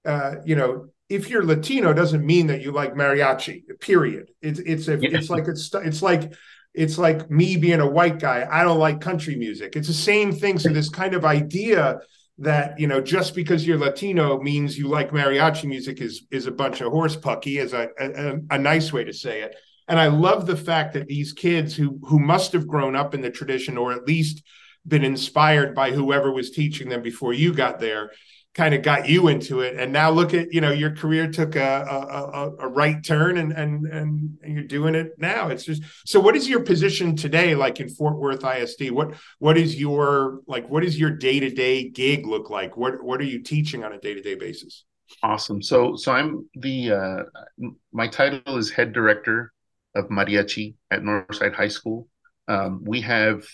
uh, 0.04 0.36
you 0.44 0.56
know 0.56 0.88
if 1.08 1.30
you're 1.30 1.44
Latino 1.44 1.92
doesn't 1.92 2.26
mean 2.26 2.48
that 2.48 2.62
you 2.62 2.72
like 2.72 2.94
mariachi. 2.94 3.62
Period. 3.78 4.32
It's 4.42 4.58
it's 4.58 4.88
a, 4.88 4.98
it's 5.00 5.30
like 5.30 5.46
it's 5.46 5.72
it's 5.72 6.02
like 6.02 6.34
it's 6.74 6.98
like 6.98 7.30
me 7.30 7.56
being 7.58 7.78
a 7.78 7.88
white 7.88 8.18
guy. 8.18 8.44
I 8.50 8.64
don't 8.64 8.80
like 8.80 9.00
country 9.00 9.36
music. 9.36 9.76
It's 9.76 9.86
the 9.86 9.94
same 9.94 10.32
thing. 10.32 10.58
So 10.58 10.70
this 10.70 10.88
kind 10.88 11.14
of 11.14 11.24
idea 11.24 12.00
that 12.38 12.78
you 12.78 12.86
know 12.86 13.00
just 13.00 13.34
because 13.34 13.66
you're 13.66 13.78
Latino 13.78 14.40
means 14.40 14.76
you 14.76 14.88
like 14.88 15.10
mariachi 15.10 15.64
music 15.64 16.00
is 16.00 16.26
is 16.30 16.46
a 16.46 16.52
bunch 16.52 16.80
of 16.80 16.92
horse 16.92 17.16
pucky, 17.16 17.58
is 17.58 17.72
a, 17.72 17.88
a, 17.98 18.38
a 18.50 18.58
nice 18.58 18.92
way 18.92 19.04
to 19.04 19.12
say 19.12 19.42
it. 19.42 19.56
And 19.88 19.98
I 19.98 20.08
love 20.08 20.46
the 20.46 20.56
fact 20.56 20.94
that 20.94 21.06
these 21.06 21.32
kids 21.32 21.74
who 21.74 21.98
who 22.02 22.18
must 22.18 22.52
have 22.52 22.66
grown 22.66 22.94
up 22.94 23.14
in 23.14 23.22
the 23.22 23.30
tradition 23.30 23.78
or 23.78 23.92
at 23.92 24.06
least 24.06 24.42
been 24.86 25.04
inspired 25.04 25.74
by 25.74 25.90
whoever 25.90 26.30
was 26.30 26.50
teaching 26.50 26.88
them 26.88 27.02
before 27.02 27.32
you 27.32 27.52
got 27.52 27.80
there 27.80 28.10
kind 28.56 28.74
of 28.74 28.80
got 28.80 29.06
you 29.06 29.28
into 29.28 29.60
it. 29.60 29.78
And 29.78 29.92
now 29.92 30.10
look 30.10 30.32
at 30.32 30.52
you 30.52 30.62
know 30.62 30.72
your 30.72 30.90
career 30.90 31.30
took 31.30 31.56
a 31.56 31.60
a, 31.60 32.50
a 32.58 32.68
right 32.68 33.04
turn 33.04 33.36
and, 33.36 33.52
and 33.52 33.86
and 33.86 34.38
and 34.42 34.54
you're 34.54 34.64
doing 34.64 34.94
it 34.94 35.12
now. 35.18 35.48
It's 35.48 35.64
just 35.64 35.82
so 36.06 36.18
what 36.18 36.34
is 36.34 36.48
your 36.48 36.60
position 36.60 37.14
today 37.14 37.54
like 37.54 37.80
in 37.80 37.88
fort 37.90 38.18
worth 38.18 38.40
isd 38.40 38.90
what 38.90 39.14
what 39.38 39.58
is 39.58 39.78
your 39.78 40.40
like 40.46 40.68
what 40.68 40.84
is 40.84 40.98
your 40.98 41.10
day-to-day 41.10 41.90
gig 41.90 42.26
look 42.26 42.48
like? 42.48 42.76
What 42.76 43.04
what 43.04 43.20
are 43.20 43.24
you 43.24 43.42
teaching 43.42 43.84
on 43.84 43.92
a 43.92 44.00
day-to-day 44.00 44.36
basis? 44.36 44.84
Awesome. 45.22 45.60
So 45.62 45.94
so 45.94 46.12
i'm 46.12 46.48
the 46.54 46.92
uh 46.92 47.70
my 47.92 48.08
title 48.08 48.56
is 48.56 48.70
head 48.70 48.92
director 48.92 49.52
of 49.94 50.08
mariachi 50.08 50.74
at 50.90 51.02
northside 51.02 51.54
high 51.54 51.68
school. 51.68 52.08
Um, 52.48 52.82
we 52.84 53.02
have 53.02 53.44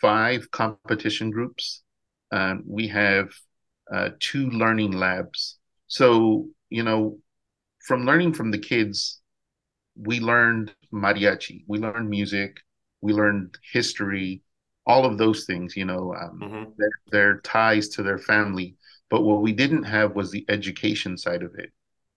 five 0.00 0.50
competition 0.50 1.30
groups. 1.30 1.82
Um, 2.30 2.64
we 2.66 2.88
have 2.88 3.28
uh, 3.92 4.10
two 4.20 4.50
learning 4.50 4.92
labs. 4.92 5.58
So, 5.86 6.48
you 6.70 6.82
know, 6.82 7.18
from 7.84 8.06
learning 8.06 8.32
from 8.32 8.50
the 8.50 8.58
kids, 8.58 9.20
we 9.96 10.20
learned 10.20 10.74
mariachi, 10.92 11.64
we 11.66 11.78
learned 11.78 12.08
music, 12.08 12.58
we 13.00 13.12
learned 13.12 13.56
history, 13.72 14.42
all 14.86 15.04
of 15.04 15.18
those 15.18 15.44
things, 15.44 15.76
you 15.76 15.84
know, 15.84 16.14
um, 16.14 16.40
mm-hmm. 16.42 16.70
their, 16.76 16.90
their 17.10 17.40
ties 17.40 17.88
to 17.90 18.02
their 18.02 18.18
family. 18.18 18.76
But 19.10 19.22
what 19.22 19.42
we 19.42 19.52
didn't 19.52 19.84
have 19.84 20.16
was 20.16 20.30
the 20.30 20.44
education 20.48 21.16
side 21.16 21.42
of 21.42 21.54
it. 21.56 21.70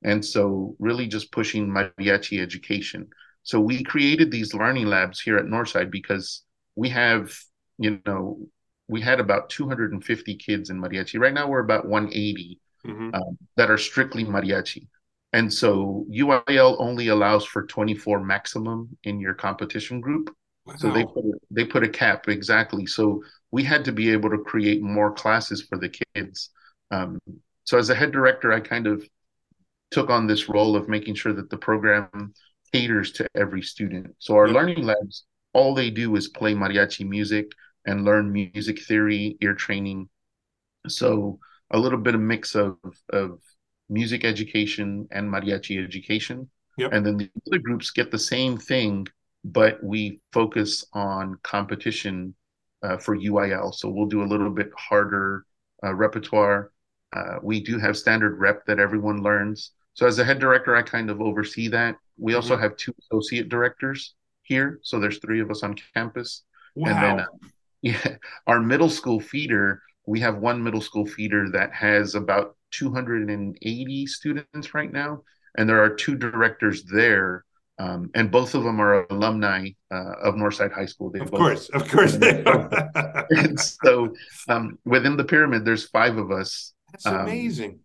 And 0.04 0.24
so, 0.24 0.76
really, 0.80 1.08
just 1.08 1.32
pushing 1.32 1.68
mariachi 1.68 2.42
education. 2.42 3.10
So, 3.44 3.60
we 3.60 3.84
created 3.84 4.32
these 4.32 4.54
learning 4.54 4.88
labs 4.88 5.20
here 5.20 5.38
at 5.38 5.46
Northside 5.46 5.92
because 5.92 6.44
we 6.76 6.90
have, 6.90 7.36
you 7.78 8.00
know, 8.06 8.48
we 8.88 9.02
had 9.02 9.20
about 9.20 9.50
250 9.50 10.36
kids 10.36 10.70
in 10.70 10.82
mariachi. 10.82 11.20
Right 11.20 11.34
now, 11.34 11.48
we're 11.48 11.60
about 11.60 11.86
180 11.86 12.60
mm-hmm. 12.86 13.14
um, 13.14 13.38
that 13.56 13.70
are 13.70 13.78
strictly 13.78 14.24
mariachi. 14.24 14.88
And 15.34 15.54
so 15.54 16.06
UIL 16.10 16.78
only 16.80 17.10
allows 17.10 17.46
for 17.46 17.66
24 17.66 18.24
maximum 18.24 18.98
in 19.04 19.20
your 19.20 19.34
competition 19.34 20.00
group. 20.00 20.34
Wow. 20.66 20.76
So 20.78 20.92
they 20.92 21.04
put, 21.04 21.26
they 21.52 21.66
put 21.66 21.84
a 21.84 21.90
cap 21.90 22.28
exactly. 22.30 22.86
So 22.86 23.24
we 23.52 23.64
had 23.64 23.86
to 23.86 23.92
be 23.92 24.12
able 24.12 24.30
to 24.30 24.38
create 24.38 24.82
more 24.82 25.12
classes 25.12 25.62
for 25.62 25.78
the 25.78 25.90
kids. 26.16 26.50
Um, 26.92 27.20
so 27.66 27.78
as 27.78 27.90
a 27.90 27.96
head 27.96 28.12
director, 28.12 28.54
I 28.54 28.62
kind 28.62 28.88
of 28.88 29.08
took 29.92 30.10
on 30.10 30.28
this 30.28 30.50
role 30.50 30.76
of 30.76 30.90
making 30.90 31.16
sure 31.16 31.34
that 31.34 31.50
the 31.50 31.58
program 31.58 32.34
caters 32.74 33.12
to 33.14 33.28
every 33.36 33.62
student. 33.62 34.16
So 34.20 34.36
our 34.36 34.50
learning 34.50 34.84
labs, 34.84 35.26
all 35.54 35.74
they 35.74 35.90
do 35.90 36.16
is 36.16 36.28
play 36.28 36.54
mariachi 36.54 37.08
music 37.08 37.52
and 37.88 38.06
learn 38.06 38.32
music 38.32 38.84
theory, 38.84 39.38
ear 39.42 39.56
training. 39.56 40.10
So 40.88 41.40
a 41.72 41.80
little 41.80 41.98
bit 41.98 42.16
of 42.16 42.22
mix 42.22 42.56
of 42.56 42.78
of 43.12 43.40
music 43.90 44.24
education 44.24 45.08
and 45.12 45.32
mariachi 45.32 45.84
education. 45.84 46.50
Yep. 46.78 46.94
And 46.94 47.06
then 47.06 47.18
the 47.18 47.30
other 47.48 47.60
groups 47.60 47.92
get 47.92 48.12
the 48.12 48.20
same 48.20 48.58
thing, 48.58 49.08
but 49.44 49.84
we 49.84 50.22
focus 50.32 50.86
on 50.94 51.40
competition 51.42 52.36
uh, 52.84 52.98
for 52.98 53.18
UIL. 53.18 53.74
So 53.74 53.90
we'll 53.90 54.06
do 54.08 54.22
a 54.22 54.32
little 54.32 54.52
bit 54.52 54.70
harder 54.78 55.46
uh, 55.84 55.94
repertoire. 55.94 56.72
Uh, 57.16 57.38
we 57.42 57.62
do 57.62 57.80
have 57.80 57.98
standard 57.98 58.38
rep 58.38 58.66
that 58.66 58.80
everyone 58.80 59.24
learns. 59.24 59.72
So 59.94 60.06
as 60.06 60.20
a 60.20 60.26
head 60.26 60.40
director, 60.40 60.76
I 60.76 60.84
kind 60.84 61.10
of 61.10 61.22
oversee 61.22 61.70
that. 61.70 61.96
We 62.18 62.36
also 62.36 62.54
mm-hmm. 62.54 62.64
have 62.64 62.78
two 62.78 62.94
associate 63.02 63.50
directors 63.50 64.14
here, 64.44 64.80
so 64.84 65.00
there's 65.00 65.20
three 65.20 65.42
of 65.42 65.50
us 65.50 65.64
on 65.64 65.76
campus. 65.94 66.44
Wow. 66.76 66.90
And 66.92 67.04
then, 67.04 67.20
uh, 67.22 67.26
our 68.48 68.60
middle 68.60 68.90
school 68.90 69.20
feeder, 69.20 69.82
we 70.06 70.20
have 70.22 70.38
one 70.38 70.64
middle 70.64 70.82
school 70.82 71.06
feeder 71.06 71.50
that 71.52 71.74
has 71.74 72.16
about 72.16 72.56
280 72.72 74.08
students 74.08 74.74
right 74.74 74.92
now, 74.92 75.24
and 75.58 75.68
there 75.68 75.84
are 75.84 75.90
two 75.90 76.16
directors 76.16 76.84
there 76.84 77.46
um, 77.80 78.10
and 78.16 78.32
both 78.32 78.56
of 78.56 78.64
them 78.64 78.82
are 78.82 79.06
alumni 79.12 79.70
uh, 79.92 80.14
of 80.24 80.36
Northside 80.36 80.72
High 80.72 80.88
School. 80.88 81.12
They 81.12 81.20
of 81.20 81.30
both, 81.30 81.40
course, 81.40 81.70
of 81.70 81.88
course 81.90 82.16
they 82.16 82.44
are. 82.46 82.70
and 83.30 83.60
so 83.84 84.14
um, 84.50 84.80
within 84.84 85.16
the 85.16 85.24
pyramid, 85.24 85.64
there's 85.64 85.88
five 85.90 86.18
of 86.18 86.32
us. 86.32 86.74
That's 86.92 87.06
um, 87.06 87.22
amazing. 87.22 87.80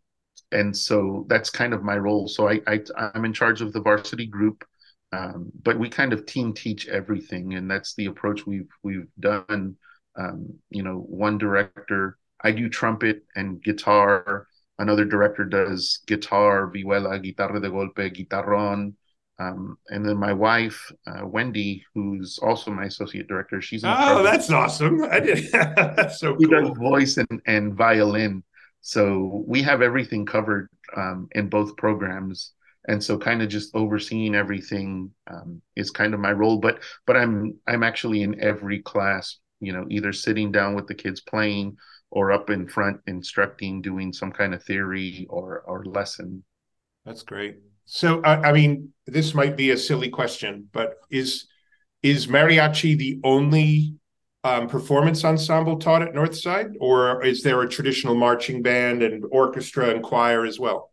And 0.51 0.77
so 0.77 1.27
that's 1.29 1.51
kind 1.51 1.75
of 1.75 1.83
my 1.83 1.97
role. 1.97 2.29
So 2.29 2.49
I, 2.49 2.61
I 2.67 2.81
am 3.15 3.25
in 3.25 3.33
charge 3.33 3.61
of 3.61 3.73
the 3.73 3.81
varsity 3.81 4.27
group, 4.27 4.65
um, 5.13 5.51
but 5.63 5.79
we 5.79 5.89
kind 5.89 6.13
of 6.13 6.27
team 6.27 6.55
teach 6.55 6.89
everything, 6.89 7.55
and 7.55 7.71
that's 7.71 7.95
the 7.95 8.07
approach 8.07 8.47
we've 8.47 8.69
we've 8.83 9.09
done. 9.21 9.77
Um, 10.17 10.59
you 10.71 10.83
know, 10.83 10.99
one 10.99 11.39
director, 11.39 12.19
I 12.43 12.53
do 12.53 12.69
trumpet 12.69 13.25
and 13.35 13.63
guitar. 13.63 14.47
Another 14.79 15.05
director 15.05 15.45
does 15.45 16.01
guitar, 16.07 16.71
vihuela, 16.71 17.23
guitarra 17.23 17.61
de 17.61 17.71
golpe, 17.71 18.11
guitarrón 18.11 18.95
um, 19.39 19.79
and 19.89 20.07
then 20.07 20.17
my 20.17 20.33
wife, 20.33 20.93
uh, 21.07 21.27
Wendy, 21.27 21.85
who's 21.95 22.39
also 22.39 22.71
my 22.71 22.85
associate 22.85 23.29
director, 23.29 23.61
she's 23.61 23.83
oh, 23.85 24.23
that's 24.23 24.51
awesome! 24.51 25.03
I 25.05 25.21
did 25.21 25.49
that's 25.53 26.21
so 26.21 26.37
she 26.39 26.47
cool. 26.47 26.69
does 26.69 26.79
voice 26.79 27.17
and, 27.17 27.41
and 27.47 27.75
violin, 27.75 28.45
so 28.83 29.45
we 29.47 29.63
have 29.63 29.83
everything 29.83 30.27
covered 30.27 30.69
um, 30.97 31.29
in 31.33 31.49
both 31.49 31.77
programs. 31.77 32.53
And 32.89 33.03
so, 33.03 33.17
kind 33.17 33.43
of 33.43 33.49
just 33.49 33.75
overseeing 33.75 34.35
everything 34.35 35.13
um, 35.29 35.63
is 35.77 35.91
kind 35.91 36.15
of 36.15 36.21
my 36.21 36.33
role. 36.33 36.59
But 36.59 36.81
but 37.07 37.17
I'm 37.17 37.59
I'm 37.67 37.83
actually 37.85 38.23
in 38.23 38.41
every 38.41 38.81
class, 38.81 39.39
you 39.63 39.73
know, 39.73 39.87
either 39.89 40.13
sitting 40.13 40.53
down 40.53 40.75
with 40.75 40.87
the 40.87 40.95
kids 40.95 41.21
playing 41.21 41.77
or 42.11 42.33
up 42.33 42.51
in 42.51 42.69
front 42.69 43.01
instructing, 43.07 43.81
doing 43.81 44.13
some 44.13 44.33
kind 44.33 44.55
of 44.55 44.63
theory 44.63 45.27
or 45.31 45.63
or 45.67 45.85
lesson. 45.85 46.45
That's 47.07 47.23
great. 47.23 47.57
So, 47.85 48.21
I, 48.23 48.51
I 48.51 48.53
mean, 48.53 48.93
this 49.07 49.35
might 49.35 49.57
be 49.57 49.71
a 49.71 49.77
silly 49.77 50.09
question, 50.09 50.69
but 50.73 50.97
is 51.11 51.47
is 52.03 52.27
mariachi 52.27 52.99
the 52.99 53.21
only 53.25 53.95
um, 54.45 54.69
performance 54.69 55.25
ensemble 55.25 55.79
taught 55.79 56.03
at 56.03 56.15
Northside, 56.15 56.75
or 56.81 57.25
is 57.25 57.43
there 57.43 57.63
a 57.63 57.69
traditional 57.69 58.15
marching 58.15 58.63
band 58.63 59.03
and 59.03 59.25
orchestra 59.31 59.91
and 59.91 60.03
choir 60.03 60.45
as 60.45 60.59
well? 60.59 60.91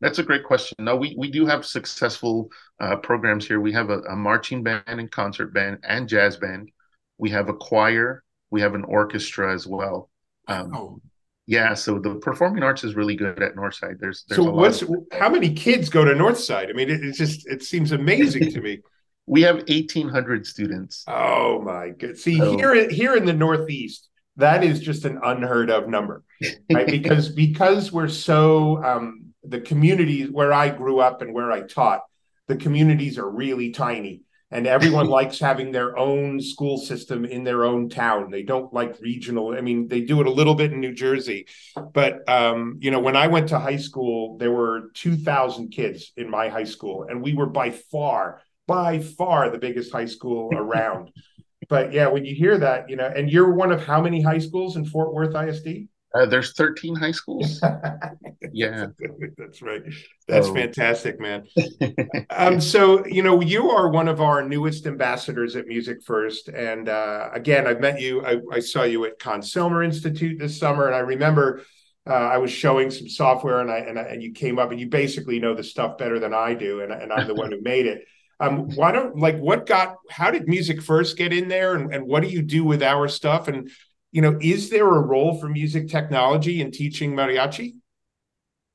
That's 0.00 0.18
a 0.18 0.24
great 0.24 0.44
question. 0.44 0.76
No, 0.80 0.96
we, 0.96 1.14
we 1.18 1.30
do 1.30 1.46
have 1.46 1.64
successful 1.66 2.50
uh, 2.80 2.96
programs 2.96 3.46
here. 3.46 3.60
We 3.60 3.72
have 3.72 3.90
a, 3.90 4.00
a, 4.02 4.16
marching 4.16 4.62
band 4.62 4.84
and 4.86 5.10
concert 5.10 5.52
band 5.52 5.78
and 5.82 6.08
jazz 6.08 6.36
band. 6.36 6.70
We 7.18 7.30
have 7.30 7.48
a 7.48 7.54
choir. 7.54 8.22
We 8.50 8.60
have 8.60 8.74
an 8.74 8.84
orchestra 8.84 9.52
as 9.52 9.66
well. 9.66 10.10
Um, 10.46 10.74
oh. 10.74 11.00
Yeah, 11.46 11.72
so 11.72 11.98
the 11.98 12.16
performing 12.16 12.62
arts 12.62 12.84
is 12.84 12.94
really 12.94 13.16
good 13.16 13.42
at 13.42 13.56
Northside. 13.56 13.98
There's, 13.98 14.24
there's 14.28 14.36
so 14.36 14.50
what's 14.50 14.82
of- 14.82 14.90
how 15.12 15.30
many 15.30 15.54
kids 15.54 15.88
go 15.88 16.04
to 16.04 16.12
Northside? 16.12 16.68
I 16.68 16.72
mean, 16.74 16.90
it, 16.90 17.02
it's 17.02 17.16
just 17.16 17.48
it 17.48 17.62
seems 17.62 17.92
amazing 17.92 18.52
to 18.52 18.60
me. 18.60 18.80
We 19.30 19.42
have 19.42 19.62
eighteen 19.68 20.08
hundred 20.08 20.46
students. 20.46 21.04
Oh 21.06 21.60
my 21.60 21.90
god! 21.90 22.16
See 22.16 22.38
so, 22.38 22.56
here 22.56 22.88
here 22.88 23.14
in 23.14 23.26
the 23.26 23.34
Northeast, 23.34 24.08
that 24.36 24.64
is 24.64 24.80
just 24.80 25.04
an 25.04 25.20
unheard 25.22 25.68
of 25.68 25.86
number, 25.86 26.24
right? 26.72 26.86
because 26.90 27.28
because 27.28 27.92
we're 27.92 28.08
so 28.08 28.82
um, 28.82 29.34
the 29.44 29.60
communities 29.60 30.30
where 30.30 30.54
I 30.54 30.70
grew 30.70 31.00
up 31.00 31.20
and 31.20 31.34
where 31.34 31.52
I 31.52 31.60
taught, 31.60 32.04
the 32.46 32.56
communities 32.56 33.18
are 33.18 33.28
really 33.28 33.70
tiny 33.70 34.22
and 34.50 34.66
everyone 34.66 35.06
likes 35.06 35.38
having 35.38 35.72
their 35.72 35.98
own 35.98 36.40
school 36.40 36.78
system 36.78 37.24
in 37.24 37.44
their 37.44 37.64
own 37.64 37.88
town. 37.88 38.30
They 38.30 38.42
don't 38.42 38.72
like 38.72 39.00
regional 39.00 39.54
i 39.56 39.60
mean 39.60 39.88
they 39.88 40.00
do 40.00 40.20
it 40.20 40.26
a 40.26 40.30
little 40.30 40.54
bit 40.54 40.72
in 40.72 40.80
new 40.80 40.94
jersey. 40.94 41.46
But 41.92 42.28
um, 42.28 42.78
you 42.80 42.90
know 42.90 43.00
when 43.00 43.16
i 43.16 43.26
went 43.26 43.48
to 43.50 43.58
high 43.58 43.76
school 43.76 44.38
there 44.38 44.52
were 44.52 44.90
2000 44.94 45.70
kids 45.70 46.12
in 46.16 46.30
my 46.30 46.48
high 46.48 46.64
school 46.64 47.06
and 47.08 47.22
we 47.22 47.34
were 47.34 47.46
by 47.46 47.70
far 47.70 48.40
by 48.66 48.98
far 49.00 49.50
the 49.50 49.58
biggest 49.58 49.92
high 49.92 50.06
school 50.06 50.50
around. 50.54 51.10
But 51.68 51.92
yeah 51.92 52.06
when 52.06 52.24
you 52.24 52.34
hear 52.34 52.56
that 52.56 52.88
you 52.88 52.96
know 52.96 53.12
and 53.14 53.30
you're 53.30 53.52
one 53.52 53.72
of 53.72 53.84
how 53.84 54.00
many 54.00 54.22
high 54.22 54.38
schools 54.38 54.76
in 54.76 54.86
fort 54.86 55.12
worth 55.12 55.34
isd 55.34 55.88
uh, 56.14 56.26
there's 56.26 56.52
13 56.52 56.96
high 56.96 57.10
schools. 57.10 57.60
yeah, 58.52 58.86
that's 59.36 59.60
right. 59.60 59.82
That's 60.26 60.48
fantastic, 60.48 61.20
man. 61.20 61.46
um, 62.30 62.60
so 62.60 63.06
you 63.06 63.22
know, 63.22 63.40
you 63.40 63.70
are 63.70 63.88
one 63.88 64.08
of 64.08 64.20
our 64.20 64.46
newest 64.46 64.86
ambassadors 64.86 65.54
at 65.56 65.66
MusicFirst, 65.66 66.54
and 66.54 66.88
uh, 66.88 67.28
again, 67.32 67.66
I've 67.66 67.80
met 67.80 68.00
you. 68.00 68.24
I, 68.24 68.40
I, 68.52 68.60
saw 68.60 68.84
you 68.84 69.04
at 69.04 69.18
Conn-Selmer 69.18 69.84
Institute 69.84 70.38
this 70.38 70.58
summer, 70.58 70.86
and 70.86 70.94
I 70.94 71.00
remember 71.00 71.62
uh, 72.08 72.12
I 72.12 72.38
was 72.38 72.50
showing 72.50 72.90
some 72.90 73.08
software, 73.08 73.60
and 73.60 73.70
I, 73.70 73.78
and 73.78 73.98
I, 73.98 74.02
and 74.02 74.22
you 74.22 74.32
came 74.32 74.58
up, 74.58 74.70
and 74.70 74.80
you 74.80 74.88
basically 74.88 75.38
know 75.38 75.54
the 75.54 75.64
stuff 75.64 75.98
better 75.98 76.18
than 76.18 76.32
I 76.32 76.54
do, 76.54 76.80
and, 76.80 76.90
and 76.90 77.12
I'm 77.12 77.26
the 77.26 77.34
one 77.34 77.52
who 77.52 77.60
made 77.60 77.86
it. 77.86 78.04
Um, 78.40 78.70
why 78.76 78.92
don't 78.92 79.18
like 79.18 79.36
what 79.36 79.66
got? 79.66 79.96
How 80.10 80.30
did 80.30 80.46
MusicFirst 80.46 81.16
get 81.16 81.34
in 81.34 81.48
there, 81.48 81.74
and, 81.74 81.92
and 81.92 82.06
what 82.06 82.22
do 82.22 82.28
you 82.28 82.40
do 82.40 82.64
with 82.64 82.82
our 82.82 83.08
stuff, 83.08 83.48
and 83.48 83.70
you 84.12 84.22
know, 84.22 84.38
is 84.40 84.70
there 84.70 84.86
a 84.86 85.00
role 85.00 85.38
for 85.38 85.48
music 85.48 85.88
technology 85.88 86.60
in 86.60 86.70
teaching 86.70 87.12
mariachi? 87.12 87.74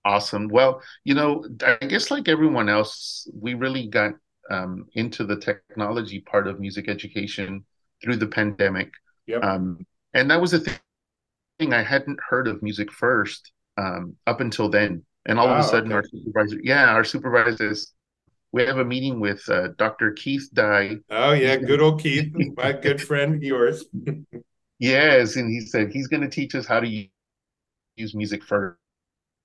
Awesome. 0.06 0.50
Well, 0.50 0.82
you 1.04 1.16
know, 1.16 1.46
I 1.66 1.86
guess 1.86 2.12
like 2.12 2.28
everyone 2.28 2.70
else, 2.70 3.28
we 3.34 3.54
really 3.54 3.88
got 3.88 4.14
um, 4.50 4.86
into 4.94 5.24
the 5.24 5.38
technology 5.38 6.20
part 6.20 6.48
of 6.48 6.60
music 6.60 6.90
education 6.90 7.66
through 8.04 8.18
the 8.18 8.28
pandemic. 8.28 8.92
Yep. 9.28 9.44
Um, 9.44 9.86
and 10.14 10.30
that 10.30 10.42
was 10.42 10.54
a 10.54 10.60
thing 10.60 11.74
I 11.74 11.82
hadn't 11.82 12.20
heard 12.28 12.48
of 12.48 12.60
MusicFirst 12.60 13.40
um, 13.78 14.16
up 14.28 14.42
until 14.42 14.70
then. 14.70 15.04
And 15.26 15.40
all 15.40 15.48
of 15.48 15.58
a 15.58 15.64
sudden, 15.64 15.94
okay. 15.94 15.96
our 15.96 16.04
supervisor, 16.04 16.60
yeah, 16.62 16.90
our 16.90 17.06
supervisors, 17.06 17.94
we 18.52 18.66
have 18.66 18.78
a 18.78 18.86
meeting 18.86 19.22
with 19.22 19.42
uh, 19.48 19.70
Dr. 19.78 20.12
Keith 20.12 20.50
Dye. 20.54 20.98
Oh, 21.10 21.32
yeah, 21.32 21.56
good 21.56 21.80
old 21.80 22.02
Keith, 22.02 22.34
my 22.58 22.74
good 22.82 23.02
friend, 23.02 23.42
yours. 23.42 23.86
Yes, 24.84 25.38
and 25.38 25.50
he 25.50 25.62
said 25.62 25.94
he's 25.94 26.08
going 26.08 26.24
to 26.24 26.30
teach 26.30 26.56
us 26.56 26.66
how 26.66 26.82
to 26.82 26.88
use 27.96 28.14
MusicFirst. 28.14 28.76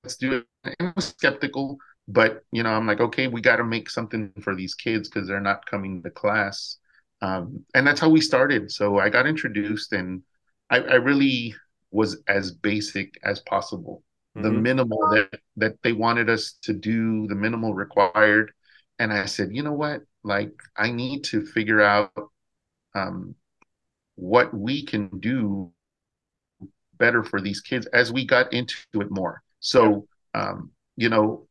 Let's 0.03 0.17
do 0.17 0.39
it. 0.39 0.47
And 0.65 0.89
I 0.89 0.93
was 0.97 1.07
skeptical, 1.07 1.79
but 2.09 2.43
you 2.51 2.65
know, 2.65 2.71
I'm 2.71 2.89
like, 2.89 2.99
okay, 3.01 3.29
we 3.29 3.41
got 3.41 3.57
to 3.57 3.65
make 3.65 3.89
something 3.89 4.33
for 4.41 4.57
these 4.57 4.75
kids 4.75 5.09
because 5.09 5.29
they're 5.29 5.41
not 5.41 5.65
coming 5.67 6.03
to 6.03 6.11
class, 6.11 6.79
um, 7.23 7.65
and 7.73 7.87
that's 7.87 8.01
how 8.01 8.09
we 8.09 8.21
started. 8.21 8.73
So 8.73 8.99
I 8.99 9.11
got 9.11 9.29
introduced, 9.29 9.93
and 9.93 10.23
I, 10.71 10.79
I 10.79 10.95
really 10.95 11.55
was 11.93 12.21
as 12.27 12.51
basic 12.51 13.15
as 13.23 13.39
possible. 13.39 14.03
Mm-hmm. 14.37 14.43
The 14.43 14.53
minimal 14.53 15.09
that 15.13 15.41
that 15.57 15.83
they 15.85 15.93
wanted 15.93 16.29
us 16.29 16.55
to 16.63 16.73
do, 16.73 17.29
the 17.29 17.37
minimal 17.37 17.75
required, 17.75 18.51
and 18.99 19.13
I 19.13 19.27
said, 19.27 19.51
you 19.53 19.63
know 19.63 19.73
what? 19.73 20.01
Like, 20.25 20.53
I 20.77 20.91
need 20.91 21.23
to 21.25 21.47
figure 21.47 21.81
out 21.81 22.11
um, 22.97 23.37
what 24.19 24.53
we 24.53 24.85
can 24.85 25.09
do 25.21 25.71
better 26.99 27.23
for 27.23 27.41
these 27.41 27.61
kids 27.61 27.87
as 27.87 28.13
we 28.13 28.27
got 28.27 28.53
into 28.53 28.77
it 28.95 29.11
more. 29.11 29.41
So, 29.61 30.09
um, 30.35 30.73
you 30.97 31.09
know, 31.09 31.47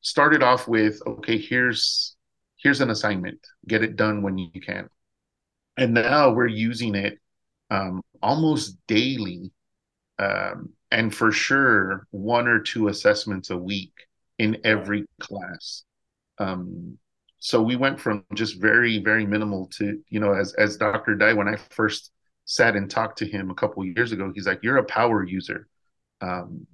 started 0.00 0.42
off 0.42 0.66
with 0.66 1.00
okay, 1.06 1.38
here's 1.38 2.16
here's 2.56 2.80
an 2.80 2.90
assignment, 2.90 3.38
get 3.68 3.84
it 3.84 3.94
done 3.94 4.22
when 4.22 4.38
you 4.38 4.60
can, 4.60 4.88
and 5.76 5.94
now 5.94 6.32
we're 6.32 6.48
using 6.48 6.96
it 6.96 7.18
um, 7.70 8.02
almost 8.20 8.76
daily, 8.88 9.52
um, 10.18 10.70
and 10.90 11.14
for 11.14 11.30
sure 11.30 12.08
one 12.10 12.48
or 12.48 12.60
two 12.60 12.88
assessments 12.88 13.50
a 13.50 13.56
week 13.56 13.92
in 14.38 14.58
every 14.64 15.06
class. 15.20 15.84
Um, 16.38 16.98
so 17.40 17.60
we 17.60 17.74
went 17.74 17.98
from 17.98 18.24
just 18.34 18.60
very 18.60 18.98
very 18.98 19.26
minimal 19.26 19.66
to 19.66 20.00
you 20.08 20.20
know 20.20 20.32
as 20.32 20.52
as 20.54 20.76
dr 20.76 21.14
Dye 21.16 21.32
when 21.32 21.48
i 21.48 21.56
first 21.70 22.12
sat 22.44 22.76
and 22.76 22.90
talked 22.90 23.18
to 23.18 23.26
him 23.26 23.50
a 23.50 23.54
couple 23.54 23.84
years 23.84 24.12
ago 24.12 24.30
he's 24.34 24.46
like 24.46 24.60
you're 24.62 24.78
a 24.78 24.84
power 24.84 25.24
user. 25.24 25.66
Um 26.20 26.66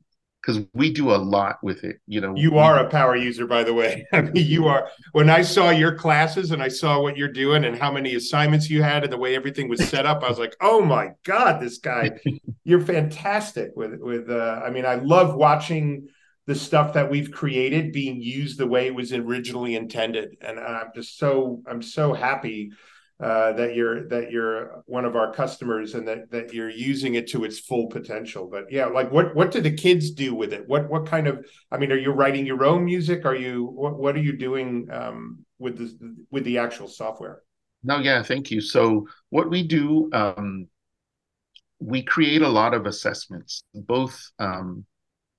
because 0.42 0.64
we 0.74 0.92
do 0.92 1.10
a 1.10 1.16
lot 1.16 1.56
with 1.62 1.82
it 1.82 1.98
you 2.06 2.20
know 2.20 2.32
you 2.36 2.56
are 2.56 2.78
a 2.78 2.88
power 2.88 3.16
user 3.16 3.46
by 3.46 3.64
the 3.64 3.74
way. 3.74 4.06
I 4.12 4.22
mean 4.22 4.46
you 4.46 4.66
are 4.68 4.88
when 5.12 5.28
i 5.28 5.42
saw 5.42 5.70
your 5.70 5.94
classes 5.94 6.52
and 6.52 6.62
i 6.62 6.68
saw 6.68 7.00
what 7.00 7.16
you're 7.16 7.28
doing 7.32 7.64
and 7.64 7.76
how 7.76 7.90
many 7.90 8.14
assignments 8.14 8.70
you 8.70 8.82
had 8.82 9.02
and 9.02 9.12
the 9.12 9.18
way 9.18 9.34
everything 9.34 9.68
was 9.68 9.86
set 9.88 10.06
up 10.06 10.22
i 10.22 10.28
was 10.28 10.38
like 10.38 10.54
oh 10.60 10.82
my 10.82 11.10
god 11.24 11.60
this 11.60 11.78
guy 11.78 12.10
you're 12.64 12.80
fantastic 12.80 13.72
with 13.74 13.98
with 14.00 14.30
uh 14.30 14.60
i 14.64 14.70
mean 14.70 14.86
i 14.86 14.94
love 14.94 15.34
watching 15.34 16.08
the 16.46 16.54
stuff 16.54 16.92
that 16.92 17.10
we've 17.10 17.30
created 17.30 17.92
being 17.92 18.20
used 18.20 18.58
the 18.58 18.66
way 18.66 18.86
it 18.86 18.94
was 18.94 19.12
originally 19.12 19.74
intended 19.74 20.36
and 20.40 20.58
i'm 20.58 20.88
just 20.94 21.18
so 21.18 21.62
i'm 21.66 21.82
so 21.82 22.12
happy 22.12 22.70
uh, 23.18 23.52
that 23.52 23.74
you're 23.74 24.06
that 24.08 24.30
you're 24.30 24.82
one 24.84 25.06
of 25.06 25.16
our 25.16 25.32
customers 25.32 25.94
and 25.94 26.06
that 26.06 26.30
that 26.30 26.52
you're 26.52 26.68
using 26.68 27.14
it 27.14 27.26
to 27.28 27.44
its 27.44 27.58
full 27.58 27.86
potential. 27.86 28.46
But 28.46 28.70
yeah, 28.70 28.86
like 28.86 29.10
what 29.10 29.34
what 29.34 29.50
do 29.50 29.62
the 29.62 29.74
kids 29.74 30.10
do 30.10 30.34
with 30.34 30.52
it? 30.52 30.68
What 30.68 30.90
what 30.90 31.06
kind 31.06 31.26
of 31.26 31.46
I 31.70 31.78
mean, 31.78 31.90
are 31.92 31.98
you 31.98 32.10
writing 32.10 32.44
your 32.44 32.64
own 32.64 32.84
music? 32.84 33.24
Are 33.24 33.34
you 33.34 33.64
what 33.64 33.98
what 33.98 34.16
are 34.16 34.20
you 34.20 34.36
doing 34.36 34.88
um, 34.90 35.46
with 35.58 35.78
the 35.78 36.16
with 36.30 36.44
the 36.44 36.58
actual 36.58 36.88
software? 36.88 37.42
No, 37.82 38.00
yeah, 38.00 38.22
thank 38.22 38.50
you. 38.50 38.60
So 38.60 39.06
what 39.30 39.48
we 39.48 39.62
do, 39.62 40.10
um, 40.12 40.68
we 41.78 42.02
create 42.02 42.42
a 42.42 42.48
lot 42.48 42.74
of 42.74 42.84
assessments, 42.84 43.64
both 43.72 44.30
um, 44.38 44.84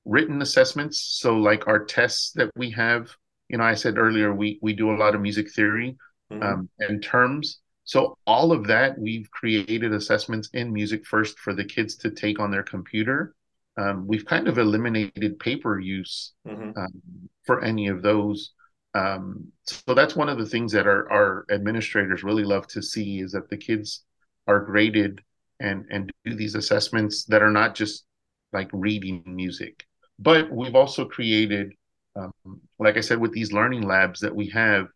written 0.08 0.41
assessments. 0.41 1.20
So 1.20 1.38
like 1.38 1.67
our 1.67 1.84
tests 1.84 2.32
that 2.34 2.50
we 2.56 2.72
have, 2.72 3.10
you 3.50 3.58
know, 3.58 3.63
I 3.63 3.76
said 3.76 3.98
earlier 3.98 4.34
we 4.34 4.60
we 4.62 4.74
do 4.74 4.91
a 4.91 4.98
lot 4.98 5.15
of 5.15 5.22
music 5.22 5.52
theory 5.52 5.98
mm-hmm. 6.32 6.43
um, 6.43 6.70
and 6.80 7.04
terms. 7.04 7.60
So 7.84 8.17
all 8.28 8.52
of 8.52 8.67
that, 8.67 9.00
we've 9.00 9.30
created 9.32 9.93
assessments 9.93 10.50
in 10.54 10.74
MusicFirst 10.74 11.38
for 11.38 11.54
the 11.54 11.63
kids 11.63 11.96
to 11.98 12.12
take 12.12 12.39
on 12.39 12.52
their 12.52 12.63
computer. 12.63 13.34
Um, 13.78 14.08
we've 14.08 14.26
kind 14.26 14.48
of 14.48 14.58
eliminated 14.58 15.39
paper 15.39 15.80
use 15.80 16.34
mm-hmm. 16.46 16.78
um, 16.78 17.30
for 17.46 17.63
any 17.63 17.88
of 17.88 18.02
those. 18.02 18.52
Um, 18.93 19.52
so 19.63 19.93
that's 19.93 20.15
one 20.15 20.28
of 20.28 20.38
the 20.38 20.46
things 20.46 20.72
that 20.72 20.88
our, 20.88 21.10
our 21.12 21.46
administrators 21.52 22.24
really 22.24 22.43
love 22.43 22.67
to 22.67 22.82
see 22.82 23.20
is 23.20 23.32
that 23.34 23.50
the 23.50 23.58
kids 23.58 24.04
are 24.48 24.62
graded 24.62 25.22
and 25.60 25.86
and 25.89 26.12
do 26.26 26.36
these 26.36 26.56
assessments 26.56 27.26
that 27.26 27.41
are 27.41 27.52
not 27.52 27.76
just 27.76 28.06
like 28.54 28.70
reading 28.74 29.24
music. 29.26 29.86
But 30.19 30.51
we've 30.51 30.75
also 30.75 31.06
created, 31.06 31.73
um, 32.15 32.34
like 32.80 32.97
I 32.97 33.01
said, 33.01 33.19
with 33.19 33.34
these 33.34 33.51
learning 33.51 33.84
labs 33.84 34.19
that 34.21 34.36
we 34.36 34.47
have, 34.49 34.88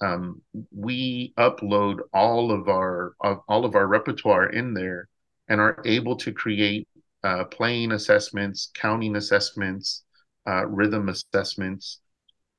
um, 0.00 0.40
we 0.70 1.34
upload 1.36 1.98
all 2.12 2.52
of 2.52 2.68
our 2.68 3.14
all 3.48 3.64
of 3.64 3.74
our 3.74 3.86
repertoire 3.86 4.46
in 4.46 4.74
there 4.74 5.08
and 5.48 5.60
are 5.60 5.82
able 5.84 6.16
to 6.16 6.32
create 6.32 6.86
uh, 7.24 7.44
playing 7.44 7.92
assessments, 7.92 8.70
counting 8.74 9.16
assessments, 9.16 10.04
uh, 10.48 10.66
rhythm 10.66 11.08
assessments. 11.08 12.00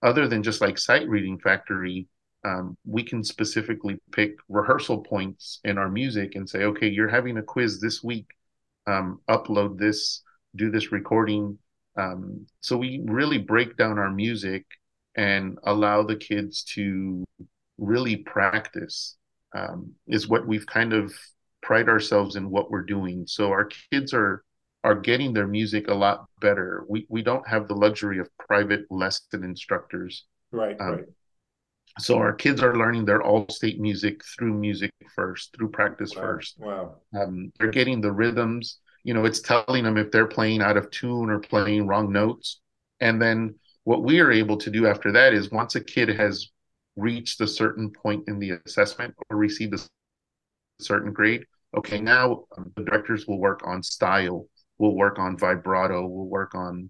Other 0.02 0.28
than 0.28 0.44
just 0.44 0.62
like 0.62 0.78
sight 0.78 1.08
reading 1.08 1.40
factory, 1.40 2.08
um, 2.46 2.78
we 2.86 3.04
can 3.04 3.24
specifically 3.24 3.98
pick 4.12 4.36
rehearsal 4.48 5.00
points 5.00 5.60
in 5.64 5.78
our 5.78 5.90
music 5.90 6.36
and 6.36 6.50
say, 6.50 6.64
okay, 6.64 6.88
you're 6.88 7.10
having 7.10 7.38
a 7.38 7.44
quiz 7.44 7.82
this 7.82 8.04
week. 8.04 8.28
Um, 8.88 9.22
upload 9.30 9.78
this, 9.78 10.24
do 10.56 10.72
this 10.72 10.92
recording. 10.92 11.58
Um, 12.00 12.48
so 12.62 12.78
we 12.78 13.02
really 13.06 13.38
break 13.38 13.76
down 13.76 14.00
our 14.00 14.12
music 14.12 14.66
and 15.16 15.58
allow 15.64 16.04
the 16.04 16.16
kids 16.16 16.64
to 16.76 17.26
really 17.78 18.18
practice 18.18 19.18
um, 19.54 19.92
is 20.08 20.30
what 20.30 20.48
we've 20.48 20.66
kind 20.66 20.94
of 20.94 21.14
pride 21.62 21.90
ourselves 21.90 22.36
in 22.36 22.50
what 22.50 22.72
we're 22.72 22.84
doing. 22.84 23.26
So 23.28 23.50
our 23.52 23.70
kids 23.92 24.14
are 24.14 24.44
are 24.86 24.96
getting 24.96 25.34
their 25.34 25.48
music 25.48 25.90
a 25.90 25.94
lot 25.94 26.26
better. 26.40 26.86
We 26.88 27.06
we 27.10 27.22
don't 27.22 27.48
have 27.48 27.68
the 27.68 27.76
luxury 27.76 28.20
of 28.20 28.30
private 28.38 28.86
lesson 28.90 29.44
instructors. 29.44 30.26
Right, 30.52 30.78
um, 30.80 30.92
right. 30.92 31.06
So 32.00 32.18
our 32.18 32.34
kids 32.34 32.64
are 32.64 32.78
learning 32.78 33.06
their 33.06 33.22
all-state 33.22 33.80
music 33.80 34.22
through 34.24 34.54
music 34.54 34.92
first, 35.16 35.54
through 35.56 35.72
practice 35.72 36.16
wow. 36.16 36.22
first. 36.22 36.56
Wow. 36.60 36.96
Um, 37.20 37.52
they're 37.60 37.72
getting 37.72 38.00
the 38.00 38.12
rhythms. 38.12 38.80
You 39.04 39.14
know, 39.14 39.26
it's 39.26 39.42
telling 39.42 39.84
them 39.84 39.98
if 39.98 40.12
they're 40.12 40.28
playing 40.28 40.62
out 40.62 40.78
of 40.78 40.92
tune 40.92 41.30
or 41.30 41.40
playing 41.40 41.88
wrong 41.88 42.12
notes, 42.12 42.60
and 43.00 43.22
then 43.22 43.56
what 43.84 44.04
we 44.04 44.20
are 44.20 44.32
able 44.32 44.58
to 44.58 44.70
do 44.70 44.88
after 44.88 45.12
that 45.14 45.34
is 45.34 45.52
once 45.52 45.76
a 45.76 45.84
kid 45.84 46.10
has 46.10 46.50
reached 46.96 47.42
a 47.42 47.48
certain 47.48 47.90
point 47.90 48.24
in 48.28 48.40
the 48.40 48.52
assessment 48.66 49.16
or 49.30 49.38
received 49.38 49.74
a 49.74 49.80
certain 50.80 51.14
grade, 51.14 51.46
okay, 51.76 52.00
now 52.00 52.44
the 52.76 52.84
directors 52.84 53.26
will 53.28 53.40
work 53.40 53.62
on 53.66 53.82
style, 53.82 54.48
will 54.78 54.96
work 54.96 55.18
on 55.18 55.38
vibrato, 55.38 56.06
will 56.06 56.28
work 56.28 56.56
on 56.56 56.90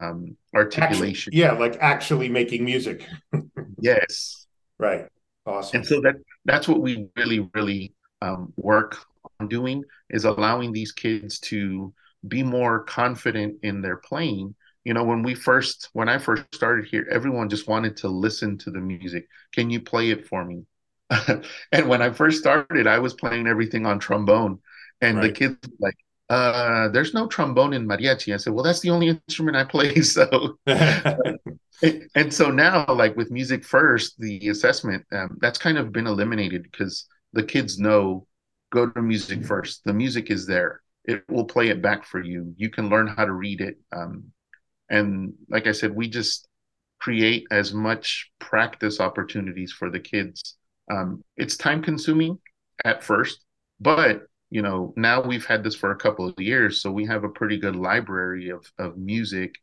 um, 0.00 0.36
articulation. 0.54 1.32
Actually, 1.32 1.38
yeah, 1.38 1.52
like 1.52 1.76
actually 1.80 2.28
making 2.28 2.64
music. 2.64 3.06
yes. 3.80 4.46
Right. 4.78 5.06
Awesome. 5.46 5.78
And 5.78 5.86
so 5.86 6.00
that 6.00 6.16
that's 6.44 6.66
what 6.66 6.80
we 6.80 7.06
really, 7.16 7.48
really 7.54 7.94
um, 8.22 8.52
work 8.56 9.04
on 9.40 9.48
doing 9.48 9.84
is 10.10 10.24
allowing 10.24 10.72
these 10.72 10.92
kids 10.92 11.38
to 11.40 11.92
be 12.26 12.42
more 12.42 12.84
confident 12.84 13.58
in 13.62 13.82
their 13.82 13.96
playing. 13.96 14.54
You 14.84 14.94
know 14.94 15.04
when 15.04 15.22
we 15.22 15.34
first 15.34 15.88
when 15.94 16.10
i 16.10 16.18
first 16.18 16.44
started 16.54 16.84
here 16.86 17.06
everyone 17.10 17.48
just 17.48 17.68
wanted 17.68 17.96
to 17.98 18.08
listen 18.08 18.58
to 18.58 18.70
the 18.70 18.80
music. 18.80 19.28
Can 19.52 19.70
you 19.70 19.80
play 19.80 20.10
it 20.10 20.26
for 20.26 20.44
me? 20.44 20.64
And 21.72 21.88
when 21.88 22.02
i 22.02 22.10
first 22.10 22.38
started 22.38 22.86
i 22.86 22.98
was 22.98 23.14
playing 23.14 23.46
everything 23.46 23.86
on 23.86 23.98
trombone. 23.98 24.60
And 25.00 25.18
right. 25.18 25.28
the 25.28 25.32
kids 25.32 25.56
like 25.78 25.96
uh 26.28 26.88
there's 26.88 27.14
no 27.14 27.26
trombone 27.26 27.72
in 27.72 27.88
mariachi. 27.88 28.34
I 28.34 28.36
said 28.36 28.52
well 28.52 28.64
that's 28.64 28.80
the 28.80 28.90
only 28.90 29.08
instrument 29.08 29.56
i 29.56 29.64
play. 29.64 29.94
So 30.02 30.58
and, 32.14 32.32
so 32.32 32.50
now 32.50 32.86
like 32.88 33.16
with 33.16 33.30
MusicFirst 33.30 34.16
the 34.18 34.48
assessment 34.48 35.04
um, 35.12 35.38
that's 35.40 35.58
kind 35.58 35.78
of 35.78 35.92
been 35.92 36.06
eliminated 36.06 36.62
because 36.62 37.06
the 37.32 37.42
kids 37.42 37.78
know 37.78 38.26
go 38.74 38.86
to 38.88 39.00
MusicFirst. 39.00 39.80
The 39.84 39.92
music 39.92 40.30
is 40.30 40.46
there. 40.46 40.82
It 41.04 41.24
will 41.28 41.44
play 41.44 41.68
it 41.68 41.80
back 41.80 42.04
for 42.04 42.20
you. 42.20 42.54
You 42.56 42.70
can 42.70 42.88
learn 42.88 43.06
how 43.06 43.24
to 43.24 43.32
read 43.32 43.60
it. 43.60 43.76
Um, 43.92 44.32
and 44.90 45.32
like 45.48 45.66
i 45.66 45.72
said 45.72 45.94
we 45.94 46.08
just 46.08 46.48
create 47.00 47.46
as 47.50 47.74
much 47.74 48.30
practice 48.38 49.00
opportunities 49.00 49.72
for 49.72 49.90
the 49.90 50.00
kids. 50.00 50.56
Um, 50.90 51.22
it's 51.36 51.56
time 51.56 51.82
consuming 51.82 52.38
at 52.84 53.02
first 53.02 53.40
but 53.80 54.22
you 54.50 54.60
know 54.60 54.92
now 54.96 55.22
we've 55.22 55.46
had 55.46 55.64
this 55.64 55.74
for 55.74 55.92
a 55.92 55.96
couple 55.96 56.26
of 56.28 56.34
years 56.38 56.82
so 56.82 56.90
we 56.90 57.06
have 57.06 57.24
a 57.24 57.28
pretty 57.28 57.56
good 57.56 57.76
library 57.76 58.50
of, 58.50 58.66
of 58.78 58.98
music 58.98 59.54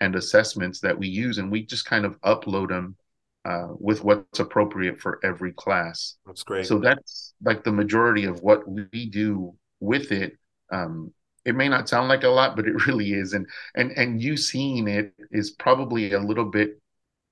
and 0.00 0.16
assessments 0.16 0.80
that 0.80 0.98
we 0.98 1.08
use 1.08 1.36
and 1.36 1.50
we 1.50 1.66
just 1.66 1.84
kind 1.84 2.06
of 2.06 2.18
upload 2.22 2.68
them 2.68 2.96
uh, 3.44 3.68
with 3.78 4.04
what's 4.04 4.38
appropriate 4.38 5.00
for 5.00 5.18
every 5.24 5.52
class 5.52 6.16
that's 6.26 6.42
great 6.42 6.66
so 6.66 6.78
that's 6.78 7.32
like 7.42 7.64
the 7.64 7.72
majority 7.72 8.24
of 8.24 8.42
what 8.42 8.68
we 8.68 9.06
do 9.06 9.54
with 9.80 10.12
it 10.12 10.36
um, 10.72 11.12
it 11.44 11.54
may 11.54 11.68
not 11.68 11.88
sound 11.88 12.08
like 12.08 12.22
a 12.22 12.28
lot, 12.28 12.56
but 12.56 12.66
it 12.66 12.74
really 12.86 13.12
is. 13.12 13.32
And 13.32 13.46
and 13.74 13.92
and 13.92 14.22
you 14.22 14.36
seeing 14.36 14.88
it 14.88 15.14
is 15.30 15.50
probably 15.50 16.12
a 16.12 16.20
little 16.20 16.44
bit 16.44 16.80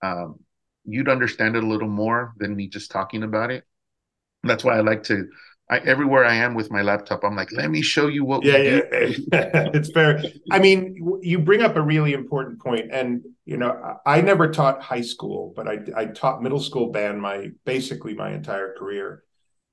um, 0.02 0.40
you'd 0.84 1.08
understand 1.08 1.56
it 1.56 1.64
a 1.64 1.66
little 1.66 1.88
more 1.88 2.32
than 2.36 2.56
me 2.56 2.68
just 2.68 2.90
talking 2.90 3.22
about 3.22 3.50
it. 3.50 3.64
That's 4.44 4.64
why 4.64 4.76
I 4.76 4.80
like 4.80 5.02
to 5.04 5.28
I, 5.70 5.78
everywhere 5.78 6.24
I 6.24 6.34
am 6.34 6.54
with 6.54 6.70
my 6.70 6.82
laptop, 6.82 7.24
I'm 7.24 7.36
like, 7.36 7.52
let 7.52 7.70
me 7.70 7.82
show 7.82 8.06
you 8.06 8.24
what. 8.24 8.42
Yeah, 8.42 8.56
yeah, 8.56 8.80
it's 9.74 9.90
fair. 9.90 10.22
I 10.50 10.58
mean, 10.58 11.20
you 11.22 11.38
bring 11.38 11.62
up 11.62 11.76
a 11.76 11.82
really 11.82 12.14
important 12.14 12.60
point, 12.60 12.90
and 12.90 13.22
you 13.44 13.58
know, 13.58 13.98
I 14.06 14.20
never 14.22 14.50
taught 14.50 14.82
high 14.82 15.02
school, 15.02 15.52
but 15.54 15.68
I 15.68 15.78
I 15.94 16.06
taught 16.06 16.42
middle 16.42 16.60
school 16.60 16.90
band 16.90 17.20
my 17.20 17.50
basically 17.66 18.14
my 18.14 18.32
entire 18.32 18.74
career, 18.78 19.24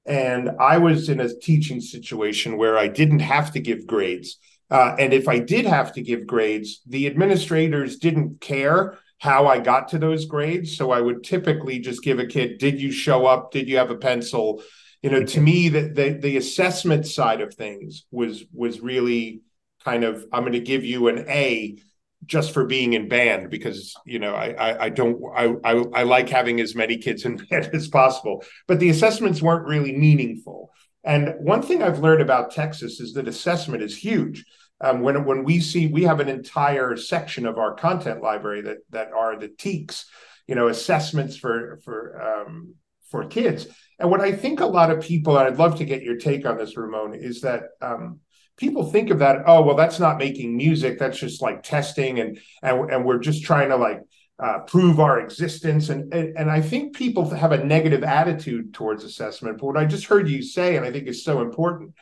and 0.06 0.52
I 0.60 0.80
was 0.80 1.08
in 1.08 1.22
a 1.22 1.34
teaching 1.34 1.80
situation 1.80 2.58
where 2.58 2.78
I 2.78 2.88
didn't 2.88 3.20
have 3.20 3.54
to 3.54 3.60
give 3.62 3.88
grades. 3.88 4.38
Uh, 4.70 4.96
and 5.00 5.14
if 5.14 5.28
I 5.28 5.40
did 5.40 5.66
have 5.66 5.94
to 5.94 6.02
give 6.02 6.26
grades, 6.26 6.82
the 6.88 7.08
administrators 7.08 7.98
didn't 7.98 8.42
care 8.42 8.98
how 9.20 9.48
I 9.48 9.60
got 9.60 9.90
to 9.90 10.00
those 10.00 10.26
grades. 10.26 10.76
So 10.76 10.92
I 10.92 11.02
would 11.02 11.24
typically 11.24 11.80
just 11.80 12.04
give 12.04 12.20
a 12.20 12.26
kid, 12.26 12.58
did 12.58 12.82
you 12.82 12.92
show 12.92 13.26
up? 13.26 13.52
Did 13.52 13.70
you 13.70 13.78
have 13.78 13.92
a 13.92 13.96
pencil? 13.96 14.62
You 15.06 15.12
know, 15.12 15.24
to 15.24 15.40
me, 15.40 15.70
the, 15.70 15.82
the, 15.82 16.10
the 16.20 16.38
assessment 16.38 17.06
side 17.06 17.40
of 17.40 17.54
things 17.54 18.06
was 18.10 18.44
was 18.52 18.80
really 18.80 19.42
kind 19.84 20.04
of, 20.04 20.26
I'm 20.34 20.42
going 20.42 20.54
to 20.54 20.60
give 20.60 20.84
you 20.84 21.10
an 21.10 21.30
A 21.30 21.78
just 22.26 22.52
for 22.52 22.66
being 22.66 22.94
in 22.94 23.08
band 23.08 23.52
because 23.52 23.94
you 24.04 24.18
know 24.18 24.34
I 24.34 24.48
I, 24.54 24.84
I 24.86 24.90
don't 24.90 25.22
I, 25.38 25.54
I, 25.64 25.74
I 25.94 26.04
like 26.06 26.28
having 26.30 26.60
as 26.60 26.74
many 26.74 26.98
kids 26.98 27.24
in 27.24 27.36
band 27.52 27.70
as 27.72 27.88
possible, 27.88 28.44
but 28.68 28.80
the 28.80 28.90
assessments 28.90 29.44
weren't 29.44 29.68
really 29.68 29.96
meaningful. 29.96 30.72
And 31.04 31.36
one 31.38 31.62
thing 31.62 31.84
I've 31.84 32.00
learned 32.00 32.24
about 32.24 32.50
Texas 32.50 33.00
is 33.00 33.14
that 33.14 33.28
assessment 33.28 33.84
is 33.84 33.96
huge. 33.96 34.44
Um, 34.82 35.02
when 35.02 35.24
when 35.24 35.44
we 35.44 35.60
see 35.60 35.86
we 35.86 36.02
have 36.06 36.20
an 36.20 36.30
entire 36.30 36.98
section 36.98 37.46
of 37.46 37.60
our 37.60 37.76
content 37.76 38.24
library 38.24 38.62
that 38.62 38.78
that 38.90 39.12
are 39.14 39.38
the 39.38 39.50
TEKS, 39.50 40.06
you 40.48 40.56
know, 40.56 40.68
assessments 40.68 41.38
for 41.38 41.80
for 41.86 42.20
um, 42.24 42.74
for 43.16 43.28
kids. 43.28 43.68
And 44.00 44.12
what 44.12 44.22
I 44.22 44.34
think 44.34 44.60
a 44.60 44.66
lot 44.66 44.92
of 44.92 45.02
people, 45.02 45.38
and 45.38 45.48
I'd 45.48 45.58
love 45.58 45.78
to 45.78 45.86
get 45.86 46.04
your 46.04 46.18
take 46.18 46.46
on 46.46 46.58
this, 46.58 46.76
Ramon, 46.76 47.14
is 47.14 47.42
that 47.42 47.64
um, 47.82 48.20
people 48.58 48.90
think 48.90 49.10
of 49.10 49.20
that 49.20 49.44
oh 49.48 49.62
well 49.62 49.76
that's 49.76 50.00
not 50.00 50.18
making 50.18 50.56
music 50.56 50.98
that's 50.98 51.20
just 51.20 51.42
like 51.42 51.64
testing 51.64 52.20
and 52.20 52.40
and, 52.62 52.90
and 52.92 53.06
we're 53.06 53.20
just 53.20 53.44
trying 53.44 53.70
to 53.70 53.76
like 53.76 54.02
uh, 54.38 54.60
prove 54.60 55.00
our 55.00 55.20
existence 55.20 55.90
and, 55.90 56.14
and 56.14 56.38
and 56.38 56.50
i 56.50 56.62
think 56.62 56.96
people 56.96 57.30
have 57.30 57.52
a 57.52 57.64
negative 57.64 58.04
attitude 58.04 58.74
towards 58.74 59.04
assessment 59.04 59.58
but 59.58 59.66
what 59.66 59.78
i 59.78 59.86
just 59.86 60.06
heard 60.06 60.30
you 60.30 60.42
say 60.42 60.76
and 60.76 60.86
i 60.86 60.92
think 60.92 61.08
is 61.08 61.24
so 61.24 61.42
important 61.42 61.94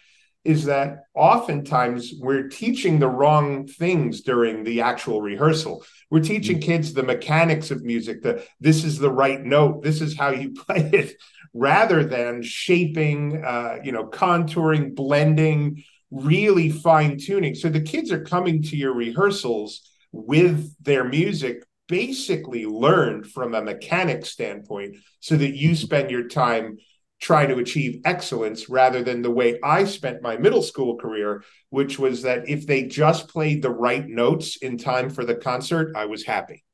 is 0.44 0.66
that 0.66 1.06
oftentimes 1.16 2.14
we're 2.20 2.50
teaching 2.50 3.00
the 3.00 3.08
wrong 3.08 3.66
things 3.66 4.22
during 4.22 4.64
the 4.64 4.82
actual 4.82 5.22
rehearsal. 5.22 5.84
We're 6.10 6.20
teaching 6.20 6.58
mm-hmm. 6.58 6.72
kids 6.72 6.94
the 6.94 7.04
mechanics 7.04 7.72
of 7.72 7.84
music, 7.84 8.22
the 8.22 8.46
this 8.60 8.84
is 8.84 9.00
the 9.00 9.12
right 9.12 9.42
note, 9.42 9.84
this 9.84 10.02
is 10.02 10.18
how 10.18 10.32
you 10.32 10.52
play 10.66 10.90
it, 10.92 11.16
rather 11.54 12.04
than 12.04 12.44
shaping, 12.44 13.44
uh, 13.44 13.78
you 13.84 13.92
know, 13.92 14.06
contouring, 14.08 14.96
blending, 14.96 15.84
really 16.12 16.70
fine 16.70 17.18
tuning. 17.18 17.56
So 17.56 17.70
the 17.70 17.82
kids 17.82 18.12
are 18.12 18.24
coming 18.24 18.62
to 18.64 18.78
your 18.78 18.94
rehearsals 18.94 19.82
with 20.12 20.76
their 20.84 21.04
music 21.04 21.64
basically 21.88 22.66
learned 22.66 23.28
from 23.28 23.54
a 23.54 23.62
mechanic 23.62 24.26
standpoint 24.26 24.96
so 25.20 25.36
that 25.36 25.56
you 25.56 25.76
spend 25.76 26.10
your 26.10 26.28
time 26.28 26.78
trying 27.24 27.48
to 27.48 27.58
achieve 27.58 28.02
excellence 28.04 28.68
rather 28.68 29.02
than 29.02 29.22
the 29.22 29.32
way 29.32 29.58
I 29.64 29.86
spent 29.86 30.22
my 30.22 30.36
middle 30.36 30.62
school 30.62 30.98
career, 30.98 31.42
which 31.70 31.98
was 31.98 32.24
that 32.24 32.50
if 32.50 32.68
they 32.68 32.84
just 32.84 33.30
played 33.30 33.62
the 33.62 33.70
right 33.70 34.06
notes 34.06 34.58
in 34.58 34.78
time 34.78 35.10
for 35.10 35.24
the 35.24 35.36
concert, 35.36 35.94
I 35.96 36.04
was 36.06 36.26
happy. 36.26 36.66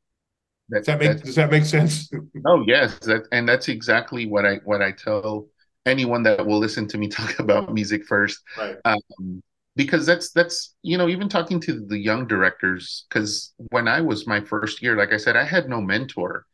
That, 0.69 0.79
does 0.79 0.85
that 0.88 0.99
make 0.99 1.23
does 1.23 1.35
that 1.35 1.51
make 1.51 1.65
sense? 1.65 2.09
oh 2.47 2.63
yes, 2.65 2.97
that, 3.01 3.27
and 3.31 3.47
that's 3.47 3.67
exactly 3.67 4.25
what 4.25 4.43
I 4.43 4.55
what 4.65 4.81
I 4.81 4.91
tell 4.91 5.47
anyone 5.85 6.23
that 6.23 6.43
will 6.43 6.57
listen 6.57 6.88
to 6.88 6.97
me 6.97 7.07
talk 7.19 7.38
about 7.38 7.69
MusicFirst. 7.69 8.38
Right. 8.57 8.77
Um, 8.85 9.43
because 9.75 10.07
that's 10.07 10.31
that's 10.31 10.75
you 10.81 10.97
know 10.97 11.07
even 11.09 11.29
talking 11.29 11.59
to 11.62 11.85
the 11.85 11.97
young 11.97 12.25
directors 12.25 13.05
because 13.07 13.53
when 13.69 13.88
I 13.88 14.01
was 14.01 14.25
my 14.25 14.41
first 14.41 14.81
year, 14.81 14.97
like 14.97 15.13
I 15.13 15.17
said, 15.17 15.35
I 15.35 15.43
had 15.43 15.69
no 15.69 15.79
mentor. 15.79 16.47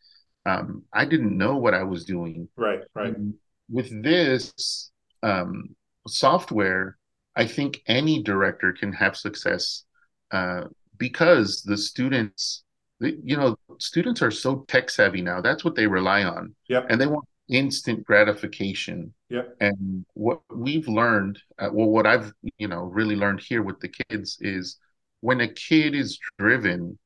Um, 0.45 0.83
I 0.93 1.05
didn't 1.05 1.37
know 1.37 1.55
what 1.55 1.73
I 1.73 1.83
was 1.83 2.03
doing. 2.03 2.49
Right. 2.57 2.81
Right. 2.93 3.15
And 3.15 3.35
with 3.69 4.03
this 4.03 4.91
um, 5.23 5.75
software, 6.07 6.97
I 7.35 7.45
think 7.47 7.81
any 7.87 8.21
director 8.23 8.73
can 8.73 8.93
have 8.93 9.17
success 9.17 9.83
uh, 10.31 10.65
because 10.97 11.63
the 11.63 11.77
students 11.77 12.63
you 13.01 13.35
know 13.35 13.57
students 13.77 14.21
are 14.21 14.31
so 14.31 14.63
tech 14.69 14.89
savvy 14.89 15.21
now 15.21 15.41
that's 15.41 15.65
what 15.65 15.75
they 15.75 15.85
rely 15.87 16.23
on. 16.23 16.55
Yeah 16.69 16.85
and 16.89 16.99
they 16.99 17.07
want 17.07 17.27
instant 17.49 18.05
gratification. 18.05 19.13
Yeah 19.29 19.43
and 19.59 20.05
what 20.13 20.41
we've 20.53 20.87
learned 20.87 21.39
uh, 21.59 21.69
well 21.71 21.89
what 21.89 22.07
i've 22.07 22.31
you 22.57 22.67
know 22.67 22.83
really 22.83 23.15
learned 23.15 23.41
here 23.41 23.63
with 23.63 23.79
the 23.81 23.89
kids 23.89 24.37
is 24.39 24.77
when 25.21 25.41
a 25.41 25.47
kid 25.47 25.93
is 25.93 26.19
driven 26.39 26.97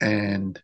and 0.00 0.60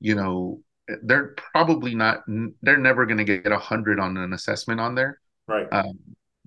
you 0.00 0.14
know 0.14 0.60
they're 1.02 1.34
probably 1.52 1.94
not 1.94 2.22
they're 2.62 2.76
never 2.76 3.06
going 3.06 3.18
to 3.18 3.24
get 3.24 3.52
a 3.52 3.58
hundred 3.58 4.00
on 4.00 4.16
an 4.16 4.32
assessment 4.32 4.80
on 4.80 4.94
there. 4.94 5.20
Right. 5.48 5.66
Um, 5.72 5.98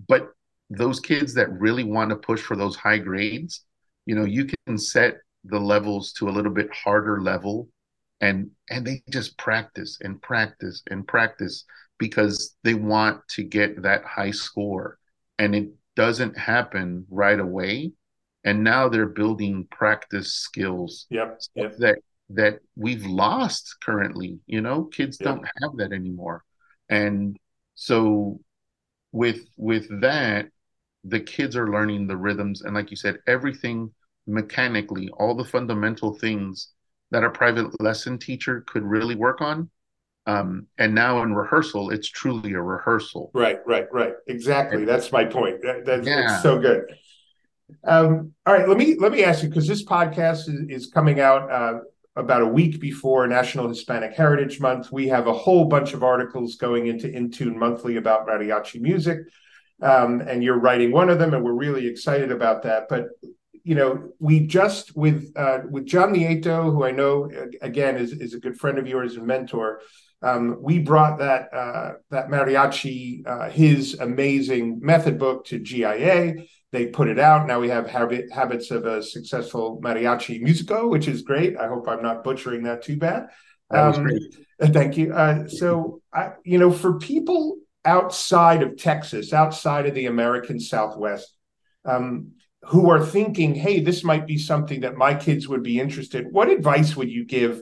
but 0.08 0.30
those 0.70 1.00
kids 1.00 1.34
that 1.36 1.52
really 1.52 1.84
want 1.84 2.10
to 2.10 2.16
push 2.16 2.42
for 2.42 2.56
those 2.56 2.76
high 2.76 2.98
grades 2.98 3.66
you 4.08 4.16
know 4.16 4.26
you 4.26 4.48
can 4.66 4.80
set 4.80 5.18
the 5.44 5.60
levels 5.60 6.12
to 6.14 6.28
a 6.28 6.32
little 6.32 6.52
bit 6.52 6.74
harder 6.74 7.22
level 7.22 7.70
and 8.22 8.50
and 8.70 8.86
they 8.86 9.04
just 9.10 9.38
practice 9.38 10.00
and 10.02 10.22
practice 10.22 10.82
and 10.90 11.08
practice 11.08 11.66
because 11.98 12.56
they 12.64 12.74
want 12.74 13.22
to 13.30 13.44
get 13.44 13.82
that 13.82 14.04
high 14.04 14.32
score 14.32 14.98
and 15.38 15.56
it 15.56 15.70
doesn't 15.96 16.38
happen 16.38 17.06
right 17.10 17.40
away. 17.40 17.92
And 18.44 18.64
now 18.64 18.90
they're 18.90 19.08
building 19.08 19.68
practice 19.72 20.34
skills 20.34 21.08
yep, 21.10 21.40
yep. 21.56 21.78
that 21.78 21.98
that 22.30 22.60
we've 22.76 23.06
lost 23.06 23.78
currently 23.84 24.40
you 24.48 24.62
know? 24.62 24.86
Kids 24.86 25.18
yep. 25.20 25.28
don't 25.28 25.46
have 25.62 25.78
that 25.78 25.92
anymore. 25.92 26.44
And 26.90 27.38
so 27.76 28.40
with 29.12 29.42
with 29.58 29.88
that 30.02 30.48
the 31.04 31.20
kids 31.20 31.56
are 31.56 31.72
learning 31.72 32.08
the 32.08 32.18
rhythms. 32.18 32.62
And 32.62 32.74
like 32.74 32.90
you 32.92 32.98
said 32.98 33.20
everything 33.28 33.92
mechanically 34.28 35.10
all 35.10 35.36
the 35.36 35.46
fundamental 35.46 36.16
things 36.16 36.70
that 37.12 37.24
a 37.24 37.30
private 37.30 37.80
lesson 37.80 38.18
teacher 38.18 38.64
could 38.66 38.84
really 38.84 39.14
work 39.14 39.40
on 39.40 39.70
um, 40.28 40.68
and 40.80 40.96
now 40.96 41.22
in 41.22 41.34
rehearsal 41.34 41.92
it's 41.92 42.10
truly 42.10 42.54
a 42.54 42.62
rehearsal. 42.62 43.32
Right 43.34 43.60
right 43.66 43.88
right. 43.92 44.14
Exactly. 44.28 44.80
And, 44.80 44.88
that's 44.88 45.12
my 45.12 45.26
point. 45.26 45.62
That, 45.62 45.86
that's 45.86 46.08
yeah. 46.08 46.42
so 46.42 46.60
good. 46.60 46.84
Um, 47.84 48.34
all 48.46 48.54
right. 48.54 48.68
Let 48.68 48.78
me 48.78 48.96
let 49.00 49.12
me 49.12 49.24
ask 49.24 49.44
you 49.44 49.50
because 49.50 49.68
this 49.68 49.84
podcast 49.84 50.50
is, 50.50 50.66
is 50.70 50.88
coming 50.88 51.20
out 51.20 51.52
uh, 51.52 51.80
about 52.16 52.42
a 52.42 52.48
week 52.48 52.80
before 52.80 53.28
national 53.28 53.68
hispanic 53.68 54.14
heritage 54.14 54.60
month 54.60 54.92
we 54.92 55.08
have 55.08 55.28
a 55.28 55.34
whole 55.34 55.66
bunch 55.66 55.94
of 55.94 56.04
articles 56.04 56.56
going 56.56 56.88
into 56.88 57.12
In 57.12 57.32
Tune 57.32 57.58
Monthly 57.58 57.98
about 57.98 58.28
mariachi 58.28 58.80
music 58.80 59.20
um, 59.82 60.22
and 60.22 60.44
you're 60.44 60.60
writing 60.60 60.92
one 60.92 61.10
of 61.10 61.20
them 61.20 61.34
and 61.34 61.44
we're 61.44 61.54
really 61.54 61.88
excited 61.88 62.32
about 62.32 62.64
that 62.64 62.88
but 62.90 63.08
you 63.66 63.74
know, 63.74 64.12
we 64.20 64.42
just 64.42 64.96
with 64.96 65.34
uh, 65.36 65.62
with 65.68 65.88
John 65.88 66.14
Nieto, 66.14 66.72
who 66.72 66.86
I 66.86 66.92
know 66.92 67.32
again 67.64 67.98
is 67.98 68.14
is 68.14 68.36
a 68.36 68.40
good 68.40 68.60
friend 68.60 68.78
of 68.78 68.88
yours 68.88 69.16
and 69.16 69.26
mentor. 69.26 69.82
Um, 70.22 70.58
we 70.62 70.80
brought 70.80 71.18
that 71.18 71.52
uh, 71.52 71.94
that 72.12 72.28
mariachi, 72.28 73.26
uh, 73.26 73.50
his 73.50 73.96
amazing 74.00 74.80
method 74.82 75.18
book 75.18 75.46
to 75.48 75.58
GIA. 75.58 76.36
They 76.76 76.88
put 76.88 77.08
it 77.08 77.20
out. 77.20 77.48
Now 77.48 77.62
we 77.62 77.70
have 77.70 77.88
habit, 77.88 78.34
habits 78.34 78.70
of 78.70 78.86
a 78.86 79.02
successful 79.02 79.80
mariachi 79.82 80.42
musico, 80.42 80.90
which 80.90 81.08
is 81.08 81.22
great. 81.22 81.56
I 81.58 81.70
hope 81.70 81.88
I'm 81.88 82.04
not 82.04 82.22
butchering 82.22 82.64
that 82.64 82.84
too 82.84 82.98
bad. 82.98 83.28
That 83.70 83.96
um, 83.96 84.10
thank 84.62 84.98
you. 84.98 85.14
Uh, 85.14 85.48
so, 85.48 86.02
I, 86.14 86.34
you 86.44 86.58
know, 86.58 86.74
for 86.74 87.00
people 87.00 87.60
outside 87.86 88.62
of 88.62 88.76
Texas, 88.76 89.32
outside 89.32 89.86
of 89.86 89.96
the 89.96 90.08
American 90.08 90.60
Southwest, 90.60 91.34
um, 91.86 92.32
who 92.64 92.90
are 92.90 93.06
thinking, 93.06 93.56
hey, 93.56 93.80
this 93.80 94.04
might 94.04 94.28
be 94.28 94.38
something 94.38 94.82
that 94.82 94.98
my 94.98 95.14
kids 95.14 95.48
would 95.48 95.64
be 95.64 95.80
interested. 95.80 96.28
What 96.30 96.50
advice 96.50 96.94
would 96.98 97.10
you 97.10 97.24
give? 97.24 97.62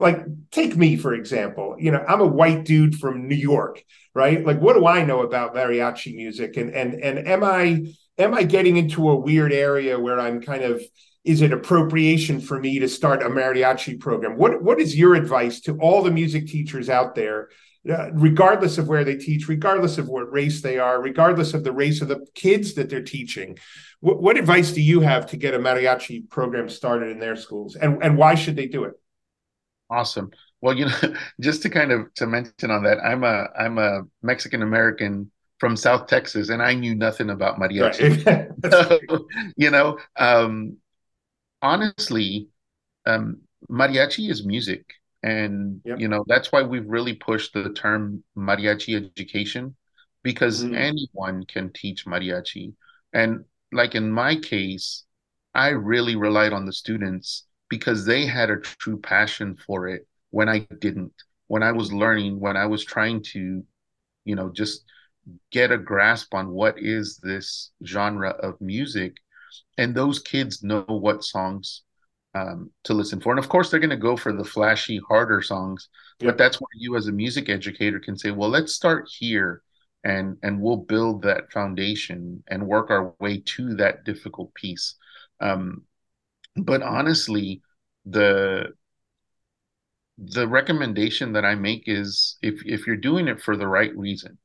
Like, 0.00 0.24
take 0.50 0.74
me, 0.74 0.96
for 0.96 1.12
example. 1.12 1.76
You 1.78 1.90
know, 1.90 2.02
I'm 2.08 2.22
a 2.22 2.26
white 2.26 2.64
dude 2.64 2.94
from 2.94 3.28
New 3.28 3.34
York, 3.34 3.84
right? 4.14 4.42
Like, 4.42 4.58
what 4.58 4.74
do 4.74 4.86
I 4.86 5.04
know 5.04 5.20
about 5.20 5.54
mariachi 5.54 6.16
music? 6.16 6.56
And 6.56 6.70
and 6.70 6.94
and 6.94 7.28
am 7.28 7.44
I 7.44 7.84
am 8.18 8.34
I 8.34 8.42
getting 8.42 8.76
into 8.76 9.10
a 9.10 9.16
weird 9.16 9.52
area 9.52 9.98
where 9.98 10.20
I'm 10.20 10.40
kind 10.40 10.62
of 10.62 10.82
is 11.24 11.40
it 11.40 11.52
appropriation 11.52 12.38
for 12.38 12.60
me 12.60 12.78
to 12.80 12.88
start 12.88 13.22
a 13.22 13.26
mariachi 13.30 13.98
program? 13.98 14.36
What 14.36 14.62
what 14.62 14.80
is 14.80 14.96
your 14.96 15.14
advice 15.14 15.60
to 15.62 15.78
all 15.78 16.02
the 16.02 16.10
music 16.10 16.46
teachers 16.46 16.88
out 16.88 17.14
there 17.14 17.48
uh, 17.88 18.10
regardless 18.14 18.78
of 18.78 18.88
where 18.88 19.04
they 19.04 19.14
teach, 19.14 19.46
regardless 19.46 19.98
of 19.98 20.08
what 20.08 20.32
race 20.32 20.62
they 20.62 20.78
are, 20.78 21.02
regardless 21.02 21.52
of 21.52 21.64
the 21.64 21.72
race 21.72 22.00
of 22.00 22.08
the 22.08 22.24
kids 22.34 22.72
that 22.74 22.88
they're 22.88 23.02
teaching. 23.02 23.58
What, 24.00 24.22
what 24.22 24.38
advice 24.38 24.72
do 24.72 24.80
you 24.80 25.00
have 25.00 25.26
to 25.26 25.36
get 25.36 25.52
a 25.52 25.58
mariachi 25.58 26.30
program 26.30 26.70
started 26.70 27.10
in 27.10 27.18
their 27.18 27.36
schools, 27.36 27.76
and 27.76 28.02
and 28.02 28.16
why 28.16 28.36
should 28.36 28.56
they 28.56 28.68
do 28.68 28.84
it? 28.84 28.94
Awesome. 29.90 30.30
Well, 30.62 30.74
you 30.74 30.86
know, 30.86 31.14
just 31.40 31.60
to 31.62 31.68
kind 31.68 31.92
of 31.92 32.12
to 32.14 32.26
mention 32.26 32.70
on 32.70 32.84
that, 32.84 33.00
I'm 33.04 33.22
a 33.22 33.48
I'm 33.54 33.76
a 33.76 34.04
Mexican 34.22 34.62
American 34.62 35.30
from 35.64 35.76
South 35.76 36.08
Texas, 36.08 36.50
and 36.50 36.62
I 36.62 36.74
knew 36.74 36.94
nothing 36.94 37.30
about 37.30 37.58
mariachi. 37.58 38.26
Right. 38.26 38.50
so, 38.70 39.26
you 39.56 39.70
know, 39.70 39.98
um, 40.14 40.76
honestly, 41.62 42.48
um, 43.06 43.38
mariachi 43.70 44.28
is 44.28 44.44
music 44.44 44.84
and 45.22 45.80
yep. 45.86 45.98
you 45.98 46.06
know 46.06 46.22
that's 46.28 46.52
why 46.52 46.60
we've 46.60 46.86
really 46.86 47.14
pushed 47.14 47.54
the 47.54 47.72
term 47.72 48.22
mariachi 48.36 48.94
education 48.94 49.74
because 50.22 50.62
mm-hmm. 50.62 50.74
anyone 50.74 51.46
can 51.46 51.72
teach 51.72 52.04
mariachi 52.04 52.74
and 53.14 53.42
like 53.72 53.94
in 53.94 54.10
my 54.10 54.36
case 54.36 55.04
i 55.54 55.68
really 55.68 56.14
relied 56.14 56.52
on 56.52 56.66
the 56.66 56.72
students 56.74 57.46
because 57.70 58.04
they 58.04 58.26
had 58.26 58.50
a 58.50 58.60
true 58.60 58.98
passion 58.98 59.56
for 59.66 59.88
it 59.88 60.06
when 60.28 60.46
i 60.46 60.58
didn't 60.78 61.14
when 61.46 61.62
i 61.62 61.72
was 61.72 61.90
learning 61.90 62.38
when 62.38 62.58
i 62.58 62.66
was 62.66 62.84
trying 62.84 63.22
to 63.22 63.64
you 64.26 64.36
know 64.36 64.50
just 64.50 64.84
get 65.50 65.72
a 65.72 65.78
grasp 65.78 66.34
on 66.34 66.50
what 66.50 66.78
is 66.78 67.18
this 67.22 67.70
genre 67.84 68.30
of 68.30 68.60
music 68.60 69.16
and 69.78 69.94
those 69.94 70.18
kids 70.18 70.62
know 70.62 70.84
what 70.86 71.24
songs 71.24 71.82
um, 72.34 72.70
to 72.84 72.94
listen 72.94 73.20
for. 73.20 73.32
And 73.32 73.38
of 73.38 73.48
course, 73.48 73.70
they're 73.70 73.80
going 73.80 73.90
to 73.90 73.96
go 73.96 74.16
for 74.16 74.32
the 74.32 74.44
flashy, 74.44 75.00
harder 75.08 75.40
songs. 75.40 75.88
But 76.18 76.38
that's 76.38 76.60
where 76.60 76.68
you, 76.74 76.96
as 76.96 77.06
a 77.06 77.12
music 77.12 77.48
educator, 77.48 78.00
can 78.00 78.16
say, 78.16 78.30
"Well, 78.30 78.48
let's 78.50 78.74
start 78.74 79.08
here, 79.08 79.62
and 80.04 80.36
and 80.42 80.60
we'll 80.60 80.78
build 80.78 81.22
that 81.22 81.52
foundation 81.52 82.42
and 82.48 82.66
work 82.66 82.90
our 82.90 83.14
way 83.20 83.42
to 83.56 83.74
that 83.76 84.04
difficult 84.04 84.54
piece." 84.54 84.96
Um, 85.40 85.82
but 86.56 86.82
honestly, 86.82 87.62
the 88.04 88.72
the 90.18 90.46
recommendation 90.46 91.32
that 91.32 91.44
I 91.44 91.54
make 91.56 91.84
is 91.86 92.38
if 92.42 92.64
if 92.64 92.86
you're 92.86 92.96
doing 92.96 93.28
it 93.28 93.42
for 93.42 93.56
the 93.56 93.66
right 93.68 93.96
reason, 93.96 94.38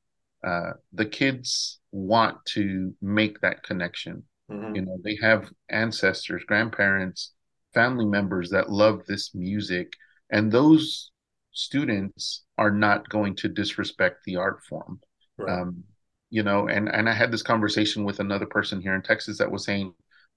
uh, 0.44 0.72
the 0.94 1.06
kids 1.06 1.80
want 1.92 2.38
to 2.46 2.94
make 3.02 3.42
that 3.42 3.64
connection. 3.64 4.24
Mm-hmm. 4.52 4.76
You 4.76 4.82
know, 4.84 4.98
they 5.04 5.18
have 5.22 5.50
ancestors, 5.70 6.44
grandparents 6.48 7.34
family 7.74 8.06
members 8.06 8.50
that 8.50 8.72
love 8.72 9.06
this 9.06 9.34
music 9.36 9.94
and 10.32 10.52
those 10.52 11.12
students 11.52 12.44
are 12.58 12.72
not 12.72 13.08
going 13.10 13.36
to 13.36 13.48
disrespect 13.48 14.18
the 14.26 14.36
art 14.36 14.62
form 14.68 15.00
right. 15.38 15.52
um, 15.52 15.84
you 16.30 16.44
know 16.44 16.68
and 16.68 16.90
and 16.90 17.10
i 17.10 17.14
had 17.14 17.32
this 17.32 17.44
conversation 17.44 18.04
with 18.04 18.20
another 18.20 18.46
person 18.46 18.82
here 18.82 18.96
in 18.96 19.02
texas 19.02 19.38
that 19.38 19.52
was 19.52 19.64
saying 19.64 19.94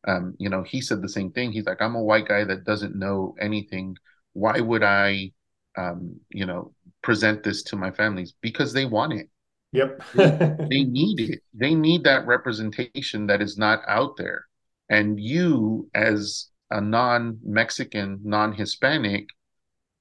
um, 0.08 0.34
you 0.38 0.48
know 0.48 0.62
he 0.62 0.80
said 0.80 1.00
the 1.00 1.08
same 1.08 1.30
thing 1.30 1.52
he's 1.52 1.66
like 1.66 1.80
i'm 1.80 1.94
a 1.94 2.02
white 2.02 2.26
guy 2.26 2.44
that 2.44 2.64
doesn't 2.64 2.96
know 2.96 3.34
anything 3.40 3.96
why 4.32 4.58
would 4.60 4.82
i 4.82 5.30
um, 5.76 6.20
you 6.30 6.44
know 6.44 6.74
present 7.02 7.42
this 7.42 7.62
to 7.62 7.76
my 7.76 7.90
families 7.90 8.34
because 8.42 8.72
they 8.72 8.84
want 8.84 9.12
it 9.12 9.28
Yep. 9.72 10.02
they 10.14 10.84
need 10.84 11.20
it. 11.20 11.40
They 11.54 11.74
need 11.74 12.04
that 12.04 12.26
representation 12.26 13.26
that 13.26 13.40
is 13.40 13.56
not 13.56 13.80
out 13.88 14.16
there. 14.16 14.46
And 14.88 15.18
you, 15.18 15.88
as 15.94 16.48
a 16.70 16.80
non 16.80 17.38
Mexican, 17.42 18.20
non 18.22 18.52
Hispanic, 18.52 19.28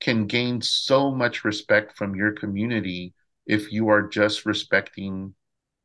can 0.02 0.28
gain 0.28 0.62
so 0.62 1.12
much 1.12 1.46
respect 1.46 1.98
from 1.98 2.16
your 2.16 2.34
community 2.34 3.14
if 3.46 3.72
you 3.72 3.88
are 3.90 4.08
just 4.08 4.46
respecting 4.46 5.34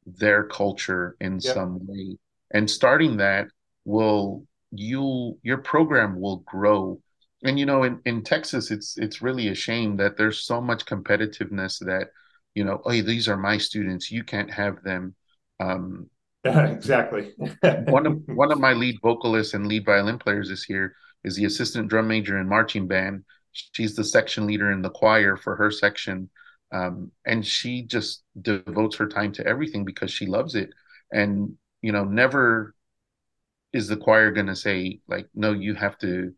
their 0.07 0.45
culture 0.45 1.17
in 1.21 1.35
yep. 1.35 1.55
some 1.55 1.79
way. 1.87 2.17
And 2.53 2.71
starting 2.71 3.19
that 3.19 3.49
will 3.85 4.47
you'll 4.73 5.39
your 5.43 5.59
program 5.59 6.21
will 6.21 6.39
grow. 6.39 7.01
And 7.45 7.59
you 7.59 7.67
know, 7.67 7.83
in, 7.83 8.01
in 8.05 8.23
Texas, 8.23 8.71
it's 8.71 8.97
it's 8.99 9.23
really 9.23 9.49
a 9.49 9.55
shame 9.55 9.97
that 9.99 10.17
there's 10.17 10.41
so 10.41 10.61
much 10.61 10.87
competitiveness 10.87 11.85
that, 11.85 12.09
you 12.57 12.65
know, 12.65 12.81
hey, 12.89 13.03
these 13.03 13.29
are 13.29 13.37
my 13.37 13.59
students, 13.59 14.11
you 14.11 14.25
can't 14.25 14.51
have 14.51 14.83
them. 14.83 15.15
Um, 15.61 16.09
exactly. 16.45 17.35
one 17.85 18.07
of 18.07 18.23
one 18.29 18.51
of 18.51 18.59
my 18.59 18.73
lead 18.73 18.97
vocalists 19.03 19.53
and 19.53 19.67
lead 19.67 19.85
violin 19.85 20.19
players 20.19 20.49
this 20.49 20.69
year 20.69 20.95
is 21.23 21.37
the 21.37 21.45
assistant 21.45 21.89
drum 21.89 22.09
major 22.09 22.39
in 22.39 22.49
marching 22.49 22.89
band. 22.89 23.25
She's 23.53 23.95
the 23.95 24.05
section 24.05 24.47
leader 24.47 24.73
in 24.73 24.81
the 24.81 24.91
choir 24.91 25.37
for 25.37 25.55
her 25.57 25.71
section. 25.71 26.31
Um, 26.73 27.13
and 27.27 27.47
she 27.47 27.83
just 27.83 28.23
devotes 28.41 28.97
her 28.97 29.07
time 29.07 29.33
to 29.33 29.47
everything 29.47 29.85
because 29.85 30.11
she 30.11 30.25
loves 30.25 30.55
it. 30.55 30.71
And, 31.13 31.57
you 31.83 31.93
know, 31.93 32.05
never 32.05 32.75
is 33.75 33.87
the 33.87 33.97
choir 33.97 34.31
going 34.31 34.47
to 34.47 34.57
say, 34.57 35.01
like, 35.09 35.29
no, 35.35 35.53
you 35.53 35.75
have 35.75 35.99
to 35.99 36.33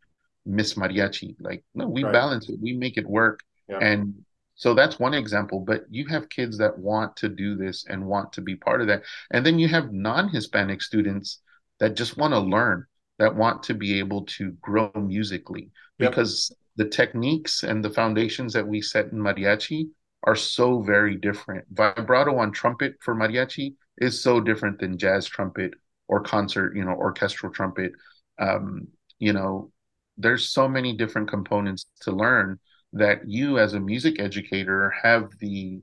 miss 0.45 0.75
mariachi. 0.75 1.37
Like, 1.41 1.65
no, 1.75 1.87
we 1.89 2.03
right. 2.03 2.13
balance 2.13 2.49
it, 2.49 2.59
we 2.61 2.73
make 2.73 2.97
it 2.97 3.07
work. 3.07 3.41
Yeah. 3.69 3.79
And 3.79 4.25
so 4.59 4.75
that's 4.75 4.99
one 4.99 5.15
example, 5.15 5.61
but 5.61 5.85
you 5.89 6.07
have 6.09 6.29
kids 6.29 6.59
that 6.59 6.77
want 6.77 7.17
to 7.19 7.29
do 7.29 7.55
this 7.55 7.87
and 7.89 8.05
want 8.05 8.33
to 8.33 8.41
be 8.41 8.57
part 8.57 8.81
of 8.81 8.89
that. 8.89 9.05
And 9.31 9.47
then 9.47 9.57
you 9.61 9.69
have 9.69 9.93
non 9.93 10.29
Hispanic 10.29 10.83
students 10.83 11.41
that 11.79 11.95
just 11.95 12.17
want 12.17 12.35
to 12.35 12.41
learn, 12.41 12.85
that 13.21 13.37
want 13.37 13.63
to 13.65 13.75
be 13.75 14.01
able 14.01 14.25
to 14.25 14.51
grow 14.61 14.91
musically 14.97 15.71
yep. 16.01 16.11
because 16.11 16.53
the 16.75 16.89
techniques 16.89 17.63
and 17.63 17.85
the 17.85 17.91
foundations 17.91 18.53
that 18.53 18.67
we 18.67 18.83
set 18.83 19.07
in 19.07 19.19
mariachi 19.19 19.91
are 20.25 20.35
so 20.35 20.83
very 20.83 21.15
different. 21.15 21.65
Vibrato 21.71 22.37
on 22.37 22.51
trumpet 22.51 22.97
for 23.01 23.15
mariachi 23.15 23.75
is 23.99 24.21
so 24.21 24.41
different 24.41 24.81
than 24.81 24.99
jazz 24.99 25.25
trumpet 25.27 25.73
or 26.09 26.21
concert, 26.21 26.77
you 26.77 26.85
know, 26.85 26.95
orchestral 26.95 27.53
trumpet. 27.53 27.93
Um, 28.41 28.89
you 29.21 29.33
know, 29.33 29.71
there's 30.17 30.49
so 30.49 30.67
many 30.67 30.97
different 30.97 31.29
components 31.29 31.87
to 32.01 32.11
learn 32.11 32.59
that 32.93 33.29
you 33.29 33.59
as 33.59 33.75
a 33.75 33.81
music 33.81 34.21
educator 34.21 34.93
have 35.03 35.31
the 35.41 35.81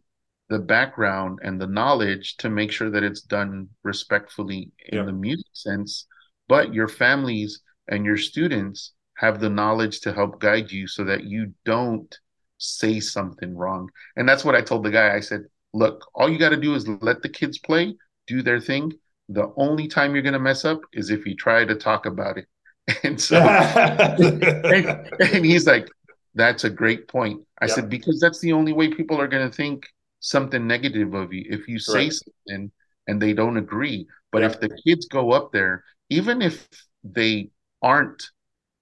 the 0.47 0.59
background 0.59 1.39
and 1.43 1.59
the 1.59 1.67
knowledge 1.67 2.37
to 2.37 2.49
make 2.49 2.71
sure 2.71 2.91
that 2.91 3.03
it's 3.03 3.21
done 3.21 3.67
respectfully 3.83 4.71
in 4.89 4.99
yeah. 4.99 5.03
the 5.03 5.11
music 5.11 5.47
sense 5.53 6.05
but 6.47 6.73
your 6.73 6.87
families 6.87 7.61
and 7.87 8.05
your 8.05 8.17
students 8.17 8.93
have 9.17 9.39
the 9.39 9.49
knowledge 9.49 10.01
to 10.01 10.13
help 10.13 10.39
guide 10.39 10.71
you 10.71 10.87
so 10.87 11.03
that 11.03 11.23
you 11.23 11.53
don't 11.63 12.17
say 12.57 12.99
something 12.99 13.55
wrong. 13.55 13.89
And 14.15 14.27
that's 14.27 14.45
what 14.45 14.55
i 14.55 14.61
told 14.61 14.83
the 14.83 14.91
guy. 14.91 15.15
I 15.15 15.19
said 15.19 15.45
look 15.73 16.09
all 16.15 16.29
you 16.29 16.39
got 16.39 16.49
to 16.49 16.57
do 16.57 16.73
is 16.73 16.87
let 16.87 17.21
the 17.21 17.29
kids 17.29 17.59
play 17.59 17.95
do 18.27 18.41
their 18.41 18.59
thing. 18.59 18.93
The 19.29 19.51
only 19.57 19.87
time 19.87 20.13
you're 20.13 20.23
going 20.23 20.33
to 20.33 20.39
mess 20.39 20.65
up 20.65 20.81
is 20.93 21.09
if 21.09 21.25
you 21.25 21.35
try 21.35 21.65
to 21.65 21.75
talk 21.75 22.05
about 22.05 22.37
it. 22.37 22.47
And 23.03 23.19
so 23.19 23.37
and, 23.39 25.09
and 25.19 25.45
he's 25.45 25.65
like 25.65 25.87
that's 26.35 26.65
a 26.65 26.69
great 26.69 27.07
point. 27.07 27.41
I 27.61 27.65
yep. 27.65 27.75
said, 27.75 27.89
because 27.89 28.19
that's 28.19 28.39
the 28.39 28.53
only 28.53 28.73
way 28.73 28.89
people 28.89 29.19
are 29.19 29.27
going 29.27 29.49
to 29.49 29.55
think 29.55 29.87
something 30.19 30.67
negative 30.67 31.13
of 31.13 31.33
you. 31.33 31.45
If 31.49 31.67
you 31.67 31.79
say 31.79 32.09
something 32.09 32.71
and 33.07 33.21
they 33.21 33.33
don't 33.33 33.57
agree. 33.57 34.07
But 34.31 34.41
yep. 34.41 34.51
if 34.51 34.59
the 34.59 34.77
kids 34.85 35.07
go 35.07 35.31
up 35.31 35.51
there, 35.51 35.83
even 36.09 36.41
if 36.41 36.67
they 37.03 37.49
aren't, 37.81 38.23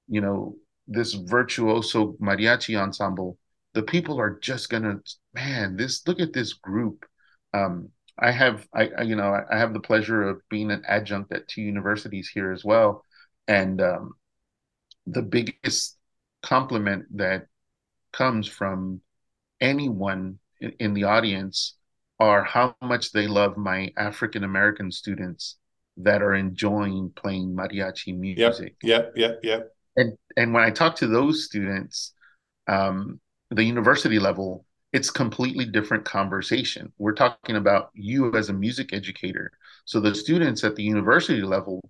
you 0.07 0.21
know, 0.21 0.55
this 0.87 1.13
virtuoso 1.13 2.13
mariachi 2.21 2.79
ensemble, 2.79 3.37
the 3.73 3.83
people 3.83 4.19
are 4.19 4.39
just 4.39 4.69
going 4.69 4.83
to, 4.83 4.99
man, 5.33 5.77
this, 5.77 6.07
look 6.07 6.19
at 6.19 6.33
this 6.33 6.53
group. 6.53 7.05
Um, 7.53 7.89
I 8.17 8.31
have, 8.31 8.67
I, 8.73 8.89
I, 8.97 9.01
you 9.03 9.15
know, 9.15 9.35
I 9.49 9.57
have 9.57 9.73
the 9.73 9.79
pleasure 9.79 10.23
of 10.23 10.41
being 10.49 10.71
an 10.71 10.83
adjunct 10.87 11.33
at 11.33 11.47
two 11.47 11.61
universities 11.61 12.29
here 12.33 12.51
as 12.51 12.63
well. 12.63 13.03
And 13.47 13.81
um, 13.81 14.13
the 15.05 15.21
biggest 15.21 15.97
compliment 16.43 17.05
that 17.17 17.47
comes 18.11 18.47
from 18.47 19.01
anyone 19.59 20.39
in, 20.61 20.73
in 20.79 20.93
the 20.93 21.05
audience 21.05 21.75
are 22.19 22.43
how 22.43 22.75
much 22.81 23.11
they 23.11 23.27
love 23.27 23.57
my 23.57 23.91
African 23.97 24.43
American 24.43 24.91
students 24.91 25.57
that 25.97 26.21
are 26.21 26.35
enjoying 26.35 27.11
playing 27.15 27.55
mariachi 27.55 28.17
music. 28.17 28.75
Yep, 28.83 29.13
yep, 29.13 29.13
yep, 29.15 29.39
yep. 29.43 29.71
And 29.95 30.17
and 30.37 30.53
when 30.53 30.63
I 30.63 30.69
talk 30.69 30.95
to 30.97 31.07
those 31.07 31.45
students, 31.45 32.13
um, 32.67 33.19
the 33.49 33.63
university 33.63 34.19
level, 34.19 34.65
it's 34.91 35.09
completely 35.09 35.65
different 35.65 36.05
conversation. 36.05 36.91
We're 36.97 37.13
talking 37.13 37.55
about 37.55 37.89
you 37.93 38.33
as 38.35 38.49
a 38.49 38.53
music 38.53 38.93
educator. 38.93 39.51
So 39.85 39.99
the 39.99 40.15
students 40.15 40.63
at 40.63 40.75
the 40.75 40.83
university 40.83 41.41
level 41.41 41.81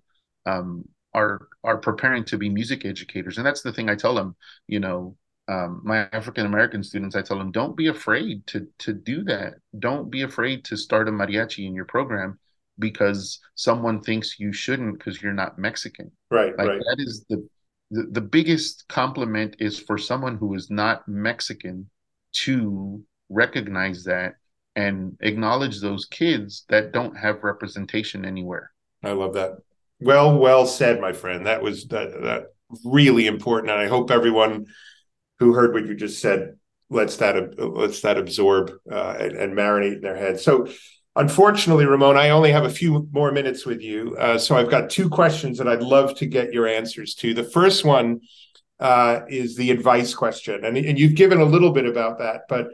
um, 0.46 0.84
are 1.14 1.48
are 1.62 1.78
preparing 1.78 2.24
to 2.24 2.36
be 2.36 2.48
music 2.48 2.84
educators. 2.84 3.38
And 3.38 3.46
that's 3.46 3.62
the 3.62 3.72
thing 3.72 3.88
i 3.88 3.94
tell 3.94 4.14
them 4.14 4.36
you 4.66 4.80
know 4.80 5.16
um, 5.48 5.82
my 5.84 6.08
african 6.12 6.46
american 6.46 6.82
students 6.82 7.14
i 7.14 7.22
tell 7.22 7.38
them 7.38 7.52
don't 7.52 7.76
be 7.76 7.88
afraid 7.88 8.46
to 8.48 8.66
to 8.78 8.92
do 8.92 9.22
that. 9.24 9.54
Don't 9.78 10.10
be 10.10 10.22
afraid 10.22 10.64
to 10.66 10.76
start 10.76 11.08
a 11.08 11.12
mariachi 11.12 11.66
in 11.66 11.74
your 11.74 11.84
program 11.84 12.38
because 12.78 13.40
someone 13.54 14.00
thinks 14.00 14.40
you 14.40 14.52
shouldn't 14.52 14.98
because 14.98 15.22
you're 15.22 15.32
not 15.32 15.58
mexican. 15.58 16.10
Right 16.30 16.56
like 16.58 16.68
right. 16.68 16.80
that 16.80 16.96
is 16.98 17.24
the, 17.28 17.46
the 17.90 18.08
the 18.10 18.20
biggest 18.20 18.86
compliment 18.88 19.56
is 19.58 19.78
for 19.78 19.98
someone 19.98 20.36
who 20.36 20.54
is 20.54 20.70
not 20.70 21.06
mexican 21.06 21.88
to 22.32 23.02
recognize 23.28 24.04
that 24.04 24.34
and 24.76 25.16
acknowledge 25.20 25.80
those 25.80 26.04
kids 26.06 26.64
that 26.68 26.90
don't 26.90 27.16
have 27.16 27.44
representation 27.44 28.24
anywhere. 28.24 28.72
I 29.04 29.12
love 29.12 29.34
that 29.34 29.58
well, 30.04 30.38
well 30.38 30.66
said, 30.66 31.00
my 31.00 31.12
friend. 31.12 31.46
That 31.46 31.62
was 31.62 31.86
that, 31.88 32.22
that 32.22 32.46
really 32.84 33.26
important, 33.26 33.70
and 33.70 33.80
I 33.80 33.88
hope 33.88 34.10
everyone 34.10 34.66
who 35.38 35.52
heard 35.52 35.72
what 35.72 35.86
you 35.86 35.94
just 35.94 36.20
said 36.20 36.56
lets 36.90 37.16
that 37.16 37.58
lets 37.58 38.02
that 38.02 38.18
absorb 38.18 38.72
uh, 38.90 39.16
and, 39.18 39.32
and, 39.32 39.54
marinate 39.54 39.96
in 39.96 40.00
their 40.00 40.16
head. 40.16 40.38
So, 40.38 40.68
unfortunately, 41.16 41.86
Ramon, 41.86 42.16
I 42.16 42.30
only 42.30 42.52
have 42.52 42.64
a 42.64 42.70
few 42.70 43.08
more 43.12 43.32
minutes 43.32 43.66
with 43.66 43.80
you, 43.80 44.16
uh, 44.16 44.38
so 44.38 44.56
I've 44.56 44.70
got 44.70 44.90
two 44.90 45.08
questions 45.08 45.58
that 45.58 45.68
I'd 45.68 45.82
love 45.82 46.16
to 46.18 46.26
get 46.26 46.52
your 46.52 46.66
answers 46.66 47.14
to. 47.16 47.34
The 47.34 47.44
first 47.44 47.84
one 47.84 48.20
uh, 48.80 49.20
is 49.28 49.56
the 49.56 49.70
advice 49.70 50.14
question, 50.14 50.64
and, 50.64 50.76
and 50.76 50.98
you've 50.98 51.14
given 51.14 51.40
a 51.40 51.44
little 51.44 51.72
bit 51.72 51.86
about 51.86 52.18
that, 52.18 52.42
but 52.48 52.68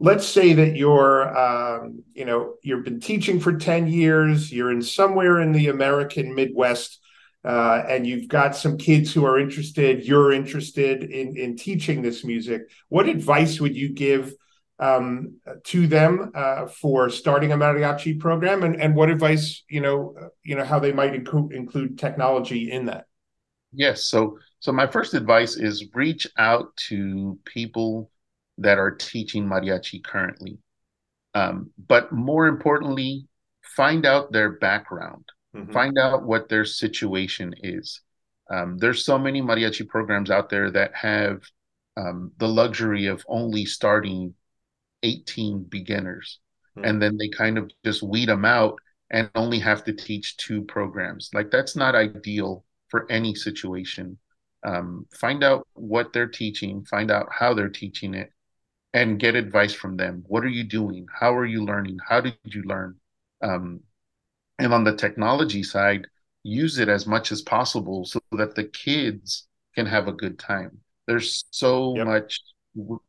let's 0.00 0.26
say 0.26 0.52
that 0.52 0.76
you're 0.76 1.36
um, 1.36 2.02
you 2.14 2.24
know 2.24 2.54
you've 2.62 2.84
been 2.84 3.00
teaching 3.00 3.40
for 3.40 3.56
10 3.56 3.88
years 3.88 4.52
you're 4.52 4.70
in 4.70 4.82
somewhere 4.82 5.40
in 5.40 5.52
the 5.52 5.68
american 5.68 6.34
midwest 6.34 7.00
uh, 7.44 7.82
and 7.88 8.06
you've 8.06 8.28
got 8.28 8.56
some 8.56 8.76
kids 8.76 9.12
who 9.12 9.24
are 9.24 9.38
interested 9.38 10.04
you're 10.04 10.32
interested 10.32 11.04
in 11.04 11.36
in 11.36 11.56
teaching 11.56 12.02
this 12.02 12.24
music. 12.24 12.62
What 12.88 13.08
advice 13.08 13.60
would 13.60 13.76
you 13.76 13.90
give 13.90 14.34
um, 14.80 15.36
to 15.64 15.86
them 15.86 16.32
uh, 16.34 16.66
for 16.66 17.10
starting 17.10 17.52
a 17.52 17.56
mariachi 17.56 18.18
program? 18.18 18.64
And, 18.64 18.80
and 18.80 18.94
what 18.94 19.08
advice 19.08 19.62
you 19.70 19.80
know 19.80 20.14
you 20.42 20.56
know 20.56 20.64
how 20.64 20.78
they 20.78 20.92
might 20.92 21.14
include 21.14 21.52
include 21.52 21.98
technology 21.98 22.70
in 22.72 22.86
that? 22.86 23.06
Yes. 23.72 24.06
So 24.06 24.38
so 24.58 24.72
my 24.72 24.88
first 24.88 25.14
advice 25.14 25.56
is 25.56 25.86
reach 25.94 26.26
out 26.36 26.76
to 26.88 27.38
people 27.44 28.10
that 28.58 28.78
are 28.78 28.90
teaching 28.90 29.44
mariachi 29.46 30.02
currently. 30.04 30.58
Um, 31.34 31.70
but 31.78 32.12
more 32.12 32.46
importantly, 32.46 33.26
find 33.62 34.04
out 34.04 34.32
their 34.32 34.52
background, 34.52 35.24
mm-hmm. 35.54 35.72
find 35.72 35.98
out 35.98 36.24
what 36.24 36.48
their 36.48 36.64
situation 36.64 37.54
is. 37.62 38.00
Um, 38.50 38.78
there's 38.78 39.04
so 39.04 39.18
many 39.18 39.42
mariachi 39.42 39.86
programs 39.86 40.30
out 40.30 40.48
there 40.50 40.70
that 40.70 40.94
have 40.94 41.42
um, 41.96 42.32
the 42.38 42.48
luxury 42.48 43.06
of 43.06 43.24
only 43.28 43.64
starting 43.64 44.34
18 45.02 45.64
beginners, 45.64 46.40
mm-hmm. 46.76 46.88
and 46.88 47.02
then 47.02 47.16
they 47.16 47.28
kind 47.28 47.58
of 47.58 47.70
just 47.84 48.02
weed 48.02 48.28
them 48.28 48.44
out 48.44 48.78
and 49.10 49.30
only 49.34 49.58
have 49.58 49.84
to 49.84 49.92
teach 49.92 50.36
two 50.36 50.62
programs. 50.62 51.30
Like 51.32 51.50
that's 51.50 51.76
not 51.76 51.94
ideal 51.94 52.64
for 52.88 53.10
any 53.10 53.34
situation. 53.34 54.18
Um, 54.64 55.06
find 55.14 55.44
out 55.44 55.66
what 55.74 56.12
they're 56.12 56.26
teaching, 56.26 56.84
find 56.84 57.10
out 57.10 57.28
how 57.30 57.54
they're 57.54 57.68
teaching 57.68 58.14
it, 58.14 58.32
and 58.92 59.18
get 59.18 59.34
advice 59.34 59.74
from 59.74 59.96
them. 59.96 60.24
What 60.26 60.44
are 60.44 60.48
you 60.48 60.64
doing? 60.64 61.06
How 61.12 61.34
are 61.34 61.46
you 61.46 61.64
learning? 61.64 61.98
How 62.06 62.20
did 62.20 62.36
you 62.44 62.62
learn? 62.62 62.96
Um, 63.42 63.80
and 64.58 64.72
on 64.72 64.84
the 64.84 64.96
technology 64.96 65.62
side, 65.62 66.06
use 66.42 66.78
it 66.78 66.88
as 66.88 67.06
much 67.06 67.32
as 67.32 67.42
possible 67.42 68.04
so 68.04 68.20
that 68.32 68.54
the 68.54 68.64
kids 68.64 69.46
can 69.74 69.86
have 69.86 70.08
a 70.08 70.12
good 70.12 70.38
time. 70.38 70.78
There's 71.06 71.44
so 71.50 71.94
yep. 71.96 72.06
much, 72.06 72.40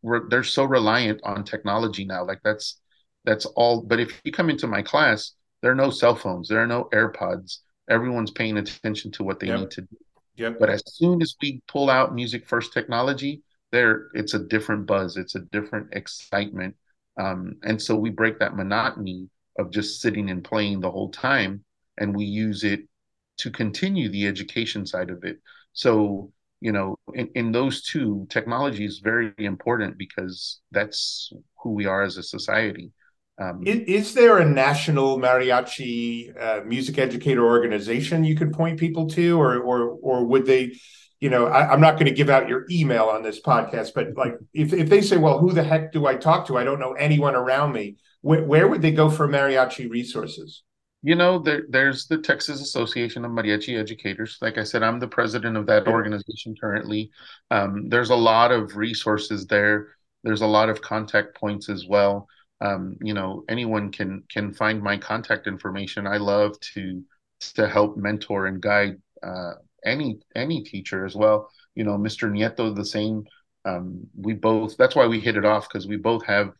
re- 0.04 0.28
they're 0.30 0.44
so 0.44 0.64
reliant 0.64 1.22
on 1.24 1.44
technology 1.44 2.06
now. 2.06 2.26
Like 2.26 2.42
that's 2.44 2.80
That's 3.26 3.46
all. 3.46 3.82
But 3.82 4.00
if 4.00 4.22
you 4.24 4.32
come 4.32 4.50
into 4.50 4.66
my 4.68 4.82
class, 4.82 5.36
there 5.62 5.72
are 5.72 5.76
no 5.76 5.92
cell 5.92 6.16
phones, 6.16 6.48
there 6.48 6.62
are 6.64 6.68
no 6.68 6.88
AirPods. 6.94 7.60
Everyone's 7.90 8.32
paying 8.32 8.58
attention 8.58 9.12
to 9.12 9.24
what 9.24 9.40
they 9.40 9.48
yep. 9.48 9.60
need 9.60 9.72
to 9.72 9.82
do. 9.82 9.98
Yep. 10.38 10.58
But 10.60 10.70
as 10.70 10.82
soon 10.86 11.22
as 11.22 11.36
we 11.42 11.62
pull 11.68 11.90
out 11.90 12.16
MusicFirst 12.16 12.72
technology, 12.72 13.42
there 13.72 14.08
it's 14.14 14.34
a 14.34 14.40
different 14.40 14.86
buzz, 14.86 15.18
it's 15.18 15.36
a 15.36 15.42
different 15.42 15.94
excitement. 15.94 16.76
Um, 17.20 17.58
and 17.64 17.82
so 17.82 17.96
we 17.96 18.10
break 18.10 18.40
that 18.40 18.56
monotony 18.56 19.30
of 19.58 19.72
just 19.72 20.02
sitting 20.02 20.30
and 20.30 20.44
playing 20.44 20.80
the 20.80 20.92
whole 20.92 21.10
time, 21.10 21.64
and 21.98 22.16
we 22.16 22.26
use 22.26 22.64
it 22.64 22.82
to 23.40 23.52
continue 23.52 24.10
the 24.10 24.28
education 24.28 24.86
side 24.86 25.10
of 25.10 25.24
it. 25.24 25.40
So 25.74 26.32
you 26.62 26.72
know 26.72 26.98
in, 27.14 27.30
in 27.36 27.52
those 27.52 27.82
two 27.84 28.28
technology 28.30 28.86
is 28.86 29.00
very 29.00 29.34
important 29.38 29.98
because 29.98 30.60
that's 30.72 31.32
who 31.62 31.72
we 31.72 31.86
are 31.86 32.04
as 32.04 32.18
a 32.18 32.24
society 32.24 32.92
um, 33.42 33.64
is, 33.66 33.80
is, 33.88 34.14
there 34.14 34.40
a 34.40 34.46
national 34.46 35.18
mariachi 35.18 36.38
uh, 36.38 36.62
music 36.66 36.98
educator 36.98 37.46
organization 37.46 38.24
you 38.24 38.36
could 38.36 38.52
point 38.52 38.80
people 38.80 39.08
to 39.08 39.40
or 39.40 39.58
or 39.60 39.98
or 40.02 40.26
would 40.26 40.46
they 40.46 40.78
you 41.20 41.30
know 41.30 41.48
I, 41.48 41.74
am 41.74 41.82
not 41.82 41.96
going 41.96 42.06
to 42.06 42.14
give 42.14 42.30
out 42.30 42.48
your 42.48 42.66
email 42.70 43.06
on 43.06 43.24
this 43.24 43.42
podcast 43.42 43.94
but 43.94 44.16
like 44.16 44.38
if, 44.54 44.74
if 44.74 44.90
they 44.90 45.02
say 45.02 45.18
well 45.18 45.40
who 45.40 45.52
the 45.52 45.64
heck 45.64 45.92
do 45.92 46.06
i 46.06 46.16
talk 46.16 46.48
to 46.48 46.58
i 46.58 46.64
don't 46.64 46.80
know 46.80 46.94
anyone 46.94 47.36
around 47.36 47.74
me 47.74 47.98
where, 48.22 48.44
where 48.44 48.68
would 48.68 48.82
they 48.82 48.92
go 48.92 49.10
for 49.10 49.28
mariachi 49.28 49.90
resources 49.90 50.64
you 51.02 51.16
know, 51.16 51.40
there, 51.40 51.64
there's 51.70 52.08
the 52.08 52.18
Texas 52.18 52.62
Association 52.62 53.24
of 53.24 53.32
Mariachi 53.32 53.80
Educators. 53.80 54.38
Like 54.42 54.58
I 54.58 54.64
said, 54.64 54.84
I'm 54.84 55.00
the 55.00 55.08
president 55.08 55.56
of 55.56 55.66
that 55.68 55.88
organization 55.88 56.56
currently. 56.60 57.10
Um, 57.52 57.88
there's 57.88 58.10
a 58.10 58.16
lot 58.16 58.52
of 58.52 58.76
resources 58.76 59.48
there. 59.48 59.94
There's 60.24 60.42
a 60.42 60.48
lot 60.48 60.68
of 60.68 60.82
contact 60.82 61.36
points 61.36 61.70
as 61.70 61.86
well. 61.88 62.28
Um, 62.60 62.98
you 63.02 63.14
know, 63.14 63.46
anyone 63.48 63.92
can 63.92 64.24
can 64.30 64.54
find 64.54 64.82
my 64.82 64.98
contact 64.98 65.48
information. 65.48 66.06
I 66.06 66.18
love 66.18 66.60
to 66.74 67.02
to 67.56 67.70
help 67.70 67.96
mentor 67.96 68.48
and 68.48 68.60
guide 68.60 68.98
uh, 69.24 69.54
any 69.86 70.20
any 70.36 70.64
teacher 70.64 71.06
as 71.06 71.16
well. 71.16 71.50
You 71.76 71.84
know, 71.84 71.98
Mr. 71.98 72.30
Nieto, 72.30 72.76
the 72.76 72.86
same. 72.86 73.26
Um, 73.66 74.08
we 74.16 74.34
both. 74.34 74.78
That's 74.78 74.96
why 74.96 75.08
we 75.08 75.20
hit 75.20 75.38
it 75.38 75.46
off 75.46 75.68
because 75.68 75.88
we 75.88 75.98
both 75.98 76.26
have 76.26 76.54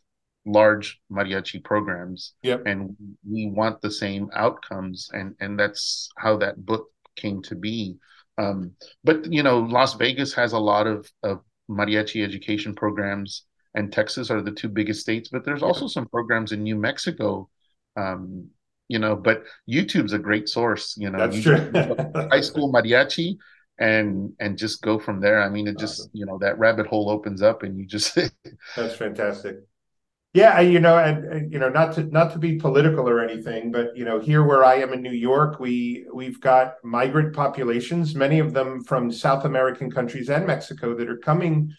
large 0.46 1.00
mariachi 1.12 1.62
programs 1.62 2.32
yep. 2.42 2.62
and 2.66 2.96
we 3.28 3.46
want 3.46 3.80
the 3.80 3.90
same 3.90 4.30
outcomes 4.34 5.10
and 5.12 5.34
and 5.40 5.58
that's 5.58 6.08
how 6.16 6.36
that 6.36 6.64
book 6.64 6.86
came 7.16 7.42
to 7.42 7.54
be 7.54 7.96
um, 8.38 8.72
but 9.04 9.30
you 9.30 9.42
know 9.42 9.60
las 9.60 9.94
vegas 9.94 10.32
has 10.32 10.52
a 10.52 10.58
lot 10.58 10.86
of, 10.86 11.08
of 11.22 11.40
mariachi 11.70 12.24
education 12.24 12.74
programs 12.74 13.44
and 13.74 13.92
texas 13.92 14.30
are 14.30 14.40
the 14.40 14.50
two 14.50 14.68
biggest 14.68 15.00
states 15.00 15.28
but 15.30 15.44
there's 15.44 15.62
also 15.62 15.86
some 15.86 16.06
programs 16.08 16.52
in 16.52 16.62
new 16.62 16.76
mexico 16.76 17.48
um, 17.96 18.48
you 18.90 18.98
know 18.98 19.14
but 19.14 19.44
youtube's 19.68 20.12
a 20.12 20.18
great 20.18 20.48
source 20.48 20.96
you 20.98 21.08
know 21.08 21.18
that's 21.18 21.42
true. 21.42 21.70
high 22.30 22.40
school 22.40 22.72
mariachi 22.72 23.36
and 23.78 24.32
and 24.38 24.58
just 24.58 24.82
go 24.82 24.98
from 24.98 25.20
there. 25.20 25.42
I 25.42 25.48
mean 25.48 25.66
it 25.66 25.78
just 25.78 26.00
awesome. 26.00 26.10
you 26.12 26.26
know 26.26 26.38
that 26.38 26.58
rabbit 26.58 26.86
hole 26.86 27.08
opens 27.08 27.40
up 27.40 27.62
and 27.62 27.78
you 27.78 27.86
just 27.86 28.14
that's 28.76 28.96
fantastic. 28.96 29.56
Yeah, 30.32 30.60
you 30.60 30.78
know, 30.78 30.96
and, 30.96 31.24
and, 31.24 31.52
you 31.52 31.58
know, 31.58 31.68
not 31.68 31.94
to 31.94 32.04
not 32.04 32.32
to 32.34 32.38
be 32.38 32.54
political 32.54 33.08
or 33.08 33.20
anything, 33.20 33.72
but 33.72 33.96
you 33.96 34.04
know, 34.04 34.20
here 34.20 34.44
where 34.44 34.64
I 34.64 34.76
am 34.76 34.92
in 34.92 35.02
New 35.02 35.10
York, 35.10 35.58
we 35.58 36.06
we've 36.14 36.40
got 36.40 36.74
migrant 36.84 37.34
populations, 37.34 38.14
many 38.14 38.38
of 38.38 38.52
them 38.52 38.84
from 38.84 39.10
South 39.10 39.44
American 39.44 39.90
countries 39.90 40.30
and 40.30 40.46
Mexico, 40.46 40.94
that 40.94 41.08
are 41.08 41.16
coming 41.16 41.74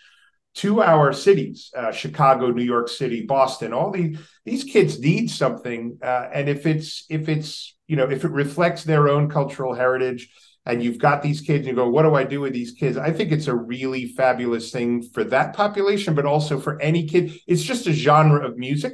to 0.53 0.81
our 0.81 1.13
cities, 1.13 1.71
uh, 1.77 1.91
Chicago, 1.91 2.51
New 2.51 2.63
York 2.63 2.89
City, 2.89 3.25
Boston. 3.25 3.73
All 3.73 3.91
these 3.91 4.17
these 4.45 4.63
kids 4.63 4.99
need 4.99 5.29
something, 5.29 5.97
uh, 6.03 6.27
and 6.33 6.49
if 6.49 6.65
it's 6.65 7.05
if 7.09 7.29
it's 7.29 7.75
you 7.87 7.95
know 7.95 8.09
if 8.09 8.25
it 8.25 8.31
reflects 8.31 8.83
their 8.83 9.07
own 9.07 9.29
cultural 9.29 9.73
heritage 9.73 10.29
and 10.65 10.83
you've 10.83 10.99
got 10.99 11.21
these 11.23 11.41
kids 11.41 11.67
and 11.67 11.67
you 11.67 11.73
go 11.73 11.89
what 11.89 12.03
do 12.03 12.15
i 12.15 12.23
do 12.23 12.41
with 12.41 12.53
these 12.53 12.71
kids? 12.71 12.97
I 12.97 13.11
think 13.11 13.31
it's 13.31 13.47
a 13.47 13.55
really 13.55 14.07
fabulous 14.07 14.71
thing 14.71 15.01
for 15.01 15.23
that 15.25 15.55
population 15.55 16.15
but 16.15 16.25
also 16.25 16.59
for 16.59 16.79
any 16.81 17.07
kid. 17.07 17.33
It's 17.47 17.63
just 17.63 17.87
a 17.87 17.93
genre 17.93 18.45
of 18.45 18.57
music. 18.57 18.93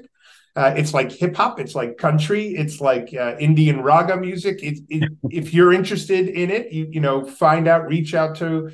Uh, 0.56 0.74
it's 0.76 0.94
like 0.94 1.12
hip 1.12 1.36
hop 1.36 1.60
it's 1.60 1.76
like 1.76 1.98
country 1.98 2.48
it's 2.48 2.82
like 2.82 3.14
uh, 3.14 3.36
indian 3.40 3.82
raga 3.82 4.18
music. 4.18 4.64
It, 4.64 4.80
it, 4.90 5.12
if 5.30 5.54
you're 5.54 5.74
interested 5.74 6.30
in 6.30 6.52
it 6.52 6.72
you, 6.72 6.88
you 6.92 7.02
know 7.02 7.26
find 7.26 7.68
out 7.68 7.88
reach 7.88 8.14
out 8.14 8.38
to 8.38 8.72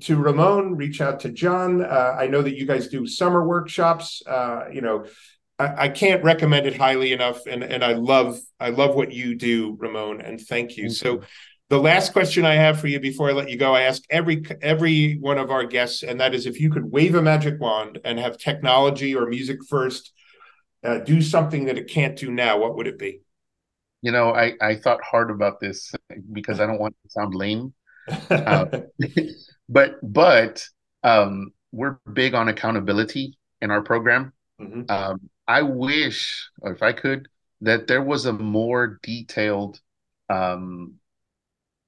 to 0.00 0.16
ramon 0.16 0.76
reach 0.76 1.00
out 1.00 1.20
to 1.20 1.30
john. 1.30 1.82
Uh, 1.82 2.16
i 2.18 2.26
know 2.26 2.42
that 2.42 2.56
you 2.56 2.66
guys 2.66 2.88
do 2.88 3.06
summer 3.06 3.46
workshops. 3.46 4.22
Uh, 4.26 4.64
you 4.72 4.80
know 4.80 5.06
I, 5.58 5.84
I 5.84 5.88
can't 5.88 6.22
recommend 6.22 6.66
it 6.66 6.76
highly 6.76 7.12
enough 7.12 7.46
and 7.46 7.62
and 7.62 7.84
i 7.84 7.92
love 7.92 8.38
i 8.58 8.70
love 8.70 8.94
what 8.94 9.12
you 9.12 9.34
do 9.34 9.76
ramon 9.78 10.20
and 10.20 10.40
thank 10.40 10.76
you. 10.76 10.90
So 10.90 11.22
the 11.70 11.78
last 11.78 12.12
question 12.12 12.44
I 12.44 12.54
have 12.54 12.80
for 12.80 12.88
you 12.88 12.98
before 12.98 13.30
I 13.30 13.32
let 13.32 13.48
you 13.48 13.56
go, 13.56 13.72
I 13.72 13.82
ask 13.82 14.02
every 14.10 14.42
every 14.60 15.14
one 15.14 15.38
of 15.38 15.52
our 15.52 15.64
guests, 15.64 16.02
and 16.02 16.20
that 16.20 16.34
is 16.34 16.44
if 16.44 16.60
you 16.60 16.68
could 16.68 16.90
wave 16.90 17.14
a 17.14 17.22
magic 17.22 17.60
wand 17.60 18.00
and 18.04 18.18
have 18.18 18.36
technology 18.36 19.14
or 19.14 19.26
music 19.26 19.58
first 19.68 20.12
uh, 20.82 20.98
do 20.98 21.22
something 21.22 21.66
that 21.66 21.78
it 21.78 21.88
can't 21.88 22.16
do 22.16 22.32
now, 22.32 22.58
what 22.58 22.76
would 22.76 22.88
it 22.88 22.98
be? 22.98 23.20
You 24.02 24.10
know, 24.10 24.34
I 24.34 24.54
I 24.60 24.74
thought 24.74 25.00
hard 25.02 25.30
about 25.30 25.60
this 25.60 25.92
because 26.32 26.58
I 26.58 26.66
don't 26.66 26.80
want 26.80 26.96
to 27.04 27.10
sound 27.10 27.36
lame, 27.36 27.72
uh, 28.30 28.66
but 29.70 29.96
but 30.02 30.66
um, 31.02 31.52
we're 31.72 31.96
big 32.12 32.34
on 32.34 32.48
accountability 32.48 33.38
in 33.62 33.70
our 33.70 33.80
program. 33.80 34.32
Mm-hmm. 34.60 34.90
Um, 34.90 35.30
I 35.48 35.62
wish, 35.62 36.50
or 36.60 36.72
if 36.72 36.82
I 36.82 36.92
could, 36.92 37.28
that 37.62 37.86
there 37.86 38.02
was 38.02 38.26
a 38.26 38.32
more 38.32 38.98
detailed 39.02 39.80
um, 40.28 40.94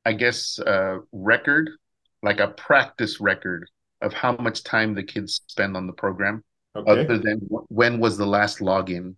I 0.04 0.12
guess, 0.12 0.58
uh, 0.58 0.98
record, 1.12 1.70
like 2.22 2.40
a 2.40 2.48
practice 2.48 3.20
record 3.20 3.68
of 4.00 4.12
how 4.12 4.32
much 4.32 4.64
time 4.64 4.94
the 4.94 5.02
kids 5.02 5.42
spend 5.46 5.76
on 5.76 5.86
the 5.86 5.92
program, 5.92 6.42
okay. 6.74 6.90
other 6.90 7.18
than 7.18 7.38
when 7.68 8.00
was 8.00 8.18
the 8.18 8.26
last 8.26 8.58
login. 8.58 9.14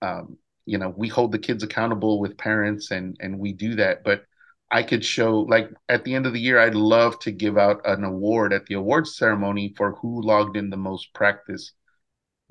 Um, 0.00 0.38
you 0.64 0.78
know, 0.78 0.92
we 0.96 1.08
hold 1.08 1.32
the 1.32 1.38
kids 1.38 1.62
accountable 1.62 2.20
with 2.20 2.38
parents, 2.38 2.90
and 2.90 3.16
and 3.20 3.38
we 3.38 3.52
do 3.52 3.74
that. 3.76 4.04
But 4.04 4.24
I 4.70 4.82
could 4.82 5.04
show, 5.04 5.40
like, 5.40 5.70
at 5.88 6.04
the 6.04 6.14
end 6.14 6.26
of 6.26 6.32
the 6.32 6.40
year, 6.40 6.58
I'd 6.58 6.74
love 6.74 7.18
to 7.20 7.30
give 7.30 7.56
out 7.56 7.80
an 7.86 8.04
award 8.04 8.52
at 8.52 8.66
the 8.66 8.74
awards 8.74 9.16
ceremony 9.16 9.72
for 9.76 9.92
who 9.92 10.22
logged 10.22 10.56
in 10.56 10.70
the 10.70 10.76
most 10.76 11.14
practice 11.14 11.72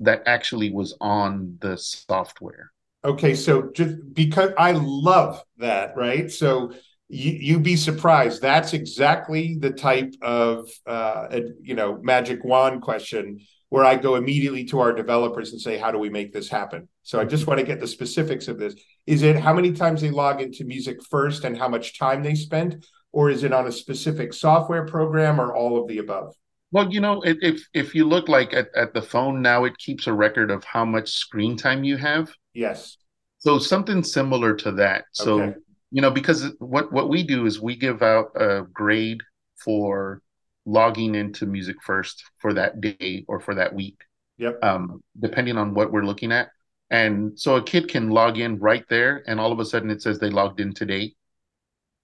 that 0.00 0.22
actually 0.26 0.72
was 0.72 0.96
on 1.00 1.58
the 1.60 1.76
software. 1.76 2.72
Okay, 3.04 3.34
so 3.34 3.70
just 3.72 3.96
because 4.12 4.50
I 4.58 4.72
love 4.72 5.40
that, 5.58 5.96
right? 5.96 6.30
So 6.30 6.72
you, 7.08 7.32
you'd 7.32 7.62
be 7.62 7.76
surprised. 7.76 8.42
That's 8.42 8.72
exactly 8.72 9.56
the 9.58 9.70
type 9.70 10.14
of 10.20 10.68
uh, 10.86 11.28
you 11.62 11.74
know 11.74 11.98
magic 12.02 12.44
wand 12.44 12.82
question 12.82 13.40
where 13.70 13.84
I 13.84 13.96
go 13.96 14.16
immediately 14.16 14.64
to 14.66 14.80
our 14.80 14.92
developers 14.92 15.52
and 15.52 15.60
say, 15.60 15.78
how 15.78 15.90
do 15.90 15.98
we 15.98 16.08
make 16.08 16.32
this 16.32 16.48
happen? 16.48 16.88
So 17.08 17.18
I 17.18 17.24
just 17.24 17.46
want 17.46 17.58
to 17.58 17.64
get 17.64 17.80
the 17.80 17.86
specifics 17.86 18.48
of 18.48 18.58
this. 18.58 18.74
Is 19.06 19.22
it 19.22 19.36
how 19.36 19.54
many 19.54 19.72
times 19.72 20.02
they 20.02 20.10
log 20.10 20.42
into 20.42 20.64
music 20.64 20.98
first 21.10 21.44
and 21.44 21.56
how 21.56 21.68
much 21.68 21.98
time 21.98 22.22
they 22.22 22.34
spend, 22.34 22.84
or 23.12 23.30
is 23.30 23.44
it 23.44 23.52
on 23.52 23.66
a 23.66 23.72
specific 23.72 24.34
software 24.34 24.84
program 24.84 25.40
or 25.40 25.54
all 25.54 25.80
of 25.80 25.88
the 25.88 25.98
above? 25.98 26.34
Well, 26.70 26.92
you 26.92 27.00
know, 27.00 27.22
if 27.24 27.66
if 27.72 27.94
you 27.94 28.04
look 28.04 28.28
like 28.28 28.52
at, 28.52 28.68
at 28.76 28.92
the 28.92 29.00
phone 29.00 29.40
now, 29.40 29.64
it 29.64 29.78
keeps 29.78 30.06
a 30.06 30.12
record 30.12 30.50
of 30.50 30.64
how 30.64 30.84
much 30.84 31.10
screen 31.10 31.56
time 31.56 31.82
you 31.82 31.96
have. 31.96 32.30
Yes. 32.52 32.98
So 33.38 33.58
something 33.58 34.04
similar 34.04 34.54
to 34.56 34.72
that. 34.72 35.04
So 35.12 35.40
okay 35.40 35.54
you 35.90 36.02
know 36.02 36.10
because 36.10 36.52
what 36.58 36.92
what 36.92 37.08
we 37.08 37.22
do 37.22 37.46
is 37.46 37.60
we 37.60 37.76
give 37.76 38.02
out 38.02 38.30
a 38.34 38.62
grade 38.72 39.20
for 39.56 40.22
logging 40.66 41.14
into 41.14 41.46
MusicFirst 41.46 42.22
for 42.38 42.54
that 42.54 42.80
day 42.80 43.24
or 43.26 43.40
for 43.40 43.54
that 43.54 43.74
week 43.74 43.98
yep 44.36 44.62
um, 44.62 45.02
depending 45.18 45.56
on 45.56 45.74
what 45.74 45.92
we're 45.92 46.04
looking 46.04 46.32
at 46.32 46.48
and 46.90 47.38
so 47.38 47.56
a 47.56 47.62
kid 47.62 47.88
can 47.88 48.10
log 48.10 48.38
in 48.38 48.58
right 48.58 48.84
there 48.88 49.22
and 49.26 49.38
all 49.38 49.52
of 49.52 49.60
a 49.60 49.64
sudden 49.64 49.90
it 49.90 50.02
says 50.02 50.18
they 50.18 50.30
logged 50.30 50.60
in 50.60 50.72
today 50.72 51.12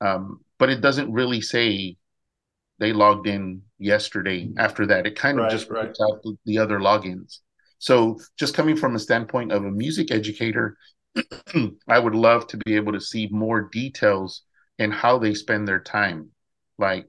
um, 0.00 0.40
but 0.58 0.70
it 0.70 0.80
doesn't 0.80 1.12
really 1.12 1.40
say 1.40 1.96
they 2.78 2.92
logged 2.92 3.26
in 3.26 3.62
yesterday 3.78 4.50
after 4.58 4.86
that 4.86 5.06
it 5.06 5.16
kind 5.16 5.38
of 5.38 5.44
right, 5.44 5.50
just 5.50 5.70
right. 5.70 5.88
out 5.88 6.22
the, 6.22 6.36
the 6.44 6.58
other 6.58 6.78
logins 6.78 7.38
so 7.78 8.18
just 8.38 8.54
coming 8.54 8.76
from 8.76 8.94
a 8.94 8.98
standpoint 8.98 9.52
of 9.52 9.64
a 9.64 9.70
music 9.70 10.10
educator 10.10 10.76
I 11.88 11.98
would 11.98 12.14
love 12.14 12.46
to 12.48 12.56
be 12.58 12.76
able 12.76 12.92
to 12.92 13.00
see 13.00 13.28
more 13.30 13.68
details 13.72 14.42
in 14.78 14.90
how 14.90 15.18
they 15.18 15.34
spend 15.34 15.66
their 15.68 15.80
time. 15.80 16.30
Like, 16.78 17.08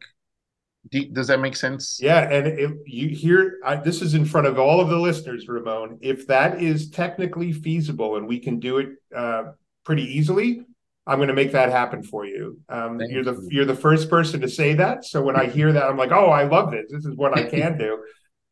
do, 0.89 1.05
does 1.05 1.27
that 1.27 1.39
make 1.39 1.55
sense? 1.55 1.99
Yeah, 2.01 2.29
and 2.29 2.47
if 2.47 2.71
you 2.85 3.09
hear 3.09 3.59
I, 3.65 3.75
this 3.75 4.01
is 4.01 4.13
in 4.13 4.25
front 4.25 4.47
of 4.47 4.59
all 4.59 4.79
of 4.79 4.89
the 4.89 4.97
listeners, 4.97 5.47
Ramon. 5.47 5.97
If 6.01 6.27
that 6.27 6.61
is 6.61 6.89
technically 6.89 7.51
feasible 7.51 8.17
and 8.17 8.27
we 8.27 8.39
can 8.39 8.59
do 8.59 8.77
it 8.77 8.89
uh, 9.15 9.51
pretty 9.83 10.03
easily, 10.03 10.61
I'm 11.07 11.17
going 11.17 11.29
to 11.29 11.33
make 11.33 11.51
that 11.51 11.69
happen 11.69 12.03
for 12.03 12.25
you. 12.25 12.59
Um, 12.69 12.99
you're 12.99 13.23
the 13.23 13.33
you. 13.33 13.47
you're 13.51 13.65
the 13.65 13.75
first 13.75 14.09
person 14.09 14.41
to 14.41 14.47
say 14.47 14.73
that. 14.75 15.05
So 15.05 15.21
when 15.21 15.35
I 15.35 15.45
hear 15.45 15.71
that, 15.71 15.83
I'm 15.83 15.97
like, 15.97 16.11
oh, 16.11 16.27
I 16.27 16.43
love 16.43 16.71
this. 16.71 16.85
This 16.89 17.05
is 17.05 17.15
what 17.15 17.37
I 17.37 17.43
can 17.49 17.77
do. 17.77 18.03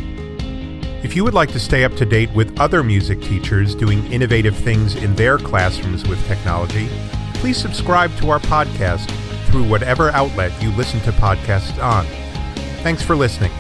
If 1.03 1.17
you 1.17 1.25
would 1.25 1.35
like 1.35 1.53
to 1.53 1.61
stay 1.61 1.85
up 1.85 1.95
to 1.97 2.05
date 2.05 2.31
with 2.33 2.61
other 2.61 2.83
music 2.83 3.23
teachers 3.23 3.75
doing 3.75 4.05
innovative 4.13 4.57
things 4.57 4.97
in 4.97 5.15
their 5.15 5.39
classrooms 5.39 6.07
with 6.07 6.23
technology, 6.27 6.91
please 7.35 7.57
subscribe 7.57 8.15
to 8.17 8.29
our 8.29 8.41
podcast 8.41 9.11
through 9.47 9.67
whatever 9.69 10.11
outlet 10.11 10.53
you 10.63 10.71
listen 10.73 11.01
to 11.01 11.13
podcasts 11.13 11.83
on. 11.83 12.05
Thanks 12.83 13.03
for 13.03 13.17
listening. 13.17 13.53